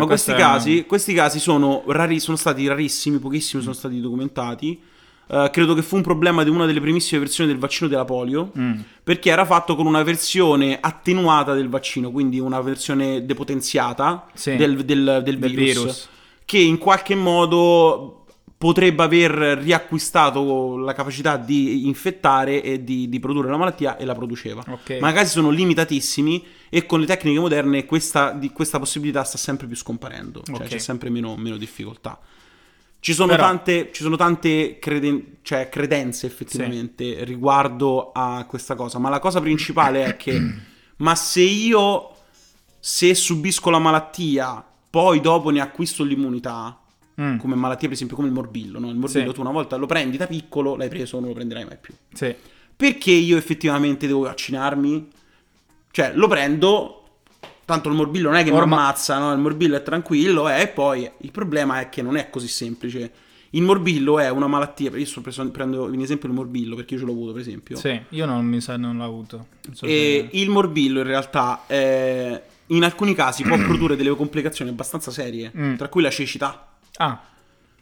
Ma 0.00 0.06
questi 0.06 0.32
è- 0.32 0.36
casi, 0.36 0.84
questi 0.86 1.12
casi 1.14 1.38
sono, 1.38 1.82
rari- 1.86 2.20
sono 2.20 2.36
stati 2.36 2.66
rarissimi, 2.66 3.18
pochissimi 3.18 3.62
sono 3.62 3.74
stati 3.74 4.00
documentati. 4.00 4.80
Eh, 5.26 5.48
credo 5.52 5.72
che 5.74 5.82
fu 5.82 5.96
un 5.96 6.02
problema 6.02 6.42
di 6.44 6.50
una 6.50 6.66
delle 6.66 6.80
primissime 6.80 7.20
versioni 7.20 7.48
del 7.48 7.58
vaccino 7.58 7.88
della 7.88 8.04
polio, 8.04 8.50
Mm. 8.58 8.80
perché 9.02 9.30
era 9.30 9.44
fatto 9.46 9.74
con 9.74 9.86
una 9.86 10.02
versione 10.02 10.78
attenuata 10.80 11.54
del 11.54 11.68
vaccino, 11.68 12.10
quindi 12.10 12.38
una 12.38 12.60
versione 12.60 13.24
depotenziata 13.24 14.26
Sì. 14.34 14.56
del, 14.56 14.84
del- 14.84 15.22
del 15.24 15.38
Del 15.38 15.50
virus, 15.54 15.74
virus. 15.78 16.08
che 16.44 16.58
in 16.58 16.76
qualche 16.76 17.14
modo 17.14 18.18
potrebbe 18.58 19.02
aver 19.02 19.58
riacquistato 19.94 20.76
la 20.78 20.92
capacità 20.92 21.36
di 21.36 21.86
infettare 21.86 22.62
e 22.62 22.82
di, 22.84 23.08
di 23.08 23.20
produrre 23.20 23.50
la 23.50 23.56
malattia 23.56 23.96
e 23.96 24.04
la 24.04 24.14
produceva. 24.14 24.62
Ok. 24.68 24.98
Ma 25.00 25.10
i 25.10 25.12
casi 25.12 25.30
sono 25.32 25.50
limitatissimi 25.50 26.42
e 26.76 26.86
con 26.86 26.98
le 26.98 27.06
tecniche 27.06 27.38
moderne 27.38 27.84
questa, 27.84 28.32
di, 28.32 28.50
questa 28.50 28.80
possibilità 28.80 29.22
sta 29.22 29.38
sempre 29.38 29.68
più 29.68 29.76
scomparendo, 29.76 30.42
cioè 30.44 30.56
Ok. 30.56 30.64
c'è 30.66 30.78
sempre 30.78 31.08
meno, 31.08 31.36
meno 31.36 31.56
difficoltà. 31.56 32.18
Ci 32.98 33.12
sono 33.12 33.28
Però- 33.30 33.44
tante, 33.44 33.90
ci 33.92 34.02
sono 34.02 34.16
tante 34.16 34.80
creden- 34.80 35.36
cioè, 35.42 35.68
credenze 35.68 36.26
effettivamente 36.26 37.22
riguardo 37.22 38.10
a 38.12 38.44
questa 38.48 38.74
cosa, 38.74 38.98
ma 38.98 39.08
la 39.08 39.20
cosa 39.20 39.40
principale 39.40 40.04
è 40.04 40.16
che, 40.16 40.40
ma 40.98 41.14
se 41.14 41.42
io, 41.42 42.10
se 42.80 43.14
subisco 43.14 43.70
la 43.70 43.78
malattia, 43.78 44.64
poi 44.90 45.20
dopo 45.20 45.50
ne 45.50 45.60
acquisto 45.60 46.02
l'immunità, 46.02 46.78
Mm, 47.20 47.36
come 47.38 47.54
malattie 47.54 47.86
per 47.86 47.92
esempio 47.94 48.16
come 48.16 48.26
il 48.26 48.34
morbillo, 48.34 48.80
no? 48.80 48.88
Il 48.90 48.96
morbillo 48.96 49.28
Sì. 49.28 49.34
tu 49.36 49.40
una 49.40 49.52
volta 49.52 49.76
lo 49.76 49.86
prendi 49.86 50.16
da 50.16 50.26
piccolo, 50.26 50.74
l'hai 50.74 50.88
preso, 50.88 51.20
non 51.20 51.28
lo 51.28 51.34
prenderai 51.36 51.64
mai 51.64 51.76
più. 51.80 51.94
sì. 52.12 52.34
Perché 52.74 53.12
io 53.12 53.36
effettivamente 53.36 54.08
devo 54.08 54.22
vaccinarmi? 54.22 55.08
Cioè, 55.96 56.10
lo 56.16 56.26
prendo, 56.26 57.02
tanto 57.64 57.88
il 57.88 57.94
morbillo 57.94 58.28
non 58.28 58.38
è 58.38 58.42
che 58.42 58.50
mi 58.50 58.58
ammazza, 58.58 59.16
no? 59.20 59.32
Il 59.32 59.38
morbillo 59.38 59.76
è 59.76 59.82
tranquillo, 59.84 60.48
eh, 60.48 60.62
e 60.62 60.66
poi 60.66 61.08
il 61.18 61.30
problema 61.30 61.78
è 61.78 61.88
che 61.88 62.02
non 62.02 62.16
è 62.16 62.30
così 62.30 62.48
semplice. 62.48 63.12
Il 63.50 63.62
morbillo 63.62 64.18
è 64.18 64.28
una 64.28 64.48
malattia, 64.48 64.90
io 64.96 65.06
sto 65.06 65.20
preso- 65.20 65.48
prendo 65.52 65.92
in 65.92 66.00
esempio 66.00 66.28
il 66.28 66.34
morbillo 66.34 66.74
perché 66.74 66.94
io 66.94 67.00
ce 67.00 67.06
l'ho 67.06 67.12
avuto 67.12 67.30
per 67.30 67.42
esempio. 67.42 67.76
Sì, 67.76 67.96
io 68.08 68.26
non 68.26 68.44
mi 68.44 68.60
sa, 68.60 68.76
non 68.76 68.96
l'ho 68.96 69.04
avuto. 69.04 69.46
Non 69.66 69.76
so 69.76 69.86
E 69.86 70.28
se- 70.32 70.36
il 70.40 70.50
morbillo 70.50 70.98
in 70.98 71.06
realtà 71.06 71.62
eh, 71.68 72.42
in 72.66 72.82
alcuni 72.82 73.14
casi 73.14 73.44
può 73.44 73.54
produrre 73.62 73.94
delle 73.94 74.10
complicazioni 74.16 74.72
abbastanza 74.72 75.12
serie, 75.12 75.52
Mm. 75.56 75.76
tra 75.76 75.86
cui 75.86 76.02
la 76.02 76.10
cecità. 76.10 76.74
Ah, 76.96 77.22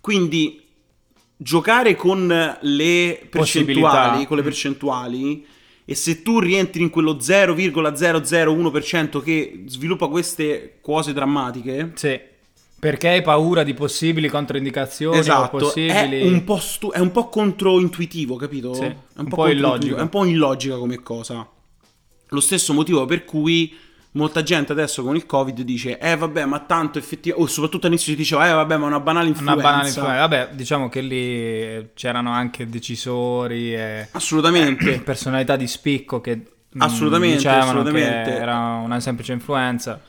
Quindi 0.02 0.60
giocare 1.34 1.94
con 1.96 2.26
le 2.60 3.26
percentuali, 3.30 4.26
con 4.26 4.36
le 4.36 4.42
percentuali 4.42 5.46
e 5.84 5.94
se 5.94 6.22
tu 6.22 6.38
rientri 6.38 6.82
in 6.82 6.90
quello 6.90 7.16
0,001% 7.16 9.22
che 9.22 9.64
sviluppa 9.66 10.08
queste 10.08 10.78
cose 10.80 11.12
drammatiche, 11.12 11.92
sì. 11.94 12.30
Perché 12.82 13.08
hai 13.08 13.22
paura 13.22 13.62
di 13.62 13.74
possibili 13.74 14.28
controindicazioni 14.28 15.16
esatto, 15.16 15.58
possibili... 15.58 16.20
è 16.20 16.24
un 16.24 16.42
po' 16.42 16.58
stu- 16.58 16.92
è 16.92 16.98
un 16.98 17.12
po' 17.12 17.28
controintuitivo, 17.28 18.34
capito? 18.34 18.74
Sì, 18.74 18.82
è 18.82 18.86
un 18.86 19.28
po' 19.28 19.36
controintuitivo, 19.36 19.52
illogico. 19.52 19.96
È 19.98 20.00
un 20.00 20.08
po' 20.08 20.24
illogica 20.24 20.76
come 20.76 21.00
cosa. 21.00 21.48
Lo 22.26 22.40
stesso 22.40 22.72
motivo 22.72 23.04
per 23.04 23.24
cui 23.24 23.72
molta 24.12 24.42
gente 24.42 24.72
adesso 24.72 25.02
con 25.02 25.16
il 25.16 25.24
Covid 25.26 25.60
dice 25.62 25.98
"Eh 25.98 26.16
vabbè, 26.16 26.44
ma 26.44 26.60
tanto 26.60 26.98
effettivamente 26.98 27.44
o 27.50 27.52
soprattutto 27.52 27.86
all'inizio 27.86 28.12
si 28.12 28.18
diceva 28.18 28.48
"Eh 28.48 28.52
vabbè, 28.52 28.76
ma 28.76 28.86
una 28.86 29.00
banale 29.00 29.28
Una 29.28 29.36
influenza". 29.36 29.62
banale 29.62 29.86
influenza. 29.88 30.18
Vabbè, 30.18 30.48
diciamo 30.52 30.88
che 30.88 31.00
lì 31.00 31.90
c'erano 31.94 32.30
anche 32.32 32.66
decisori 32.68 33.74
e 33.74 34.08
Assolutamente. 34.12 35.00
personalità 35.04 35.56
di 35.56 35.66
spicco 35.66 36.20
che 36.20 36.36
mm, 36.36 36.80
Assolutamente, 36.80 37.36
dicevano 37.36 37.62
assolutamente. 37.80 38.30
che 38.30 38.36
era 38.36 38.56
una 38.84 39.00
semplice 39.00 39.32
influenza. 39.32 40.00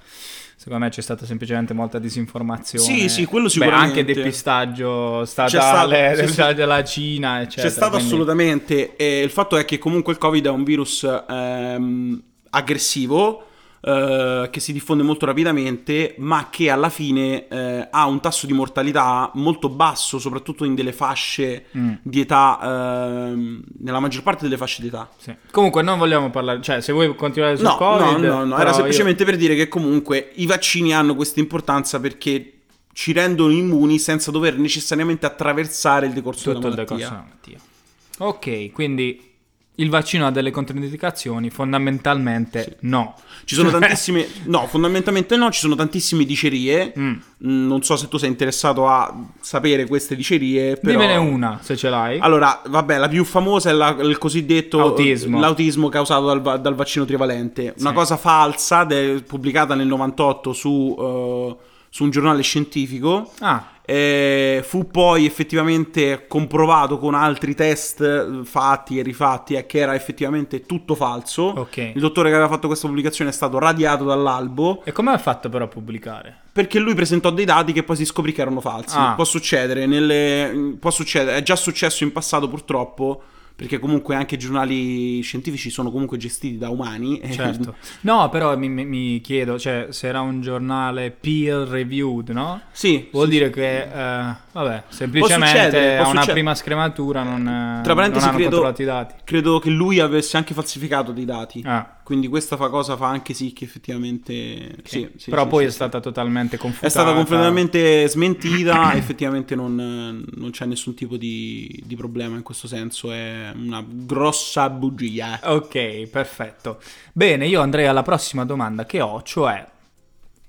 Secondo 0.56 0.86
me 0.86 0.92
c'è 0.92 1.02
stata 1.02 1.26
semplicemente 1.26 1.74
molta 1.74 2.00
disinformazione. 2.00 2.86
Sì, 2.86 3.10
sì, 3.10 3.26
quello 3.26 3.48
Beh, 3.48 3.52
sicuramente. 3.52 4.00
anche 4.00 4.14
depistaggio 4.14 5.18
C'è 5.22 5.26
stato- 5.28 5.50
statale 5.50 6.28
sì, 6.28 6.42
della 6.56 6.84
Cina, 6.86 7.42
eccetera. 7.42 7.68
C'è 7.68 7.74
stato 7.74 7.92
quindi- 7.92 8.08
assolutamente. 8.08 8.96
E 8.96 9.22
il 9.24 9.30
fatto 9.30 9.58
è 9.58 9.66
che 9.66 9.78
comunque 9.78 10.14
il 10.14 10.20
Covid 10.20 10.46
è 10.46 10.50
un 10.50 10.64
virus 10.64 11.04
ehm, 11.30 12.22
aggressivo. 12.52 13.48
Eh, 13.86 14.48
che 14.50 14.60
si 14.62 14.72
diffonde 14.72 15.04
molto 15.04 15.26
rapidamente, 15.26 16.16
ma 16.20 16.48
che 16.50 16.70
alla 16.70 16.88
fine 16.90 17.48
eh, 17.50 17.88
ha 17.92 18.06
un 18.06 18.22
tasso 18.22 18.46
di 18.46 18.54
mortalità 18.54 19.30
molto 19.34 19.68
basso, 19.68 20.20
soprattutto 20.20 20.64
in 20.64 20.74
delle 20.74 20.94
fasce 20.94 21.66
Mm. 21.78 21.94
di 22.02 22.22
età, 22.22 22.60
ehm, 22.64 23.62
nella 23.80 24.00
maggior 24.00 24.24
parte 24.24 24.44
delle 24.44 24.58
fasce 24.58 24.82
di 24.82 24.88
età. 24.88 25.10
Sì. 25.18 25.36
Comunque 25.52 25.82
non 25.82 25.98
vogliamo 25.98 26.30
parlare, 26.30 26.62
cioè 26.62 26.80
se 26.82 26.94
vuoi 26.94 27.14
continuare 27.16 27.56
sul 27.58 27.66
No, 27.66 27.76
Covid... 27.76 28.18
no, 28.24 28.36
no, 28.38 28.46
no, 28.46 28.58
era 28.58 28.70
io- 28.70 28.76
semplicemente 28.76 29.26
per 29.26 29.36
dire 29.36 29.56
che 29.56 29.68
comunque 29.68 30.32
i 30.36 30.46
vaccini 30.46 30.94
hanno 30.94 31.16
questa 31.16 31.40
importanza 31.42 32.00
perché 32.00 32.60
ci 32.94 33.12
rendono 33.12 33.52
immuni 33.52 33.98
senza 34.00 34.32
dover 34.32 34.58
necessariamente 34.58 35.26
attraversare 35.26 36.06
il 36.06 36.14
decorso 36.14 36.54
tutto 36.54 36.68
il 36.68 36.74
della 36.76 36.84
decorso 36.86 37.10
malattia. 37.10 37.58
della 37.58 37.58
malattia. 37.58 38.68
Ok, 38.68 38.72
quindi 38.72 39.32
il 39.78 39.90
vaccino 39.90 40.28
ha 40.28 40.32
delle 40.32 40.52
controindicazioni, 40.52 41.50
fondamentalmente 41.50 42.78
no. 42.82 43.16
Ci 43.46 43.56
sono 43.56 43.72
tantissime, 43.72 44.26
no, 44.46 44.68
fondamentalmente 44.68 45.36
no, 45.36 45.50
ci 45.52 45.60
sono 45.60 45.76
tantissime 45.76 46.26
dicerie. 46.26 46.94
Mm. 46.98 47.12
Mm, 47.46 47.68
Non 47.68 47.84
so 47.84 47.96
se 47.96 48.08
tu 48.08 48.18
sei 48.18 48.30
interessato 48.30 48.88
a 48.88 49.14
sapere 49.42 49.86
queste 49.88 50.16
dicerie. 50.16 50.78
Però... 50.78 50.92
Dimmene 51.00 51.18
una, 51.18 51.60
se 51.62 51.76
ce 51.76 51.90
l'hai. 51.90 52.20
Allora, 52.20 52.62
vabbè, 52.66 52.98
la 52.98 53.08
più 53.08 53.24
famosa 53.26 53.70
è 53.70 53.74
la- 53.74 53.98
il 54.00 54.18
cosiddetto 54.18 54.80
Autismo. 54.80 55.40
l'autismo 55.40 55.90
causato 55.90 56.26
dal, 56.34 56.62
dal 56.62 56.76
vaccino 56.76 57.04
trivalente. 57.06 57.74
Una 57.80 57.90
Sì. 57.90 57.96
cosa 57.96 58.18
falsa, 58.18 58.84
de- 58.86 59.24
pubblicata 59.28 59.76
nel 59.76 59.88
98 59.88 60.54
su, 60.54 60.96
eh, 61.00 61.56
su 61.90 62.04
un 62.04 62.10
giornale 62.12 62.42
scientifico. 62.44 63.32
Ah, 63.40 63.72
Eh, 63.86 64.62
fu 64.64 64.90
poi 64.90 65.26
effettivamente 65.26 66.26
comprovato 66.28 66.98
con 66.98 67.16
altri 67.16 67.54
test 67.54 68.02
eh, 68.02 68.46
fatti 68.46 68.98
e 68.98 69.04
rifatti 69.04 69.56
e 69.56 69.66
che 69.66 69.80
era 69.80 69.96
effettivamente 69.96 70.62
tutto 70.62 70.96
falso. 70.96 71.44
Ok. 71.44 71.78
Il 71.78 72.00
dottore 72.00 72.30
che 72.30 72.36
aveva 72.36 72.50
fatto 72.50 72.68
questa 72.68 72.88
pubblicazione 72.88 73.30
è 73.30 73.34
stato 73.34 73.60
radiato 73.60 74.06
dall'albo 74.06 74.82
e 74.86 74.92
come 74.92 75.12
ha 75.12 75.18
fatto 75.18 75.50
però 75.50 75.66
a 75.66 75.68
pubblicare? 75.68 76.38
perché 76.54 76.78
lui 76.78 76.94
presentò 76.94 77.32
dei 77.32 77.46
dati 77.46 77.74
che 77.74 77.82
poi 77.82 77.96
si 77.96 78.06
scoprì 78.06 78.32
che 78.32 78.42
erano 78.42 78.62
falsi. 78.62 78.96
Ah. 78.96 79.14
Può 79.16 79.24
succedere, 79.24 79.88
nelle- 79.88 80.76
può 80.80 80.92
succedere, 80.92 81.38
è 81.38 81.42
già 81.42 81.56
successo 81.56 82.04
in 82.04 82.12
passato 82.12 82.48
purtroppo, 82.48 83.24
perché 83.56 83.80
comunque 83.80 84.16
anche 84.16 84.36
i 84.36 84.38
giornali 84.38 85.22
scientifici 85.22 85.70
sono 85.70 85.92
comunque 85.92 86.18
gestiti 86.18 86.58
da 86.58 86.70
umani. 86.70 87.20
e- 87.20 87.32
Certo. 87.32 87.76
No, 88.02 88.30
però 88.30 88.58
mi, 88.58 88.68
mi- 88.70 89.22
chiedo, 89.22 89.58
cioè, 89.60 89.88
se 89.92 90.08
era 90.08 90.22
un 90.22 90.42
giornale 90.42 91.12
peer 91.12 91.68
reviewed, 91.68 92.30
no? 92.30 92.62
Sì, 92.72 93.08
Vuol 93.12 93.26
sì, 93.28 93.32
dire 93.32 93.46
sì. 93.48 93.52
che, 93.54 93.82
eh, 93.84 94.36
vabbè, 94.54 94.84
semplicemente 94.88 95.98
a 95.98 96.08
una 96.08 96.26
prima 96.26 96.56
scrematura 96.56 97.24
non, 97.24 97.46
eh, 97.48 97.82
Tra 97.84 97.94
parentesi, 97.94 98.26
non 98.26 98.30
hanno 98.30 98.38
credo- 98.38 98.50
controllato 98.62 98.82
i 98.82 98.86
dati. 98.86 99.16
Credo 99.24 99.60
che 99.60 99.70
lui 99.70 100.00
avesse 100.00 100.38
anche 100.38 100.54
falsificato 100.54 101.12
dei 101.12 101.26
dati. 101.26 101.62
Ah, 101.66 101.98
Quindi 102.04 102.28
questa 102.28 102.56
fa 102.56 102.70
cosa 102.70 102.96
fa 102.96 103.08
anche 103.08 103.34
sì 103.34 103.52
che 103.54 103.66
effettivamente... 103.66 104.76
sì, 104.84 105.10
sì, 105.18 105.30
però 105.30 105.44
sì, 105.44 105.50
poi 105.50 105.66
è 105.66 105.70
stata 105.70 106.00
totalmente 106.00 106.58
confutata. 106.58 106.88
È 106.88 106.90
stata 106.90 107.14
completamente 107.14 108.08
smentita, 108.08 108.94
effettivamente 108.96 109.56
non, 109.56 110.24
non 110.36 110.52
c'è 110.52 110.66
nessun 110.66 110.94
tipo 110.94 111.18
di, 111.18 111.82
di 111.86 111.96
problema 111.96 112.36
in 112.36 112.44
questo 112.44 112.68
senso, 112.68 113.12
è 113.12 113.52
una 113.56 113.84
grossa 113.86 114.70
bugia. 114.70 115.40
Ok, 115.44 116.08
perfetto. 116.08 116.80
Bene, 117.12 117.48
io 117.48 117.62
andrei 117.62 117.88
alla 117.88 118.04
prossima 118.04 118.46
domanda 118.46 118.86
che 118.86 119.02
ho, 119.02 119.22
cioè 119.24 119.66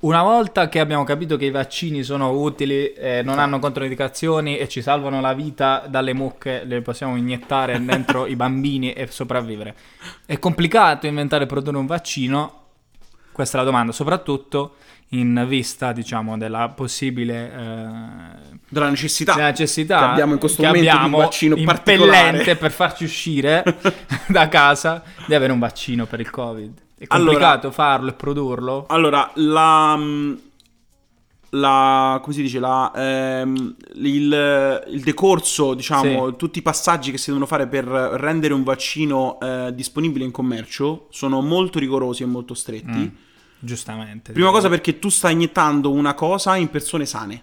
una 0.05 0.23
volta 0.23 0.69
che 0.69 0.81
abbiamo 0.81 1.03
capito 1.03 1.37
che 1.37 1.47
i 1.47 1.51
vaccini 1.51 2.03
sono 2.03 2.31
utili, 2.31 2.93
eh, 2.93 3.23
non 3.25 3.38
hanno 3.38 3.59
controindicazioni 3.59 4.59
e 4.59 4.69
ci 4.69 4.83
salvano 4.83 5.21
la 5.23 5.33
vita 5.33 5.85
dalle 5.88 6.12
mucche, 6.12 6.62
le 6.64 6.83
possiamo 6.83 7.17
iniettare 7.17 7.83
dentro 7.83 8.27
i 8.29 8.37
bambini 8.37 8.93
e 8.93 9.07
sopravvivere. 9.07 9.75
È 10.27 10.38
complicato 10.38 11.07
inventare 11.07 11.45
e 11.45 11.47
produrre 11.47 11.79
un 11.79 11.87
vaccino? 11.87 12.61
Questa 13.33 13.57
è 13.57 13.61
la 13.61 13.67
domanda, 13.67 13.93
soprattutto 13.93 14.75
in 15.09 15.45
vista, 15.49 15.93
diciamo, 15.93 16.37
della 16.37 16.69
possibile 16.69 17.51
eh, 17.51 18.59
Della 18.69 18.90
necessità. 18.90 19.37
la 19.37 19.47
necessità 19.47 19.99
che 19.99 20.05
abbiamo 20.05 20.35
in 20.35 20.38
questo 20.38 20.62
momento 20.62 20.83
di 20.83 20.88
un 20.88 20.95
abbiamo 20.97 21.19
vaccino 21.19 21.57
impellente 21.57 21.95
particolare. 21.97 22.57
per 22.57 22.71
farci 22.73 23.05
uscire 23.05 23.64
da 24.29 24.49
casa 24.49 25.03
di 25.27 25.35
avere 25.35 25.53
un 25.53 25.59
vaccino 25.59 26.05
per 26.05 26.21
il 26.21 26.31
Covid. 26.31 26.84
È 26.96 27.04
Allora- 27.09 27.30
complicato 27.30 27.70
farlo 27.70 28.11
e 28.11 28.12
produrlo? 28.14 28.87
Allora, 28.88 29.30
la... 29.35 29.98
la 31.50 32.20
come 32.22 32.35
si 32.35 32.42
dice? 32.42 32.59
La, 32.59 32.92
ehm, 32.94 33.76
il, 33.94 34.85
il 34.88 35.00
decorso, 35.02 35.74
diciamo, 35.74 36.37
tutti 36.37 36.59
i 36.59 36.62
passaggi 36.62 37.11
che 37.11 37.18
si 37.18 37.26
devono 37.26 37.46
fare 37.46 37.66
per 37.66 37.85
rendere 37.85 38.54
un 38.54 38.62
vaccino 38.62 39.38
eh, 39.40 39.72
disponibile 39.74 40.24
in 40.24 40.30
commercio 40.30 41.09
sono 41.11 41.40
molto 41.40 41.78
rigorosi 41.78 42.22
e 42.22 42.26
molto 42.26 42.54
stretti. 42.54 42.98
Mm, 42.98 43.07
Giustamente. 43.59 44.33
Prima 44.33 44.50
cosa 44.50 44.68
perché 44.68 44.98
tu 44.98 45.09
stai 45.09 45.33
iniettando 45.33 45.90
una 45.90 46.14
cosa 46.14 46.57
in 46.57 46.68
persone 46.68 47.07
sane. 47.07 47.42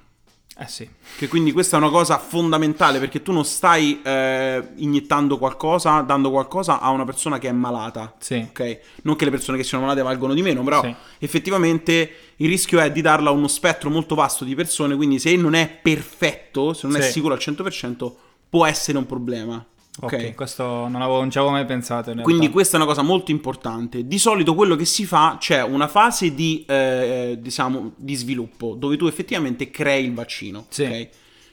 Eh 0.62 0.68
sì. 0.68 0.88
Che 1.18 1.28
quindi 1.28 1.52
questa 1.52 1.76
è 1.76 1.80
una 1.80 1.90
cosa 1.90 2.20
fondamentale 2.20 3.00
perché 3.00 3.24
tu 3.24 3.32
non 3.32 3.44
stai 3.46 4.00
eh, 4.04 4.64
iniettando 4.76 5.40
qualcosa, 5.40 6.02
dando 6.02 6.30
qualcosa 6.30 6.80
a 6.80 6.92
una 6.92 7.04
persona 7.04 7.40
che 7.40 7.48
è 7.50 7.52
malata. 7.52 8.14
Sì. 8.20 8.46
Ok? 8.48 8.80
Non 9.02 9.16
che 9.16 9.26
le 9.26 9.32
persone 9.32 9.58
che 9.58 9.64
sono 9.64 9.82
malate 9.82 10.04
valgono 10.04 10.36
di 10.36 10.44
meno, 10.44 10.64
però 10.64 10.84
Sì. 10.84 10.96
effettivamente 11.18 12.12
il 12.36 12.48
rischio 12.48 12.80
è 12.80 12.92
di 12.92 13.02
darla 13.02 13.30
a 13.30 13.34
uno 13.34 13.48
spettro 13.48 13.90
molto 13.90 14.14
vasto 14.14 14.44
di 14.46 14.54
persone, 14.54 14.96
quindi 14.96 15.18
se 15.18 15.36
non 15.36 15.56
è 15.56 15.68
perfetto, 15.68 16.74
se 16.74 16.86
non 16.86 16.98
è 16.98 17.02
Sì. 17.02 17.14
sicuro 17.14 17.34
al 17.34 17.40
100%, 17.40 18.16
può 18.48 18.64
essere 18.68 19.00
un 19.00 19.08
problema. 19.08 19.66
Ok? 20.02 20.36
Questo 20.36 20.64
non, 20.64 20.96
avevo, 21.02 21.20
non 21.20 21.32
ci 21.32 21.38
avevo 21.38 21.54
mai 21.54 21.66
pensato. 21.66 22.14
Quindi 22.22 22.50
questa 22.50 22.74
è 22.74 22.80
una 22.80 22.88
cosa 22.88 23.02
molto 23.02 23.32
importante. 23.32 24.06
Di 24.06 24.18
solito 24.18 24.56
quello 24.56 24.76
che 24.76 24.86
si 24.86 25.06
fa, 25.06 25.38
c'è 25.40 25.64
una 25.64 25.88
fase 25.88 26.34
di, 26.34 26.64
eh, 26.68 27.38
diciamo, 27.40 27.94
di 27.96 28.16
sviluppo, 28.16 28.76
dove 28.76 28.98
tu 28.98 29.08
effettivamente 29.08 29.70
crei 29.70 30.06
il 30.06 30.14
vaccino. 30.14 30.66
Sì. 30.70 30.84
ok? 30.84 31.10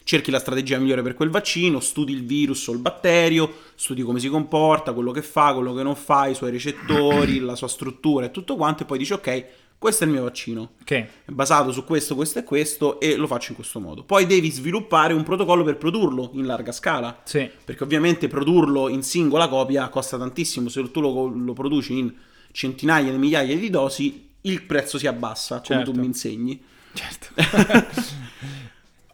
cerchi 0.09 0.31
la 0.31 0.39
strategia 0.39 0.79
migliore 0.79 1.03
per 1.03 1.13
quel 1.13 1.29
vaccino, 1.29 1.81
studi 1.81 2.15
il 2.15 2.25
virus 2.25 2.67
o 2.69 2.73
il 2.73 2.79
batterio, 2.79 3.53
studi 3.75 4.01
come 4.01 4.21
si 4.21 4.31
comporta, 4.31 4.95
quello 4.95 5.11
che 5.11 5.21
fa, 5.21 5.53
quello 5.53 5.75
che 5.75 5.83
non 5.83 5.97
fa, 5.97 6.29
i 6.29 6.35
suoi 6.35 6.51
recettori, 6.51 7.41
la 7.41 7.55
sua 7.55 7.69
struttura 7.69 8.25
e 8.25 8.31
tutto 8.31 8.57
quanto, 8.57 8.85
e 8.85 8.87
poi 8.87 8.97
dici 8.97 9.13
ok, 9.13 9.47
questo 9.79 10.03
è 10.03 10.07
il 10.09 10.13
mio 10.13 10.25
vaccino. 10.25 10.73
Ok. 10.81 10.93
È 10.93 11.09
basato 11.31 11.71
su 11.71 11.85
questo, 11.85 12.17
questo 12.17 12.41
e 12.41 12.45
questo 12.45 12.99
e 12.99 13.15
lo 13.15 13.29
faccio 13.29 13.51
in 13.51 13.57
questo 13.57 13.79
modo. 13.79 14.03
Poi 14.03 14.27
devi 14.27 14.51
sviluppare 14.51 15.13
un 15.15 15.23
protocollo 15.23 15.63
per 15.63 15.77
produrlo 15.77 16.31
in 16.35 16.47
larga 16.47 16.73
scala. 16.73 17.21
Sì. 17.25 17.49
Perché 17.65 17.85
ovviamente 17.85 18.27
produrlo 18.27 18.89
in 18.89 19.03
singola 19.03 19.49
copia 19.49 19.89
costa 19.89 20.19
tantissimo. 20.19 20.69
Se 20.69 20.91
tu 20.91 21.01
lo, 21.01 21.27
lo 21.29 21.53
produci 21.53 21.97
in 21.97 22.13
centinaia 22.51 23.11
di 23.11 23.19
migliaia 23.19 23.57
di 23.57 23.71
dosi, 23.71 24.31
il 24.43 24.63
prezzo 24.63 24.99
si 24.99 25.07
abbassa, 25.07 25.63
come 25.65 25.79
Certo. 25.79 25.93
tu 25.93 25.99
mi 26.01 26.07
insegni. 26.07 26.61
Certo. 26.93 27.29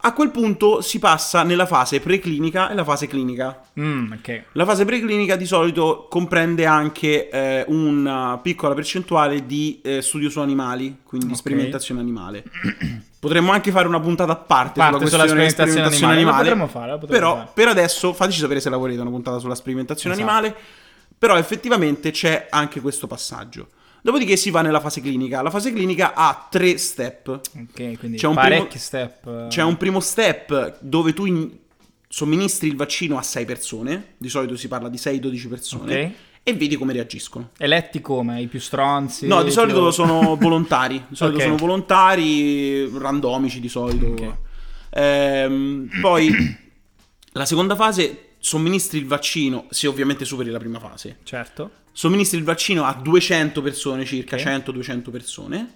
A 0.07 0.13
quel 0.13 0.31
punto 0.31 0.83
si 0.83 0.99
passa 0.99 1.45
nella 1.45 1.65
fase 1.65 1.99
preclinica 1.99 2.69
e 2.69 2.75
la 2.75 2.85
fase 2.85 3.07
clinica. 3.07 3.63
Mm, 3.81 4.13
ok. 4.13 4.43
La 4.53 4.67
fase 4.67 4.85
preclinica 4.85 5.35
di 5.35 5.47
solito 5.47 6.09
comprende 6.11 6.67
anche 6.67 7.31
eh, 7.31 7.65
una 7.69 8.39
piccola 8.43 8.75
percentuale 8.75 9.47
di 9.47 9.81
eh, 9.83 10.03
studio 10.03 10.29
su 10.29 10.41
animali, 10.41 10.99
quindi 11.05 11.29
Ok. 11.31 11.37
sperimentazione 11.37 12.01
animale. 12.01 12.45
Potremmo 13.19 13.53
anche 13.53 13.71
fare 13.71 13.89
una 13.89 13.99
puntata 14.01 14.33
a 14.33 14.37
parte, 14.37 14.79
Parte 14.81 15.07
sulla 15.07 15.27
sulla 15.27 15.49
sperimentazione 15.49 15.81
animale, 15.87 16.13
animale. 16.17 16.37
potremmo 16.43 16.67
fare, 16.67 16.99
potremmo 16.99 17.13
però 17.13 17.35
fare. 17.37 17.51
per 17.55 17.69
adesso 17.69 18.13
fateci 18.13 18.41
sapere 18.41 18.61
se 18.61 18.69
la 18.69 18.77
volete 18.77 19.01
una 19.01 19.09
puntata 19.09 19.39
sulla 19.39 19.55
sperimentazione 19.55 20.15
Esatto. 20.15 20.31
animale. 20.31 20.55
Però 21.17 21.37
effettivamente 21.39 22.11
c'è 22.11 22.49
anche 22.51 22.83
questo 22.83 23.07
passaggio. 23.07 23.69
Dopodiché 24.05 24.37
si 24.37 24.51
va 24.51 24.61
nella 24.61 24.81
fase 24.81 25.01
clinica. 25.01 25.41
La 25.41 25.49
fase 25.49 25.73
clinica 25.73 26.13
ha 26.13 26.47
tre 26.51 26.77
step. 26.77 27.27
Ok, 27.29 27.99
quindi 27.99 28.19
C'è 28.19 28.27
un 28.27 28.35
parecchi 28.35 28.67
primo- 28.67 28.83
step. 28.83 29.49
C'è 29.49 29.63
un 29.63 29.77
primo 29.79 30.01
step 30.01 30.77
dove 30.81 31.15
tu 31.15 31.25
in- 31.25 31.51
somministri 32.07 32.69
il 32.69 32.77
vaccino 32.77 33.17
a 33.17 33.23
6 33.23 33.47
persone, 33.47 34.09
di 34.19 34.29
solito 34.29 34.57
si 34.57 34.69
parla 34.69 34.91
di 34.91 34.99
6-12 34.99 35.49
persone, 35.49 36.05
Ok. 36.05 36.11
e 36.43 36.53
vedi 36.53 36.77
come 36.77 36.93
reagiscono. 36.93 37.49
Eletti 37.57 38.03
come? 38.03 38.43
I 38.43 38.47
più 38.47 38.61
stronzi? 38.61 39.27
No, 39.27 39.43
di 39.43 39.51
solito 39.51 39.81
più- 39.81 39.91
sono 40.05 40.37
volontari, 40.37 41.03
di 41.09 41.17
solito 41.17 41.39
Ok. 41.39 41.43
sono 41.45 41.57
volontari, 41.57 42.87
randomici 42.99 43.59
di 43.59 43.71
solito. 43.71 44.07
Ok. 44.09 44.33
Ehm, 44.91 45.89
poi 46.03 46.31
la 47.33 47.47
seconda 47.47 47.75
fase 47.75 48.24
somministri 48.45 48.99
il 48.99 49.07
vaccino, 49.07 49.65
se 49.71 49.87
ovviamente 49.87 50.27
superi 50.27 50.51
la 50.51 50.59
prima 50.59 50.79
fase. 50.79 51.17
Certo. 51.23 51.71
Somministri 51.93 52.37
il 52.37 52.45
vaccino 52.45 52.85
a 52.85 52.93
200 52.93 53.63
persone 53.63 54.05
circa, 54.05 54.37
Ok. 54.37 54.43
100-200 54.43 55.11
persone. 55.11 55.75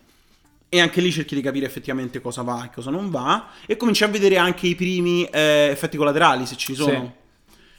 E 0.69 0.79
anche 0.79 1.01
lì 1.01 1.11
cerchi 1.11 1.35
di 1.35 1.41
capire 1.41 1.65
effettivamente 1.65 2.21
cosa 2.21 2.43
va 2.43 2.67
e 2.67 2.71
cosa 2.75 2.91
non 2.91 3.09
va. 3.09 3.53
E 3.65 3.79
cominci 3.79 4.05
a 4.05 4.09
vedere 4.09 4.37
anche 4.37 4.67
i 4.67 4.75
primi 4.75 5.25
eh, 5.25 5.69
effetti 5.71 5.97
collaterali, 5.97 6.45
se 6.45 6.57
ci 6.57 6.75
sono. 6.75 7.15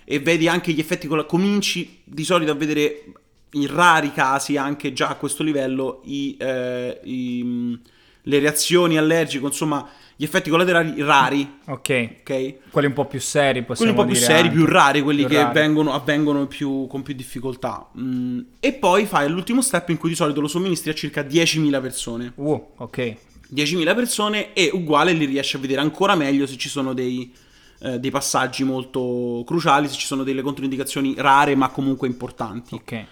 E 0.05 0.19
vedi 0.21 0.47
anche 0.47 0.71
gli 0.71 0.79
effetti 0.79 1.05
collaterali. 1.05 1.39
Cominci 1.39 2.01
di 2.03 2.23
solito 2.23 2.51
a 2.51 2.55
vedere, 2.55 3.03
in 3.51 3.67
rari 3.67 4.11
casi, 4.11 4.57
anche 4.57 4.91
già 4.91 5.09
a 5.09 5.15
questo 5.17 5.43
livello, 5.43 6.01
i, 6.05 6.35
eh, 6.39 6.99
i, 7.03 7.43
mh, 7.43 7.81
le 8.23 8.39
reazioni 8.39 8.97
allergiche, 8.97 9.45
insomma, 9.45 9.87
gli 10.21 10.25
effetti 10.25 10.49
collaterali 10.49 11.01
rari. 11.01 11.59
Ok. 11.67 12.17
Ok? 12.19 12.55
Quelli 12.71 12.87
un 12.87 12.93
po' 12.93 13.05
più 13.05 13.21
seri, 13.21 13.63
possiamo 13.63 13.93
Quelli 13.93 14.09
un 14.09 14.13
po' 14.15 14.19
più 14.19 14.27
seri, 14.27 14.47
anche. 14.49 14.53
più 14.53 14.65
rari, 14.65 15.01
quelli 15.01 15.21
Più 15.21 15.29
che 15.29 15.41
rari. 15.43 15.53
vengono- 15.53 15.93
avvengono 15.93 16.45
più- 16.45 16.87
con 16.87 17.03
più 17.03 17.13
difficoltà. 17.13 17.87
Mm, 17.97 18.39
E 18.59 18.73
poi 18.73 19.05
fai 19.05 19.29
l'ultimo 19.29 19.61
step 19.61 19.87
in 19.87 19.97
cui 19.97 20.09
di 20.09 20.15
solito 20.15 20.41
lo 20.41 20.49
somministri 20.49 20.89
a 20.91 20.93
circa 20.93 21.21
10.000 21.21 21.79
persone. 21.79 22.33
Uh, 22.35 22.71
ok. 22.79 23.15
10.000 23.47 23.95
persone 23.95 24.51
e 24.51 24.69
uguale 24.73 25.13
li 25.13 25.23
riesci 25.23 25.55
a 25.55 25.59
vedere 25.59 25.79
ancora 25.79 26.15
meglio 26.15 26.45
se 26.45 26.57
ci 26.57 26.67
sono 26.67 26.91
dei, 26.93 27.33
eh, 27.79 27.97
dei 27.97 28.11
passaggi 28.11 28.65
molto 28.65 29.43
cruciali, 29.45 29.87
se 29.87 29.95
ci 29.95 30.05
sono 30.05 30.23
delle 30.23 30.41
controindicazioni 30.41 31.13
rare 31.17 31.55
ma 31.55 31.69
comunque 31.69 32.09
importanti. 32.09 32.75
Ok. 32.75 33.05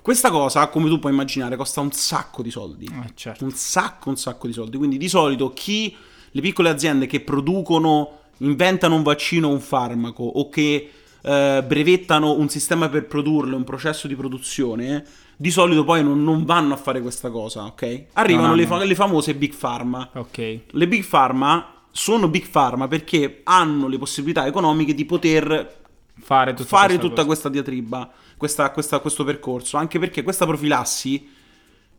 Questa 0.00 0.30
cosa, 0.30 0.68
come 0.68 0.88
tu 0.88 0.98
puoi 0.98 1.12
immaginare, 1.12 1.56
costa 1.56 1.82
un 1.82 1.90
sacco 1.92 2.40
di 2.42 2.50
soldi. 2.50 2.86
Eh, 2.86 3.10
certo. 3.14 3.44
Un 3.44 3.50
sacco, 3.50 4.08
un 4.08 4.16
sacco 4.16 4.46
di 4.46 4.54
soldi. 4.54 4.78
Quindi 4.78 4.96
di 4.96 5.08
solito 5.08 5.52
chi, 5.52 5.94
le 6.30 6.40
piccole 6.40 6.68
aziende 6.68 7.06
che 7.06 7.20
producono, 7.20 8.18
inventano 8.38 8.94
un 8.94 9.02
vaccino 9.02 9.48
o 9.48 9.52
un 9.52 9.60
farmaco 9.60 10.22
o 10.22 10.48
che 10.48 10.90
eh, 11.22 11.64
brevettano 11.66 12.32
un 12.32 12.48
sistema 12.48 12.88
per 12.88 13.06
produrlo, 13.06 13.56
un 13.56 13.64
processo 13.64 14.06
di 14.06 14.14
produzione, 14.14 15.04
di 15.36 15.50
solito 15.50 15.84
poi 15.84 16.02
non, 16.02 16.22
non 16.22 16.44
vanno 16.44 16.74
a 16.74 16.76
fare 16.76 17.00
questa 17.00 17.30
cosa, 17.30 17.64
ok? 17.64 18.04
Arrivano 18.14 18.48
Non 18.48 18.56
le, 18.56 18.64
hanno. 18.64 18.76
fa- 18.78 18.84
le 18.84 18.94
famose 18.94 19.34
big 19.34 19.54
pharma. 19.54 20.10
Ok. 20.14 20.60
Le 20.70 20.88
big 20.88 21.04
pharma 21.04 21.72
sono 21.90 22.28
big 22.28 22.48
pharma 22.48 22.88
perché 22.88 23.40
hanno 23.44 23.88
le 23.88 23.98
possibilità 23.98 24.46
economiche 24.46 24.94
di 24.94 25.04
poter 25.04 25.84
Fare 26.18 26.54
tutta 26.54 26.68
fare 26.68 26.86
questa 26.94 27.06
tutta 27.08 27.24
questa 27.26 27.48
diatriba, 27.50 28.10
questa- 28.38 28.70
questa- 28.70 29.00
questo 29.00 29.22
percorso, 29.24 29.76
anche 29.76 29.98
perché 29.98 30.22
questa 30.22 30.46
profilassi 30.46 31.28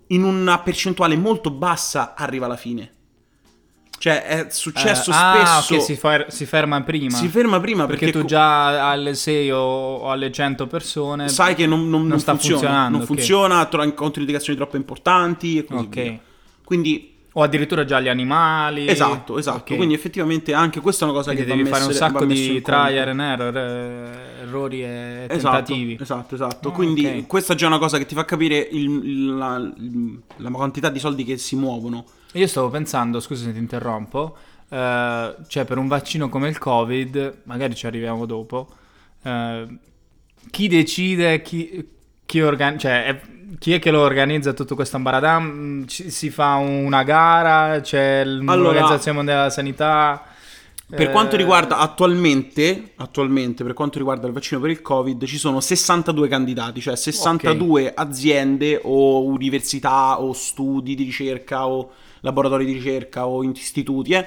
in 0.08 0.24
una 0.24 0.58
percentuale 0.60 1.16
molto 1.16 1.52
bassa 1.52 2.16
arriva 2.16 2.46
alla 2.46 2.56
fine. 2.56 2.94
Cioè 3.99 4.23
è 4.23 4.47
successo 4.51 5.10
ah, 5.12 5.62
spesso, 5.62 5.75
ok, 5.75 5.81
si, 5.81 5.95
fer- 5.95 6.27
si 6.29 6.45
ferma 6.45 6.81
prima. 6.83 7.17
si 7.17 7.27
ferma 7.27 7.60
prima 7.60 7.86
perché, 7.88 8.05
perché, 8.05 8.19
tu 8.19 8.23
co- 8.25 8.29
già 8.29 8.89
alle 8.91 9.15
6 9.15 9.51
o, 9.51 10.10
alle 10.12 10.31
100 10.31 10.67
persone 10.67 11.29
sai 11.29 11.55
che 11.55 11.65
non, 11.65 11.89
non- 11.89 12.05
non 12.05 12.19
sta 12.19 12.33
funziona, 12.33 12.57
funzionando, 12.60 12.91
non 12.91 13.01
ok. 13.01 13.05
funziona, 13.07 13.65
tra 13.65 13.91
controindicazioni 13.93 14.57
troppo 14.57 14.75
importanti 14.77 15.57
e 15.57 15.65
così 15.65 15.86
Ok. 15.86 15.89
via. 16.01 16.19
Quindi 16.63 17.16
o 17.38 17.43
addirittura 17.43 17.86
già 17.86 18.00
gli 18.00 18.08
animali. 18.08 18.88
esatto, 18.88 19.38
esatto, 19.38 19.71
Ok. 19.71 19.76
quindi 19.76 19.93
effettivamente 19.93 20.54
anche 20.54 20.80
questa 20.80 21.06
è 21.06 21.08
una 21.08 21.17
cosa 21.17 21.32
Quindi 21.34 21.50
che 21.52 21.56
devi 21.58 21.69
fare 21.69 21.84
un 21.84 21.89
messa- 21.89 22.08
va 22.08 22.12
sacco 22.13 22.26
di 22.26 22.62
trial 22.62 23.08
and 23.10 23.19
error, 23.19 23.58
eh, 23.58 24.41
errori 24.41 24.84
e 24.84 25.26
Esatto, 25.30 25.56
tentativi. 25.58 25.97
esatto, 26.02 26.34
esatto. 26.34 26.69
Ah, 26.69 26.71
Quindi 26.71 27.06
ok. 27.06 27.28
questa 27.28 27.54
è 27.54 27.56
già 27.56 27.67
una 27.67 27.78
cosa 27.78 28.00
che 28.00 28.08
ti 28.08 28.15
fa 28.15 28.26
capire 28.26 28.58
il- 28.71 29.36
la, 29.36 29.71
la 30.38 30.50
quantità 30.50 30.89
di 30.89 30.97
soldi 30.97 31.23
che 31.23 31.38
si 31.38 31.56
muovono. 31.56 32.06
Io 32.34 32.47
stavo 32.47 32.69
pensando, 32.69 33.19
scusa 33.19 33.45
se 33.45 33.54
ti 33.54 33.60
interrompo, 33.60 34.36
eh, 34.69 35.36
cioè 35.47 35.65
per 35.65 35.78
un 35.78 35.88
vaccino 35.88 36.30
come 36.30 36.50
il 36.50 36.58
Covid, 36.58 37.41
magari 37.43 37.76
ci 37.76 37.86
arriviamo 37.86 38.26
dopo, 38.26 38.67
eh, 39.21 39.67
chi 40.50 40.67
decide, 40.67 41.41
chi, 41.43 41.88
chi, 42.28 42.42
organ- 42.42 42.78
cioè, 42.78 43.06
è- 43.06 43.20
chi 43.58 43.74
è 43.74 43.80
che 43.80 43.90
lo 43.90 44.02
organizza 44.02 44.54
tutto 44.54 44.76
questo 44.76 44.98
ambaradam? 44.98 45.44
Mm, 45.44 45.84
ci- 45.86 46.12
Si 46.12 46.30
fa 46.30 46.56
una 46.58 47.02
gara, 47.02 47.80
c'è 47.82 48.24
l'Organizzazione 48.24 49.18
Mondiale 49.18 49.40
della 49.40 49.52
Sanità? 49.52 50.24
Per 50.90 51.02
eh, 51.02 51.12
quanto 51.12 51.36
riguarda 51.36 51.80
attualmente, 51.80 52.92
attualmente, 52.96 53.63
per 53.63 53.74
quanto 53.74 53.98
riguarda 53.98 54.28
il 54.28 54.34
vaccino 54.34 54.62
per 54.62 54.70
il 54.70 54.82
Covid, 54.82 55.26
ci 55.26 55.38
sono 55.38 55.60
62 55.60 56.28
candidati, 56.30 56.80
cioè 56.80 56.96
62 56.96 57.92
aziende 57.94 58.80
o 58.84 59.24
università 59.26 60.22
o 60.22 60.32
studi 60.34 60.96
di 60.96 61.04
ricerca 61.04 61.68
o 61.68 61.90
laboratori 62.22 62.63
di 62.66 62.72
ricerca 62.74 63.28
o 63.28 63.44
istituti 63.44 64.13
eh, 64.13 64.26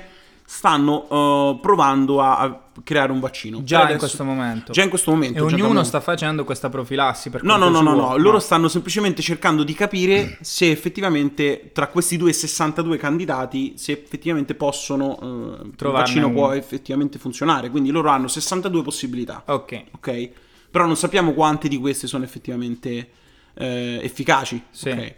stanno 0.53 1.07
eh, 1.09 1.59
provando 1.63 2.21
a, 2.21 2.39
a 2.39 2.61
creare 2.83 3.13
un 3.13 3.21
vaccino. 3.21 3.63
Già 3.63 3.83
Per 3.83 3.91
in 3.91 3.95
adesso- 3.95 4.17
questo 4.17 4.25
momento. 4.25 4.73
Già 4.73 4.83
in 4.83 4.89
questo 4.89 5.13
momento. 5.13 5.39
E 5.39 5.41
ognuno 5.43 5.85
sta 5.85 6.01
facendo 6.01 6.45
questa 6.45 6.69
profilassi 6.69 7.31
per 7.31 7.45
No, 7.45 7.57
no, 7.57 7.69
no, 7.69 7.81
no, 7.81 7.95
no, 7.95 8.17
loro 8.17 8.41
stanno 8.41 8.67
semplicemente 8.67 9.23
cercando 9.23 9.63
di 9.63 9.75
capire 9.75 10.39
se 10.41 10.69
effettivamente 10.73 11.71
tra 11.73 11.87
questi 11.87 12.17
due 12.17 12.33
62 12.33 12.97
candidati, 12.97 13.75
se 13.77 13.93
effettivamente 13.93 14.57
possono, 14.57 15.19
eh, 15.63 15.67
il 15.87 15.91
vaccino 15.93 16.27
uno. 16.27 16.35
può 16.35 16.51
effettivamente 16.53 17.21
funzionare, 17.21 17.71
quindi 17.71 17.91
loro 17.91 18.09
hanno 18.09 18.27
62 18.27 18.83
possibilità, 18.83 19.45
Ok, 19.47 19.85
ok? 19.93 20.31
Però 20.69 20.85
non 20.85 20.97
sappiamo 20.97 21.33
quante 21.33 21.69
di 21.69 21.77
queste 21.79 22.09
sono 22.09 22.25
effettivamente 22.25 23.09
eh, 23.55 24.01
efficaci, 24.03 24.61
Sì. 24.71 24.89
ok? 24.89 25.15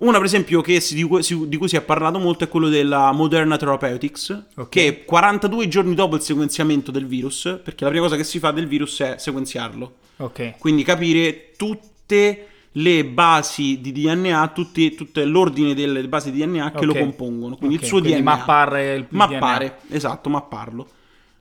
Una, 0.00 0.16
per 0.16 0.24
esempio, 0.26 0.60
che 0.62 0.80
si- 0.80 0.94
di, 0.94 1.02
cui, 1.02 1.22
si, 1.22 1.46
di 1.48 1.56
cui 1.56 1.68
si 1.68 1.76
è 1.76 1.82
parlato 1.82 2.18
molto 2.18 2.44
è 2.44 2.48
quello 2.48 2.68
della 2.68 3.12
Moderna 3.12 3.56
Therapeutics, 3.56 4.44
Ok. 4.56 4.68
che 4.68 5.04
42 5.04 5.68
giorni 5.68 5.94
dopo 5.94 6.16
il 6.16 6.22
sequenziamento 6.22 6.90
del 6.90 7.06
virus, 7.06 7.60
perché 7.62 7.84
la 7.84 7.90
prima 7.90 8.04
cosa 8.04 8.16
che 8.16 8.24
si 8.24 8.38
fa 8.38 8.50
del 8.50 8.66
virus 8.66 8.98
è 9.00 9.14
sequenziarlo, 9.18 9.92
ok. 10.16 10.54
quindi 10.58 10.82
capire 10.84 11.50
tutte 11.56 12.46
le 12.74 13.04
basi 13.04 13.80
di 13.80 13.92
DNA, 13.92 14.48
tutti, 14.54 14.94
tutto 14.94 15.22
l'ordine 15.24 15.74
delle 15.74 16.06
basi 16.08 16.30
di 16.30 16.38
DNA 16.44 16.70
che 16.70 16.78
Ok. 16.78 16.84
lo 16.84 16.94
compongono, 16.94 17.56
quindi 17.56 17.74
il 17.76 17.84
suo 17.84 17.98
quindi 18.00 18.20
DNA. 18.20 18.36
mappare 18.36 18.94
il 18.94 19.06
Mappare, 19.10 19.78
esatto, 19.90 20.30
mapparlo. 20.30 20.86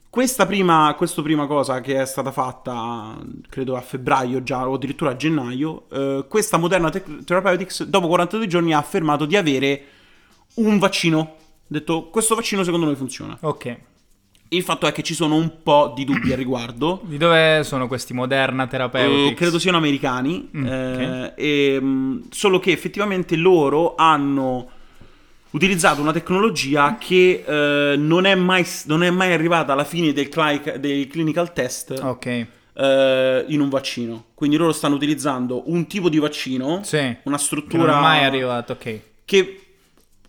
Questa 0.09 0.47
prima, 0.47 0.95
prima 1.21 1.45
cosa 1.45 1.81
che 1.81 2.01
è 2.01 2.05
stata 2.05 2.31
fatta, 2.31 3.15
credo 3.47 3.75
a 3.75 3.81
febbraio 3.81 4.41
già, 4.41 4.67
o 4.67 4.73
addirittura 4.73 5.11
a 5.11 5.15
gennaio, 5.15 5.83
eh, 5.91 6.25
questa 6.27 6.57
Moderna 6.57 6.89
Tech- 6.89 7.23
Therapeutics, 7.23 7.83
dopo 7.83 8.07
42 8.07 8.47
giorni, 8.47 8.73
ha 8.73 8.79
affermato 8.79 9.25
di 9.25 9.35
avere 9.35 9.83
un 10.55 10.79
vaccino. 10.79 11.19
Ha 11.19 11.27
detto, 11.67 12.09
questo 12.09 12.33
vaccino 12.33 12.63
secondo 12.63 12.87
noi 12.87 12.95
funziona. 12.95 13.37
Ok. 13.41 13.77
Il 14.51 14.63
fatto 14.63 14.87
è 14.87 14.91
che 14.91 15.03
ci 15.03 15.13
sono 15.13 15.35
un 15.35 15.61
po' 15.61 15.93
di 15.95 16.05
dubbi 16.05 16.31
al 16.31 16.37
riguardo. 16.39 17.01
Di 17.03 17.17
dove 17.17 17.61
sono 17.63 17.87
questi 17.87 18.13
Moderna 18.15 18.65
Therapeutics? 18.65 19.29
Eh, 19.29 19.33
credo 19.35 19.59
siano 19.59 19.77
americani, 19.77 20.49
Mm, 20.57 20.65
eh, 20.65 21.33
e, 21.35 21.79
mh, 21.79 22.29
solo 22.31 22.57
che 22.57 22.71
effettivamente 22.71 23.35
loro 23.35 23.93
hanno 23.95 24.69
utilizzato 25.51 26.01
una 26.01 26.11
tecnologia 26.11 26.97
che 26.99 27.43
eh, 27.45 27.95
non, 27.97 28.25
è 28.25 28.35
mai, 28.35 28.65
non 28.85 29.03
è 29.03 29.09
mai 29.09 29.33
arrivata 29.33 29.73
alla 29.73 29.83
fine 29.83 30.13
del 30.13 30.29
cli- 30.29 30.75
dei 30.77 31.07
clinical 31.07 31.53
test 31.53 31.99
Ok. 32.01 32.25
eh, 32.73 33.45
in 33.47 33.59
un 33.59 33.69
vaccino. 33.69 34.25
Quindi 34.35 34.57
loro 34.57 34.71
stanno 34.71 34.95
utilizzando 34.95 35.63
un 35.71 35.87
tipo 35.87 36.09
di 36.09 36.19
vaccino, 36.19 36.81
Sì. 36.83 37.15
una 37.23 37.37
struttura 37.37 37.85
non 37.91 37.97
è 37.97 38.01
mai 38.01 38.23
arrivato, 38.23 38.73
ok. 38.73 38.99
che 39.25 39.61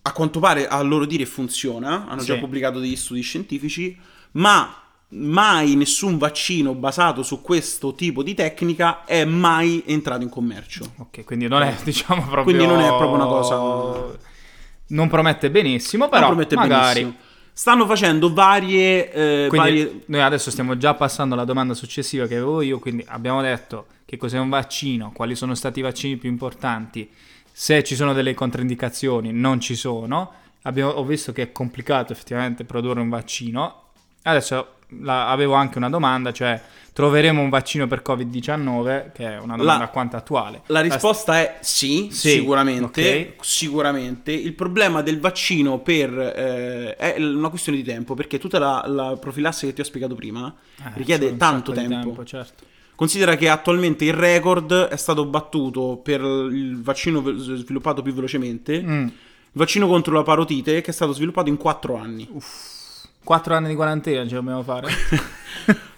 a 0.02 0.12
quanto 0.12 0.40
pare 0.40 0.66
a 0.66 0.80
loro 0.80 1.04
dire 1.04 1.26
funziona, 1.26 2.06
hanno 2.08 2.22
già 2.22 2.34
Sì. 2.34 2.40
pubblicato 2.40 2.78
degli 2.78 2.96
studi 2.96 3.20
scientifici, 3.20 3.96
ma 4.32 4.74
mai 5.12 5.74
nessun 5.74 6.16
vaccino 6.18 6.72
basato 6.74 7.22
su 7.22 7.42
questo 7.42 7.94
tipo 7.94 8.22
di 8.22 8.32
tecnica 8.32 9.04
è 9.04 9.24
mai 9.24 9.82
entrato 9.86 10.22
in 10.22 10.28
commercio. 10.30 10.92
Ok, 10.98 11.24
quindi 11.24 11.46
non 11.48 11.62
è, 11.62 11.74
diciamo, 11.84 12.22
proprio... 12.22 12.44
Quindi 12.44 12.64
non 12.66 12.80
è 12.80 12.86
proprio 12.86 13.12
una 13.14 13.26
cosa- 13.26 14.28
Non 14.90 15.08
promette 15.08 15.50
benissimo, 15.50 16.08
però 16.08 16.28
promette 16.28 16.54
magari... 16.54 17.00
benissimo. 17.02 17.28
Stanno 17.52 17.86
facendo 17.86 18.32
varie, 18.32 19.12
eh, 19.12 19.48
varie- 19.50 20.02
noi 20.06 20.22
adesso 20.22 20.50
stiamo 20.50 20.76
già 20.78 20.94
passando 20.94 21.34
alla 21.34 21.44
domanda 21.44 21.74
successiva 21.74 22.26
che 22.26 22.36
avevo 22.36 22.62
io, 22.62 22.78
quindi 22.78 23.04
abbiamo 23.08 23.42
detto 23.42 23.86
che 24.06 24.16
cos'è 24.16 24.38
un 24.38 24.48
vaccino, 24.48 25.12
quali 25.12 25.34
sono 25.34 25.54
stati 25.54 25.80
i 25.80 25.82
vaccini 25.82 26.16
più 26.16 26.30
importanti, 26.30 27.10
se 27.52 27.82
ci 27.84 27.96
sono 27.96 28.12
delle 28.14 28.32
controindicazioni, 28.34 29.32
non 29.32 29.60
ci 29.60 29.74
sono. 29.74 30.32
Abbiamo- 30.62 30.92
ho 30.92 31.04
visto 31.04 31.32
che 31.32 31.42
è 31.42 31.52
complicato 31.52 32.12
effettivamente 32.12 32.64
produrre 32.64 33.00
un 33.00 33.08
vaccino. 33.08 33.82
Adesso 34.22 34.74
la- 35.00 35.28
avevo 35.28 35.54
anche 35.54 35.78
una 35.78 35.88
domanda, 35.88 36.32
cioè 36.32 36.60
troveremo 36.92 37.40
un 37.40 37.48
vaccino 37.48 37.86
per 37.86 38.02
Covid-19, 38.04 39.12
che 39.12 39.24
è 39.24 39.38
una 39.38 39.56
domanda 39.56 39.84
La- 39.84 39.88
quanto 39.88 40.16
attuale. 40.16 40.62
La 40.66 40.80
risposta 40.80 41.38
è 41.38 41.58
sì, 41.60 42.08
Sì, 42.10 42.30
sicuramente, 42.30 43.34
ok. 43.36 43.44
sicuramente. 43.44 44.32
Il 44.32 44.52
problema 44.54 45.00
del 45.00 45.20
vaccino 45.20 45.78
per, 45.78 46.10
eh, 46.18 46.96
è 46.96 47.14
una 47.22 47.48
questione 47.48 47.78
di 47.78 47.84
tempo, 47.84 48.14
perché 48.14 48.38
tutta 48.38 48.58
la, 48.58 48.84
la 48.86 49.16
profilassi 49.18 49.66
che 49.66 49.72
ti 49.72 49.80
ho 49.80 49.84
spiegato 49.84 50.14
prima 50.14 50.52
Eh, 50.78 50.82
richiede 50.94 51.36
tanto 51.36 51.72
di 51.72 51.86
tempo. 51.86 52.24
certo. 52.24 52.64
Considera 52.96 53.34
che 53.36 53.48
attualmente 53.48 54.04
il 54.04 54.12
record 54.12 54.88
è 54.88 54.96
stato 54.96 55.24
battuto 55.24 55.98
per 56.02 56.20
il 56.20 56.82
vaccino 56.82 57.22
sviluppato 57.38 58.02
più 58.02 58.12
velocemente, 58.12 58.82
Mm. 58.82 59.04
il 59.06 59.12
vaccino 59.52 59.86
contro 59.86 60.12
la 60.12 60.22
parotite 60.22 60.82
che 60.82 60.90
è 60.90 60.92
stato 60.92 61.12
sviluppato 61.12 61.48
in 61.48 61.56
4 61.56 61.96
anni. 61.96 62.28
Quattro 63.22 63.54
anni 63.54 63.68
di 63.68 63.74
quarantena 63.74 64.26
ce 64.26 64.34
dobbiamo 64.34 64.62
fare? 64.62 64.88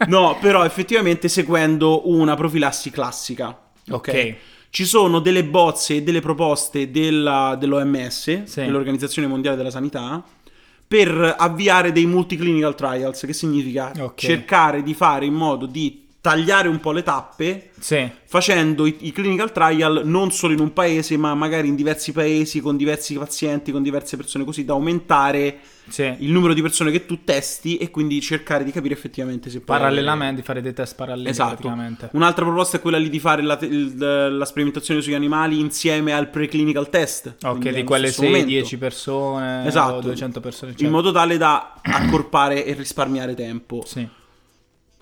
No, 0.08 0.36
però 0.40 0.64
effettivamente 0.64 1.28
seguendo 1.28 2.08
una 2.10 2.34
profilassi 2.34 2.90
classica. 2.90 3.56
Ok. 3.90 4.34
Ci 4.70 4.84
sono 4.84 5.20
delle 5.20 5.44
bozze 5.44 5.96
e 5.96 6.02
delle 6.02 6.20
proposte 6.20 6.90
della- 6.90 7.56
dell'OMS, 7.58 8.42
Sì. 8.44 8.60
dell'Organizzazione 8.62 9.28
Mondiale 9.28 9.56
della 9.56 9.70
Sanità, 9.70 10.22
per 10.88 11.36
avviare 11.38 11.92
dei 11.92 12.06
multiclinical 12.06 12.74
trials, 12.74 13.20
che 13.24 13.32
significa 13.32 13.92
Ok. 13.98 14.18
cercare 14.18 14.82
di 14.82 14.92
fare 14.94 15.24
in 15.24 15.34
modo 15.34 15.66
di 15.66 16.01
tagliare 16.22 16.68
un 16.68 16.78
po' 16.78 16.92
le 16.92 17.02
tappe 17.02 17.70
sì. 17.80 18.08
facendo 18.26 18.86
i, 18.86 18.96
i 19.00 19.10
clinical 19.12 19.50
trial 19.50 20.02
non 20.04 20.30
solo 20.30 20.52
in 20.52 20.60
un 20.60 20.72
paese, 20.72 21.16
ma 21.16 21.34
magari 21.34 21.66
in 21.66 21.74
diversi 21.74 22.12
paesi, 22.12 22.60
con 22.60 22.76
diversi 22.76 23.14
pazienti, 23.18 23.72
con 23.72 23.82
diverse 23.82 24.16
persone, 24.16 24.44
così 24.44 24.64
da 24.64 24.72
aumentare 24.74 25.58
Sì. 25.88 26.14
il 26.20 26.30
numero 26.30 26.54
di 26.54 26.62
persone 26.62 26.92
che 26.92 27.06
tu 27.06 27.24
testi 27.24 27.76
e 27.76 27.90
quindi 27.90 28.20
cercare 28.20 28.62
di 28.62 28.70
capire 28.70 28.94
effettivamente 28.94 29.50
se 29.50 29.58
poi... 29.58 29.76
Parallelamente, 29.76 30.36
di 30.36 30.42
fare 30.46 30.60
dei 30.62 30.72
test 30.72 30.94
paralleli 30.94 31.28
Esatto. 31.28 31.66
Un'altra 32.12 32.44
proposta 32.44 32.76
è 32.76 32.80
quella 32.80 32.98
lì 32.98 33.10
di 33.10 33.18
fare 33.18 33.42
la, 33.42 33.58
il- 33.62 33.96
la 34.38 34.44
sperimentazione 34.44 35.00
sugli 35.00 35.14
animali 35.14 35.58
insieme 35.58 36.12
al 36.12 36.28
preclinical 36.30 36.88
test. 36.88 37.34
Ok, 37.42 37.68
di 37.70 37.82
quelle 37.82 38.06
stesso 38.06 38.20
6, 38.20 38.28
momento. 38.30 38.48
10 38.48 38.78
persone 38.78 39.66
Esatto. 39.66 39.94
o 39.94 40.00
200 40.02 40.40
persone. 40.40 40.70
In 40.70 40.76
certo. 40.78 40.94
modo 40.94 41.10
tale 41.10 41.36
da 41.36 41.74
accorpare 41.82 42.64
e 42.64 42.74
risparmiare 42.74 43.34
tempo. 43.34 43.82
Sì. 43.84 44.20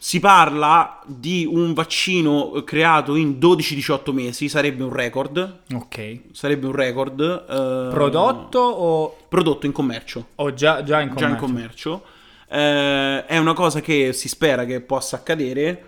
Si 0.03 0.19
parla 0.19 0.99
di 1.05 1.47
un 1.47 1.75
vaccino 1.75 2.53
creato 2.65 3.17
in 3.17 3.39
12-18 3.39 4.13
mesi, 4.13 4.49
sarebbe 4.49 4.83
un 4.83 4.91
record. 4.93 5.59
Ok. 5.75 6.21
Sarebbe 6.33 6.65
un 6.67 6.73
record. 6.73 7.21
eh, 7.21 7.89
Prodotto 7.93 8.59
o, 8.61 9.17
Prodotto 9.29 9.67
in 9.67 9.73
commercio. 9.73 10.29
o 10.37 10.55
già, 10.55 10.83
già 10.83 11.01
in 11.03 11.13
Già 11.15 11.29
in 11.29 11.37
commercio? 11.37 11.91
commercio. 11.91 12.03
Eh, 12.49 13.27
è 13.27 13.37
una 13.37 13.53
cosa 13.53 13.81
che 13.83 14.15
si 14.15 14.29
spera 14.29 14.65
che 14.65 14.81
possa 14.81 15.17
accadere. 15.17 15.85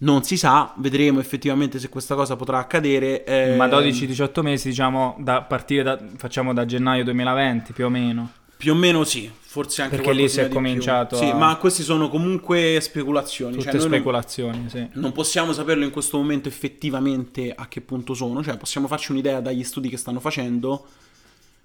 Non 0.00 0.24
si 0.24 0.36
sa, 0.36 0.74
vedremo 0.76 1.18
effettivamente 1.18 1.78
se 1.78 1.88
questa 1.88 2.14
cosa 2.14 2.36
potrà 2.36 2.58
accadere. 2.58 3.24
eh, 3.24 3.56
Ma 3.56 3.66
12-18 3.66 4.42
mesi, 4.42 4.68
diciamo, 4.68 5.16
da 5.20 5.40
partire 5.40 5.82
da, 5.82 5.98
facciamo 6.18 6.52
da 6.52 6.66
gennaio 6.66 7.02
2020 7.04 7.72
più 7.72 7.86
o 7.86 7.88
meno. 7.88 8.30
Più 8.62 8.70
o 8.70 8.76
meno 8.76 9.02
sì, 9.02 9.28
forse 9.40 9.82
anche 9.82 9.96
Perché 9.96 10.12
lì 10.12 10.28
si 10.28 10.38
è 10.38 10.48
cominciato 10.48 11.16
Sì, 11.16 11.24
a- 11.24 11.34
ma 11.34 11.56
questi 11.56 11.82
sono 11.82 12.08
comunque 12.08 12.78
speculazioni. 12.80 13.54
Tutte 13.56 13.64
cioè, 13.64 13.72
noi 13.74 13.82
non- 13.82 13.92
speculazioni, 13.92 14.68
sì. 14.68 14.86
Non 14.92 15.10
possiamo 15.10 15.52
saperlo 15.52 15.82
in 15.82 15.90
questo 15.90 16.16
momento 16.16 16.46
effettivamente 16.48 17.52
a 17.52 17.66
che 17.66 17.80
punto 17.80 18.14
sono, 18.14 18.40
cioè 18.40 18.56
possiamo 18.56 18.86
farci 18.86 19.10
un'idea 19.10 19.40
dagli 19.40 19.64
studi 19.64 19.88
che 19.88 19.96
stanno 19.96 20.20
facendo, 20.20 20.86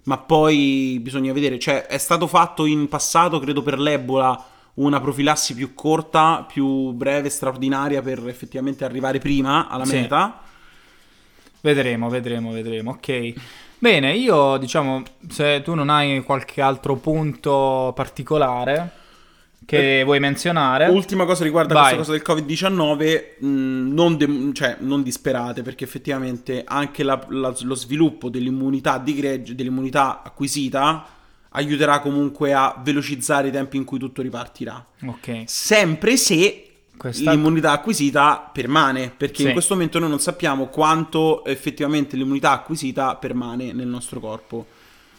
ma 0.04 0.18
poi 0.18 0.98
bisogna 1.00 1.32
vedere, 1.32 1.60
cioè 1.60 1.86
è 1.86 1.98
stato 1.98 2.26
fatto 2.26 2.64
in 2.64 2.88
passato, 2.88 3.38
credo 3.38 3.62
per 3.62 3.78
l'Ebola, 3.78 4.44
una 4.74 5.00
profilassi 5.00 5.54
più 5.54 5.72
corta, 5.74 6.44
più 6.52 6.90
breve, 6.90 7.28
straordinaria 7.30 8.02
per 8.02 8.26
effettivamente 8.26 8.84
arrivare 8.84 9.20
prima 9.20 9.68
alla 9.68 9.84
Sì. 9.84 9.94
meta. 9.94 10.40
Vedremo, 11.60 12.08
vedremo, 12.08 12.50
vedremo. 12.50 12.90
Ok. 12.90 13.32
Bene, 13.80 14.12
io 14.14 14.56
diciamo, 14.56 15.02
se 15.28 15.62
tu 15.62 15.74
non 15.74 15.88
hai 15.88 16.20
qualche 16.22 16.60
altro 16.60 16.96
punto 16.96 17.92
particolare 17.94 18.92
che 19.64 20.02
vuoi 20.04 20.18
menzionare. 20.18 20.86
Ultima 20.86 21.24
cosa 21.26 21.44
riguarda 21.44 21.74
Vai. 21.74 21.94
questa 21.94 21.96
cosa 21.98 22.12
del 22.12 22.22
Covid-19, 22.26 23.44
mh, 23.44 23.92
non, 23.92 24.16
de- 24.16 24.50
cioè, 24.54 24.76
non 24.80 25.02
disperate 25.02 25.62
perché 25.62 25.84
effettivamente 25.84 26.64
anche 26.66 27.02
la- 27.02 27.24
la- 27.28 27.54
lo 27.60 27.74
sviluppo 27.74 28.30
dell'immunità 28.30 28.96
di 28.98 29.14
gregge, 29.14 29.54
dell'immunità 29.54 30.22
acquisita, 30.24 31.06
aiuterà 31.50 32.00
comunque 32.00 32.54
a 32.54 32.74
velocizzare 32.82 33.48
i 33.48 33.50
tempi 33.52 33.76
in 33.76 33.84
cui 33.84 33.98
tutto 33.98 34.22
ripartirà. 34.22 34.84
Ok. 35.06 35.42
Sempre 35.44 36.16
se 36.16 36.67
Questa- 36.98 37.30
l'immunità 37.30 37.70
acquisita 37.72 38.50
permane, 38.52 39.10
perché 39.16 39.36
Sì. 39.42 39.46
in 39.46 39.52
questo 39.52 39.74
momento 39.74 39.98
noi 39.98 40.10
non 40.10 40.18
sappiamo 40.20 40.66
quanto 40.66 41.44
effettivamente 41.44 42.16
l'immunità 42.16 42.50
acquisita 42.50 43.14
permane 43.16 43.72
nel 43.72 43.86
nostro 43.86 44.20
corpo. 44.20 44.66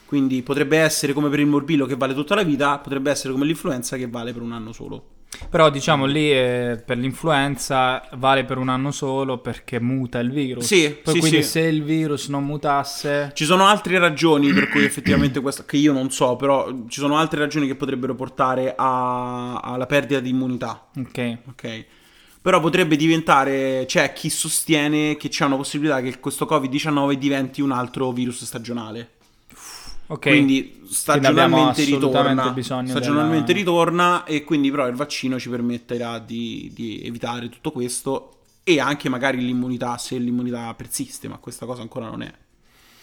Quindi 0.06 0.42
potrebbe 0.42 0.78
essere 0.78 1.14
come 1.14 1.30
per 1.30 1.40
il 1.40 1.48
morbillo 1.48 1.86
che 1.86 1.96
vale 1.96 2.14
tutta 2.14 2.36
la 2.36 2.44
vita, 2.44 2.78
potrebbe 2.80 3.12
essere 3.12 3.32
come 3.32 3.46
l'influenza 3.46 3.96
che 3.96 4.08
vale 4.08 4.34
per 4.34 4.42
un 4.42 4.52
anno 4.52 4.72
solo. 4.74 5.04
Però 5.50 5.70
diciamo 5.70 6.06
lì 6.06 6.32
eh, 6.32 6.82
per 6.84 6.98
l'influenza 6.98 8.08
vale 8.14 8.46
per 8.46 8.58
un 8.58 8.70
anno 8.70 8.92
solo 8.92 9.38
perché 9.40 9.80
muta 9.80 10.20
il 10.20 10.32
virus. 10.32 10.66
Sì, 10.66 10.98
Poi 11.04 11.14
sì, 11.14 11.20
quindi 11.20 11.44
sì. 11.44 11.50
se 11.50 11.60
il 11.62 11.84
virus 11.84 12.28
non 12.28 12.46
mutasse... 12.46 13.32
Ci 13.34 13.46
sono 13.46 13.66
altre 13.66 13.98
ragioni 14.00 14.52
per 14.54 14.70
cui 14.70 14.84
effettivamente 14.84 15.40
questo, 15.40 15.66
che 15.66 15.78
io 15.78 15.94
non 15.94 16.12
so, 16.12 16.36
però 16.36 16.70
ci 16.88 17.00
sono 17.00 17.18
altre 17.18 17.40
ragioni 17.40 17.68
che 17.68 17.76
potrebbero 17.76 18.16
portare 18.16 18.74
a- 18.76 19.58
alla 19.58 19.86
perdita 19.86 20.20
di 20.20 20.30
immunità. 20.30 20.88
Ok. 20.98 21.38
Ok. 21.48 21.86
Però 22.42 22.60
potrebbe 22.60 22.96
diventare, 22.96 23.84
c'è 23.86 24.14
chi 24.14 24.30
sostiene 24.30 25.18
che 25.18 25.30
c'è 25.30 25.46
una 25.46 25.58
possibilità 25.58 26.02
che 26.02 26.20
questo 26.20 26.46
Covid-19 26.46 27.14
diventi 27.14 27.62
un 27.62 27.72
altro 27.72 28.12
virus 28.12 28.44
stagionale. 28.46 29.18
Ok. 30.12 30.22
Quindi 30.22 30.82
stagionalmente 30.90 31.84
ritorna. 31.84 32.54
Stagionalmente 32.62 33.54
della- 33.54 33.60
ritorna 33.60 34.24
e 34.24 34.44
quindi 34.44 34.72
però 34.72 34.88
il 34.88 34.96
vaccino 34.96 35.38
ci 35.40 35.50
permetterà 35.50 36.18
di, 36.18 36.72
di 36.74 37.02
evitare 37.04 37.48
tutto 37.50 37.72
questo 37.72 38.40
e 38.64 38.80
anche 38.80 39.08
magari 39.08 39.38
l'immunità 39.38 39.98
se 39.98 40.18
l'immunità 40.18 40.74
persiste, 40.74 41.28
ma 41.28 41.38
questa 41.38 41.66
cosa 41.68 41.82
ancora 41.82 42.08
non 42.08 42.24
è 42.24 42.34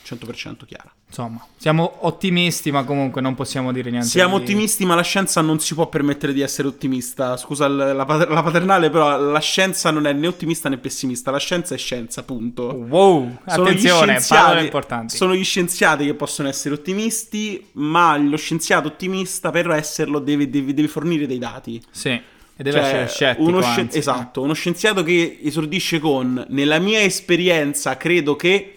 100% 0.06 0.64
chiara. 0.66 0.92
Insomma, 1.08 1.44
siamo 1.56 1.98
ottimisti, 2.06 2.70
ma 2.70 2.84
comunque 2.84 3.20
non 3.20 3.34
possiamo 3.34 3.72
dire 3.72 3.90
niente. 3.90 4.08
Siamo 4.08 4.38
di- 4.38 4.44
ottimisti, 4.44 4.84
ma 4.84 4.94
la 4.94 5.02
scienza 5.02 5.40
non 5.40 5.58
si 5.60 5.74
può 5.74 5.88
permettere 5.88 6.32
di 6.32 6.40
essere 6.40 6.68
ottimista. 6.68 7.36
Scusa 7.36 7.66
la, 7.68 8.04
pater- 8.04 8.30
la 8.30 8.42
paternale, 8.42 8.90
però 8.90 9.18
la 9.18 9.40
scienza 9.40 9.90
non 9.90 10.06
è 10.06 10.12
né 10.12 10.26
ottimista 10.26 10.68
né 10.68 10.78
pessimista. 10.78 11.30
La 11.30 11.38
scienza 11.38 11.74
è 11.74 11.78
scienza, 11.78 12.22
punto. 12.22 12.64
Wow, 12.72 13.38
Sono 13.46 13.62
attenzione, 13.64 14.22
parole 14.28 14.62
importanti. 14.62 15.16
Sono 15.16 15.34
gli 15.34 15.44
scienziati 15.44 16.04
che 16.04 16.14
possono 16.14 16.48
essere 16.48 16.74
ottimisti, 16.74 17.66
ma 17.72 18.16
lo 18.16 18.36
scienziato 18.36 18.88
ottimista 18.88 19.50
per 19.50 19.70
esserlo 19.70 20.18
deve, 20.18 20.48
deve- 20.48 20.74
deve 20.74 20.88
fornire 20.88 21.26
dei 21.26 21.38
dati. 21.38 21.82
Sì, 21.90 22.10
e 22.58 22.62
deve 22.62 22.78
Cioè, 22.78 22.86
essere 22.86 23.08
scettico, 23.08 23.48
uno 23.48 23.60
sci- 23.60 23.88
esatto, 23.92 24.40
uno 24.40 24.54
scienziato 24.54 25.02
che 25.02 25.40
esordisce 25.42 25.98
con 26.00 26.44
nella 26.48 26.78
mia 26.78 27.00
esperienza 27.02 27.96
credo 27.98 28.34
che 28.34 28.75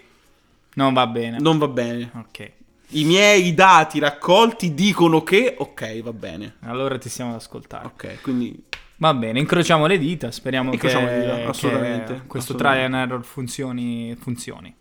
Non 0.83 0.93
va 0.93 1.07
bene. 1.07 1.37
non 1.39 1.57
va 1.57 1.67
bene. 1.67 2.09
Ok, 2.15 2.51
I 2.89 3.03
miei 3.03 3.53
dati 3.53 3.99
raccolti 3.99 4.73
dicono 4.73 5.23
che 5.23 5.55
ok, 5.57 6.01
va 6.01 6.13
bene. 6.13 6.55
allora 6.61 6.97
ti 6.97 7.09
stiamo 7.09 7.31
ad 7.31 7.37
ascoltare. 7.37 7.85
Ok, 7.85 8.21
quindi 8.21 8.63
Va 9.01 9.13
bene, 9.13 9.39
incrociamo 9.39 9.85
le 9.85 9.97
dita, 9.97 10.29
speriamo 10.29 10.73
Incrociamo 10.73 11.07
che, 11.07 11.13
le 11.13 11.19
dita, 11.21 11.35
che 11.35 11.43
assolutamente, 11.45 12.21
questo 12.27 12.51
assolutamente. 12.53 12.87
trial 12.89 12.93
and 12.93 13.09
error 13.11 13.23
funzioni, 13.25 14.13
funzioni. 14.19 14.75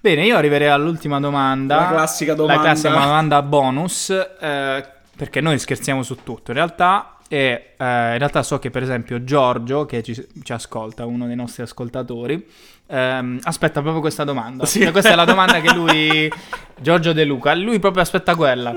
Bene, 0.00 0.24
io 0.24 0.36
arriverei 0.36 0.68
all'ultima 0.68 1.18
domanda. 1.18 1.76
La 1.76 1.88
classica 1.88 2.34
domanda. 2.34 2.62
La 2.62 2.68
classica 2.68 2.90
domanda 2.90 3.42
bonus, 3.42 4.10
eh, 4.10 4.86
perché 5.16 5.40
noi 5.40 5.58
scherziamo 5.58 6.04
su 6.04 6.18
tutto 6.22 6.52
in 6.52 6.56
realtà. 6.56 7.16
E 7.34 7.74
eh, 7.76 7.84
in 8.12 8.18
realtà 8.18 8.44
so 8.44 8.60
che 8.60 8.70
per 8.70 8.84
esempio 8.84 9.24
Giorgio, 9.24 9.86
che 9.86 10.04
ci, 10.04 10.14
ci 10.44 10.52
ascolta, 10.52 11.04
uno 11.04 11.26
dei 11.26 11.34
nostri 11.34 11.64
ascoltatori, 11.64 12.46
ehm, 12.86 13.40
aspetta 13.42 13.80
proprio 13.80 14.00
questa 14.00 14.22
domanda. 14.22 14.64
Sì. 14.64 14.82
Cioè, 14.82 14.92
questa 14.92 15.10
è 15.10 15.14
la 15.16 15.24
domanda 15.24 15.60
che 15.60 15.74
lui, 15.74 16.32
Giorgio 16.80 17.12
De 17.12 17.24
Luca, 17.24 17.52
lui 17.54 17.80
proprio 17.80 18.02
aspetta 18.02 18.36
quella. 18.36 18.72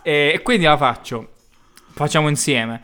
E, 0.00 0.32
e 0.34 0.40
quindi 0.40 0.64
la 0.64 0.78
faccio. 0.78 1.32
Facciamo 1.90 2.30
insieme. 2.30 2.80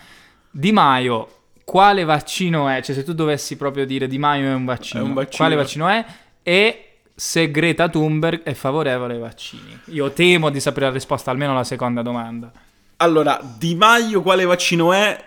Di 0.51 0.73
Maio, 0.73 1.37
quale 1.65 2.05
vaccino 2.05 2.69
è? 2.69 2.83
Cioè, 2.83 2.95
se 2.95 3.03
tu 3.03 3.15
dovessi 3.15 3.57
proprio 3.57 3.87
dire 3.87 4.09
Di 4.09 4.19
Maio 4.19 4.51
è 4.51 4.53
un 4.53 4.67
vaccino, 4.67 5.03
È 5.03 5.07
un 5.07 5.15
vaccino. 5.15 5.37
quale 5.39 5.55
vaccino 5.55 5.89
è? 5.89 6.05
E 6.43 6.97
se 7.15 7.51
Greta 7.51 7.89
Thunberg 7.89 8.43
è 8.43 8.53
favorevole 8.53 9.15
ai 9.15 9.21
vaccini. 9.21 9.75
Io 9.87 10.11
temo 10.11 10.51
di 10.51 10.61
sapere 10.61 10.85
la 10.85 10.93
risposta 10.93 11.31
almeno 11.31 11.53
alla 11.53 11.65
seconda 11.65 12.03
domanda. 12.03 12.53
Allora, 13.01 13.41
Di 13.59 13.75
Maio 13.75 14.23
quale 14.23 14.45
vaccino 14.45 14.93
è? 14.93 15.25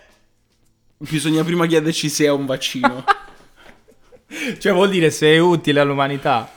Bisogna 0.97 1.43
prima 1.43 1.65
chiederci 1.65 2.09
se 2.09 2.25
è 2.25 2.29
un 2.31 2.45
vaccino. 2.45 3.03
Cioè, 4.59 4.71
vuol 4.71 4.89
dire 4.89 5.11
se 5.11 5.33
è 5.33 5.37
utile 5.39 5.81
all'umanità. 5.81 6.49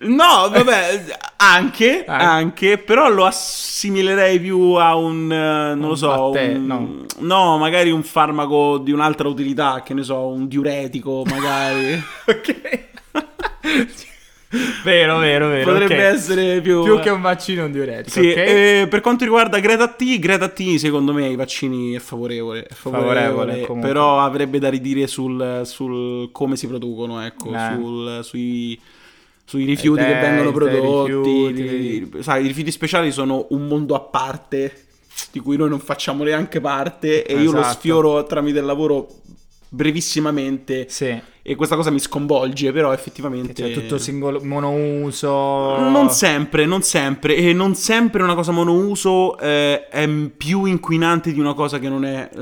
No, 0.00 0.48
vabbè, 0.50 1.04
anche, 1.36 2.04
Anche. 2.04 2.24
anche, 2.24 2.78
però 2.78 3.08
lo 3.08 3.24
assimilerei 3.26 4.40
più 4.40 4.72
a 4.72 4.96
un, 4.96 5.30
eh, 5.30 5.74
non 5.74 5.78
lo 5.80 5.88
Un 5.90 5.96
so, 5.96 6.30
batte- 6.30 6.54
un- 6.56 6.66
no. 6.66 7.04
no, 7.18 7.58
magari 7.58 7.92
un 7.92 8.02
farmaco 8.02 8.78
di 8.78 8.90
un'altra 8.90 9.28
utilità, 9.28 9.82
che 9.84 9.94
ne 9.94 10.02
so, 10.02 10.26
un 10.28 10.48
diuretico, 10.48 11.22
magari. 11.26 12.02
Ok. 12.26 12.80
vero, 14.84 15.18
vero, 15.18 15.48
vero. 15.48 15.72
Potrebbe 15.72 16.08
ok. 16.08 16.14
essere 16.14 16.60
più... 16.60 16.82
Più 16.82 16.98
che 17.00 17.10
un 17.10 17.20
vaccino, 17.20 17.64
un 17.64 17.72
diuretico. 17.72 18.20
Sì, 18.20 18.28
ok? 18.30 18.36
eh, 18.36 18.86
per 18.88 19.00
quanto 19.00 19.24
riguarda 19.24 19.58
Greta 19.60 19.88
T, 19.88 20.18
Greta 20.18 20.48
T 20.48 20.76
secondo 20.76 21.12
me 21.12 21.24
ai 21.26 21.36
vaccini 21.36 21.92
è 21.94 21.98
favorevole, 21.98 22.64
è 22.64 22.72
favorevole, 22.74 23.30
Favorevole, 23.30 23.80
però 23.80 24.20
avrebbe 24.20 24.58
da 24.58 24.68
ridire 24.68 25.06
sul, 25.06 25.62
sul 25.64 26.30
come 26.32 26.56
si 26.56 26.66
producono, 26.66 27.20
ecco, 27.24 27.52
Eh. 27.54 27.74
sul- 27.74 28.20
sui, 28.22 28.80
sui 29.44 29.64
rifiuti 29.64 30.02
Eh, 30.02 30.06
che 30.06 30.14
vengono 30.20 30.52
prodotti. 30.52 31.10
rifiuti. 31.12 31.62
i- 32.18 32.22
sai, 32.22 32.44
i 32.44 32.46
rifiuti 32.48 32.70
speciali 32.70 33.10
sono 33.10 33.46
un 33.50 33.66
mondo 33.66 33.94
a 33.94 34.00
parte 34.00 34.86
di 35.30 35.40
cui 35.40 35.56
noi 35.56 35.68
non 35.68 35.78
facciamo 35.80 36.24
neanche 36.24 36.60
parte 36.60 37.24
e 37.24 37.34
io 37.34 37.52
lo 37.52 37.60
Esatto. 37.60 37.74
sfioro 37.78 38.24
tramite 38.24 38.58
il 38.58 38.64
lavoro 38.64 39.08
brevissimamente 39.74 40.86
Sì, 40.88 41.18
e 41.44 41.56
questa 41.56 41.74
cosa 41.74 41.90
mi 41.90 41.98
sconvolge, 41.98 42.70
però 42.70 42.92
effettivamente... 42.92 43.52
cioè 43.52 43.72
tutto 43.72 43.98
singolo, 43.98 44.40
monouso. 44.44 45.28
Non 45.78 46.10
sempre, 46.10 46.66
non 46.66 46.82
sempre. 46.82 47.34
E 47.34 47.52
non 47.52 47.74
sempre 47.74 48.22
una 48.22 48.36
cosa 48.36 48.52
monouso 48.52 49.36
eh, 49.38 49.88
è 49.88 50.08
più 50.36 50.66
inquinante 50.66 51.32
di 51.32 51.40
una 51.40 51.54
cosa 51.54 51.80
che 51.80 51.88
non 51.88 52.04
è 52.04 52.30
eh, 52.32 52.38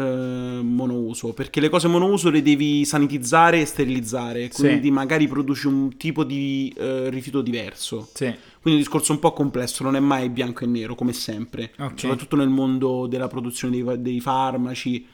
monouso. 0.63 1.33
Perché 1.33 1.61
le 1.61 1.71
cose 1.71 1.89
monouso 1.89 2.29
le 2.29 2.43
devi 2.43 2.85
sanitizzare 2.85 3.63
e 3.63 3.65
sterilizzare. 3.65 4.51
Sì. 4.53 4.61
Quindi 4.61 4.91
magari 4.91 5.27
produci 5.27 5.67
un 5.67 5.97
tipo 5.97 6.23
di 6.23 6.71
eh, 6.77 7.09
rifiuto 7.09 7.41
diverso. 7.41 8.07
Sì, 8.13 8.27
Quindi 8.61 8.81
un 8.81 8.85
discorso 8.85 9.13
un 9.13 9.19
po' 9.19 9.33
complesso, 9.33 9.83
non 9.83 9.97
è 9.97 10.01
mai 10.01 10.29
bianco 10.29 10.65
e 10.65 10.67
nero, 10.67 10.95
come 10.95 11.15
sempre. 11.15 11.73
Ok. 11.79 12.01
Soprattutto 12.01 12.37
nel 12.37 12.51
mondo 12.51 13.07
della 13.07 13.29
produzione 13.29 13.83
dei, 13.83 14.03
dei 14.03 14.21
farmaci. 14.21 15.07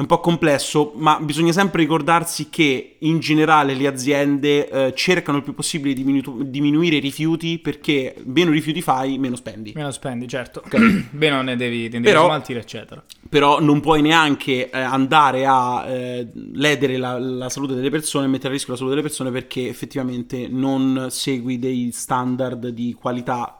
È 0.00 0.02
un 0.02 0.08
po' 0.08 0.20
complesso, 0.20 0.92
ma 0.96 1.20
bisogna 1.20 1.52
sempre 1.52 1.82
ricordarsi 1.82 2.48
che 2.48 2.96
in 3.00 3.18
generale 3.18 3.74
le 3.74 3.86
aziende 3.86 4.66
eh, 4.66 4.94
cercano 4.94 5.36
il 5.36 5.44
più 5.44 5.52
possibile 5.52 5.92
di 5.92 6.02
diminu- 6.02 6.42
diminuire 6.44 6.96
i 6.96 7.00
rifiuti 7.00 7.58
perché 7.58 8.14
meno 8.24 8.50
rifiuti 8.50 8.80
fai, 8.80 9.18
meno 9.18 9.36
spendi. 9.36 9.72
meno 9.74 9.90
spendi, 9.90 10.26
certo. 10.26 10.62
Beh, 11.10 11.28
non 11.28 11.44
ne 11.44 11.56
devi, 11.56 11.82
ne 11.82 11.88
devi 11.90 12.04
Però- 12.04 12.24
smaltire, 12.24 12.60
eccetera. 12.60 13.04
Però 13.28 13.60
non 13.60 13.80
puoi 13.80 14.00
neanche 14.00 14.70
eh, 14.70 14.80
andare 14.80 15.44
a 15.44 15.86
eh, 15.86 16.28
ledere 16.32 16.96
la, 16.96 17.18
la 17.18 17.50
salute 17.50 17.74
delle 17.74 17.90
persone, 17.90 18.26
mettere 18.26 18.48
a 18.48 18.52
rischio 18.52 18.72
la 18.72 18.78
salute 18.78 18.96
delle 18.96 19.06
persone 19.06 19.30
perché 19.30 19.68
effettivamente 19.68 20.48
non 20.48 21.08
segui 21.10 21.58
dei 21.58 21.90
standard 21.92 22.68
di 22.68 22.96
qualità 22.98 23.59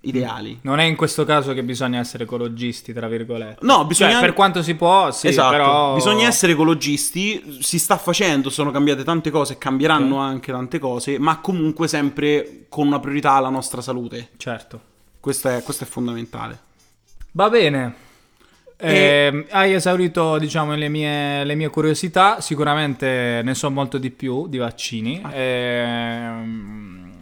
ideali. 0.00 0.58
Non 0.62 0.78
è 0.78 0.84
in 0.84 0.96
questo 0.96 1.24
caso 1.24 1.52
che 1.54 1.62
bisogna 1.62 1.98
essere 1.98 2.24
ecologisti, 2.24 2.92
tra 2.92 3.08
virgolette. 3.08 3.64
No, 3.64 3.84
bisogna... 3.84 4.12
Cioè, 4.12 4.20
per 4.20 4.32
quanto 4.32 4.62
si 4.62 4.74
può, 4.74 5.10
sì, 5.10 5.28
esatto, 5.28 5.50
però... 5.50 5.94
bisogna 5.94 6.26
essere 6.26 6.52
ecologisti, 6.52 7.58
si 7.60 7.78
sta 7.78 7.96
facendo, 7.96 8.50
sono 8.50 8.70
cambiate 8.70 9.02
tante 9.04 9.30
cose, 9.30 9.58
cambieranno 9.58 10.16
Ok. 10.16 10.22
anche 10.22 10.52
tante 10.52 10.78
cose, 10.78 11.18
ma 11.18 11.40
comunque 11.40 11.88
sempre 11.88 12.66
con 12.68 12.86
una 12.86 13.00
priorità 13.00 13.32
alla 13.32 13.50
nostra 13.50 13.80
salute. 13.80 14.30
Certo. 14.36 14.80
Questo 15.20 15.48
è, 15.48 15.62
questo 15.62 15.84
è 15.84 15.86
fondamentale. 15.86 16.58
Va 17.32 17.48
bene. 17.50 18.06
Eh, 18.80 19.46
hai 19.50 19.72
esaurito, 19.72 20.38
diciamo, 20.38 20.76
le 20.76 20.88
mie, 20.88 21.42
le 21.44 21.56
mie 21.56 21.68
curiosità. 21.68 22.40
Sicuramente 22.40 23.40
ne 23.42 23.54
so 23.54 23.70
molto 23.70 23.98
di 23.98 24.10
più 24.10 24.46
di 24.46 24.56
vaccini. 24.56 25.20
Ah. 25.20 25.34
Ehm, 25.34 27.12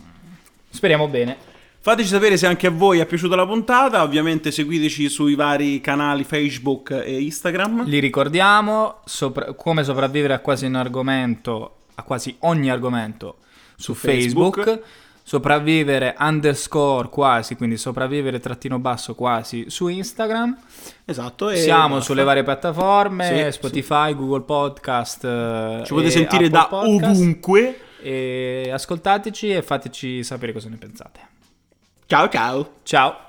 speriamo 0.68 1.08
bene. 1.08 1.54
Fateci 1.86 2.08
sapere 2.08 2.36
se 2.36 2.48
anche 2.48 2.66
a 2.66 2.70
voi 2.72 2.98
è 2.98 3.06
piaciuta 3.06 3.36
la 3.36 3.46
puntata, 3.46 4.02
ovviamente 4.02 4.50
seguiteci 4.50 5.08
sui 5.08 5.36
vari 5.36 5.80
canali 5.80 6.24
Facebook 6.24 6.90
e 6.90 7.20
Instagram. 7.22 7.84
Li 7.84 8.00
ricordiamo. 8.00 9.02
sopra- 9.04 9.52
come 9.52 9.84
sopravvivere 9.84 10.32
a 10.34 10.40
quasi 10.40 10.66
un 10.66 10.74
argomento, 10.74 11.76
a 11.94 12.02
quasi 12.02 12.34
ogni 12.40 12.72
argomento 12.72 13.36
su, 13.76 13.92
Su 13.92 13.94
Facebook. 13.94 14.64
Facebook. 14.64 14.84
Sopravvivere 15.22 16.16
underscore 16.18 17.08
quasi, 17.08 17.54
quindi 17.54 17.76
sopravvivere 17.76 18.40
trattino 18.40 18.80
basso 18.80 19.14
quasi 19.14 19.66
su 19.68 19.86
Instagram. 19.86 20.56
Esatto. 21.04 21.54
Siamo 21.54 21.88
basta. 21.94 22.02
sulle 22.04 22.24
varie 22.24 22.42
piattaforme, 22.42 23.44
Sì, 23.46 23.52
Spotify, 23.52 24.12
Google 24.12 24.40
Podcast. 24.42 25.24
eh, 25.24 25.82
Ci 25.84 25.92
potete 25.92 26.10
sentire 26.10 26.46
Apple 26.46 26.58
da 26.58 26.66
Podcast. 26.68 27.14
ovunque. 27.20 27.80
E 28.02 28.70
ascoltateci 28.72 29.50
e 29.50 29.62
fateci 29.62 30.24
sapere 30.24 30.52
cosa 30.52 30.68
ne 30.68 30.78
pensate. 30.78 31.34
Ciao 32.08 32.28
ciao. 32.28 32.66
Ciao! 32.84 33.25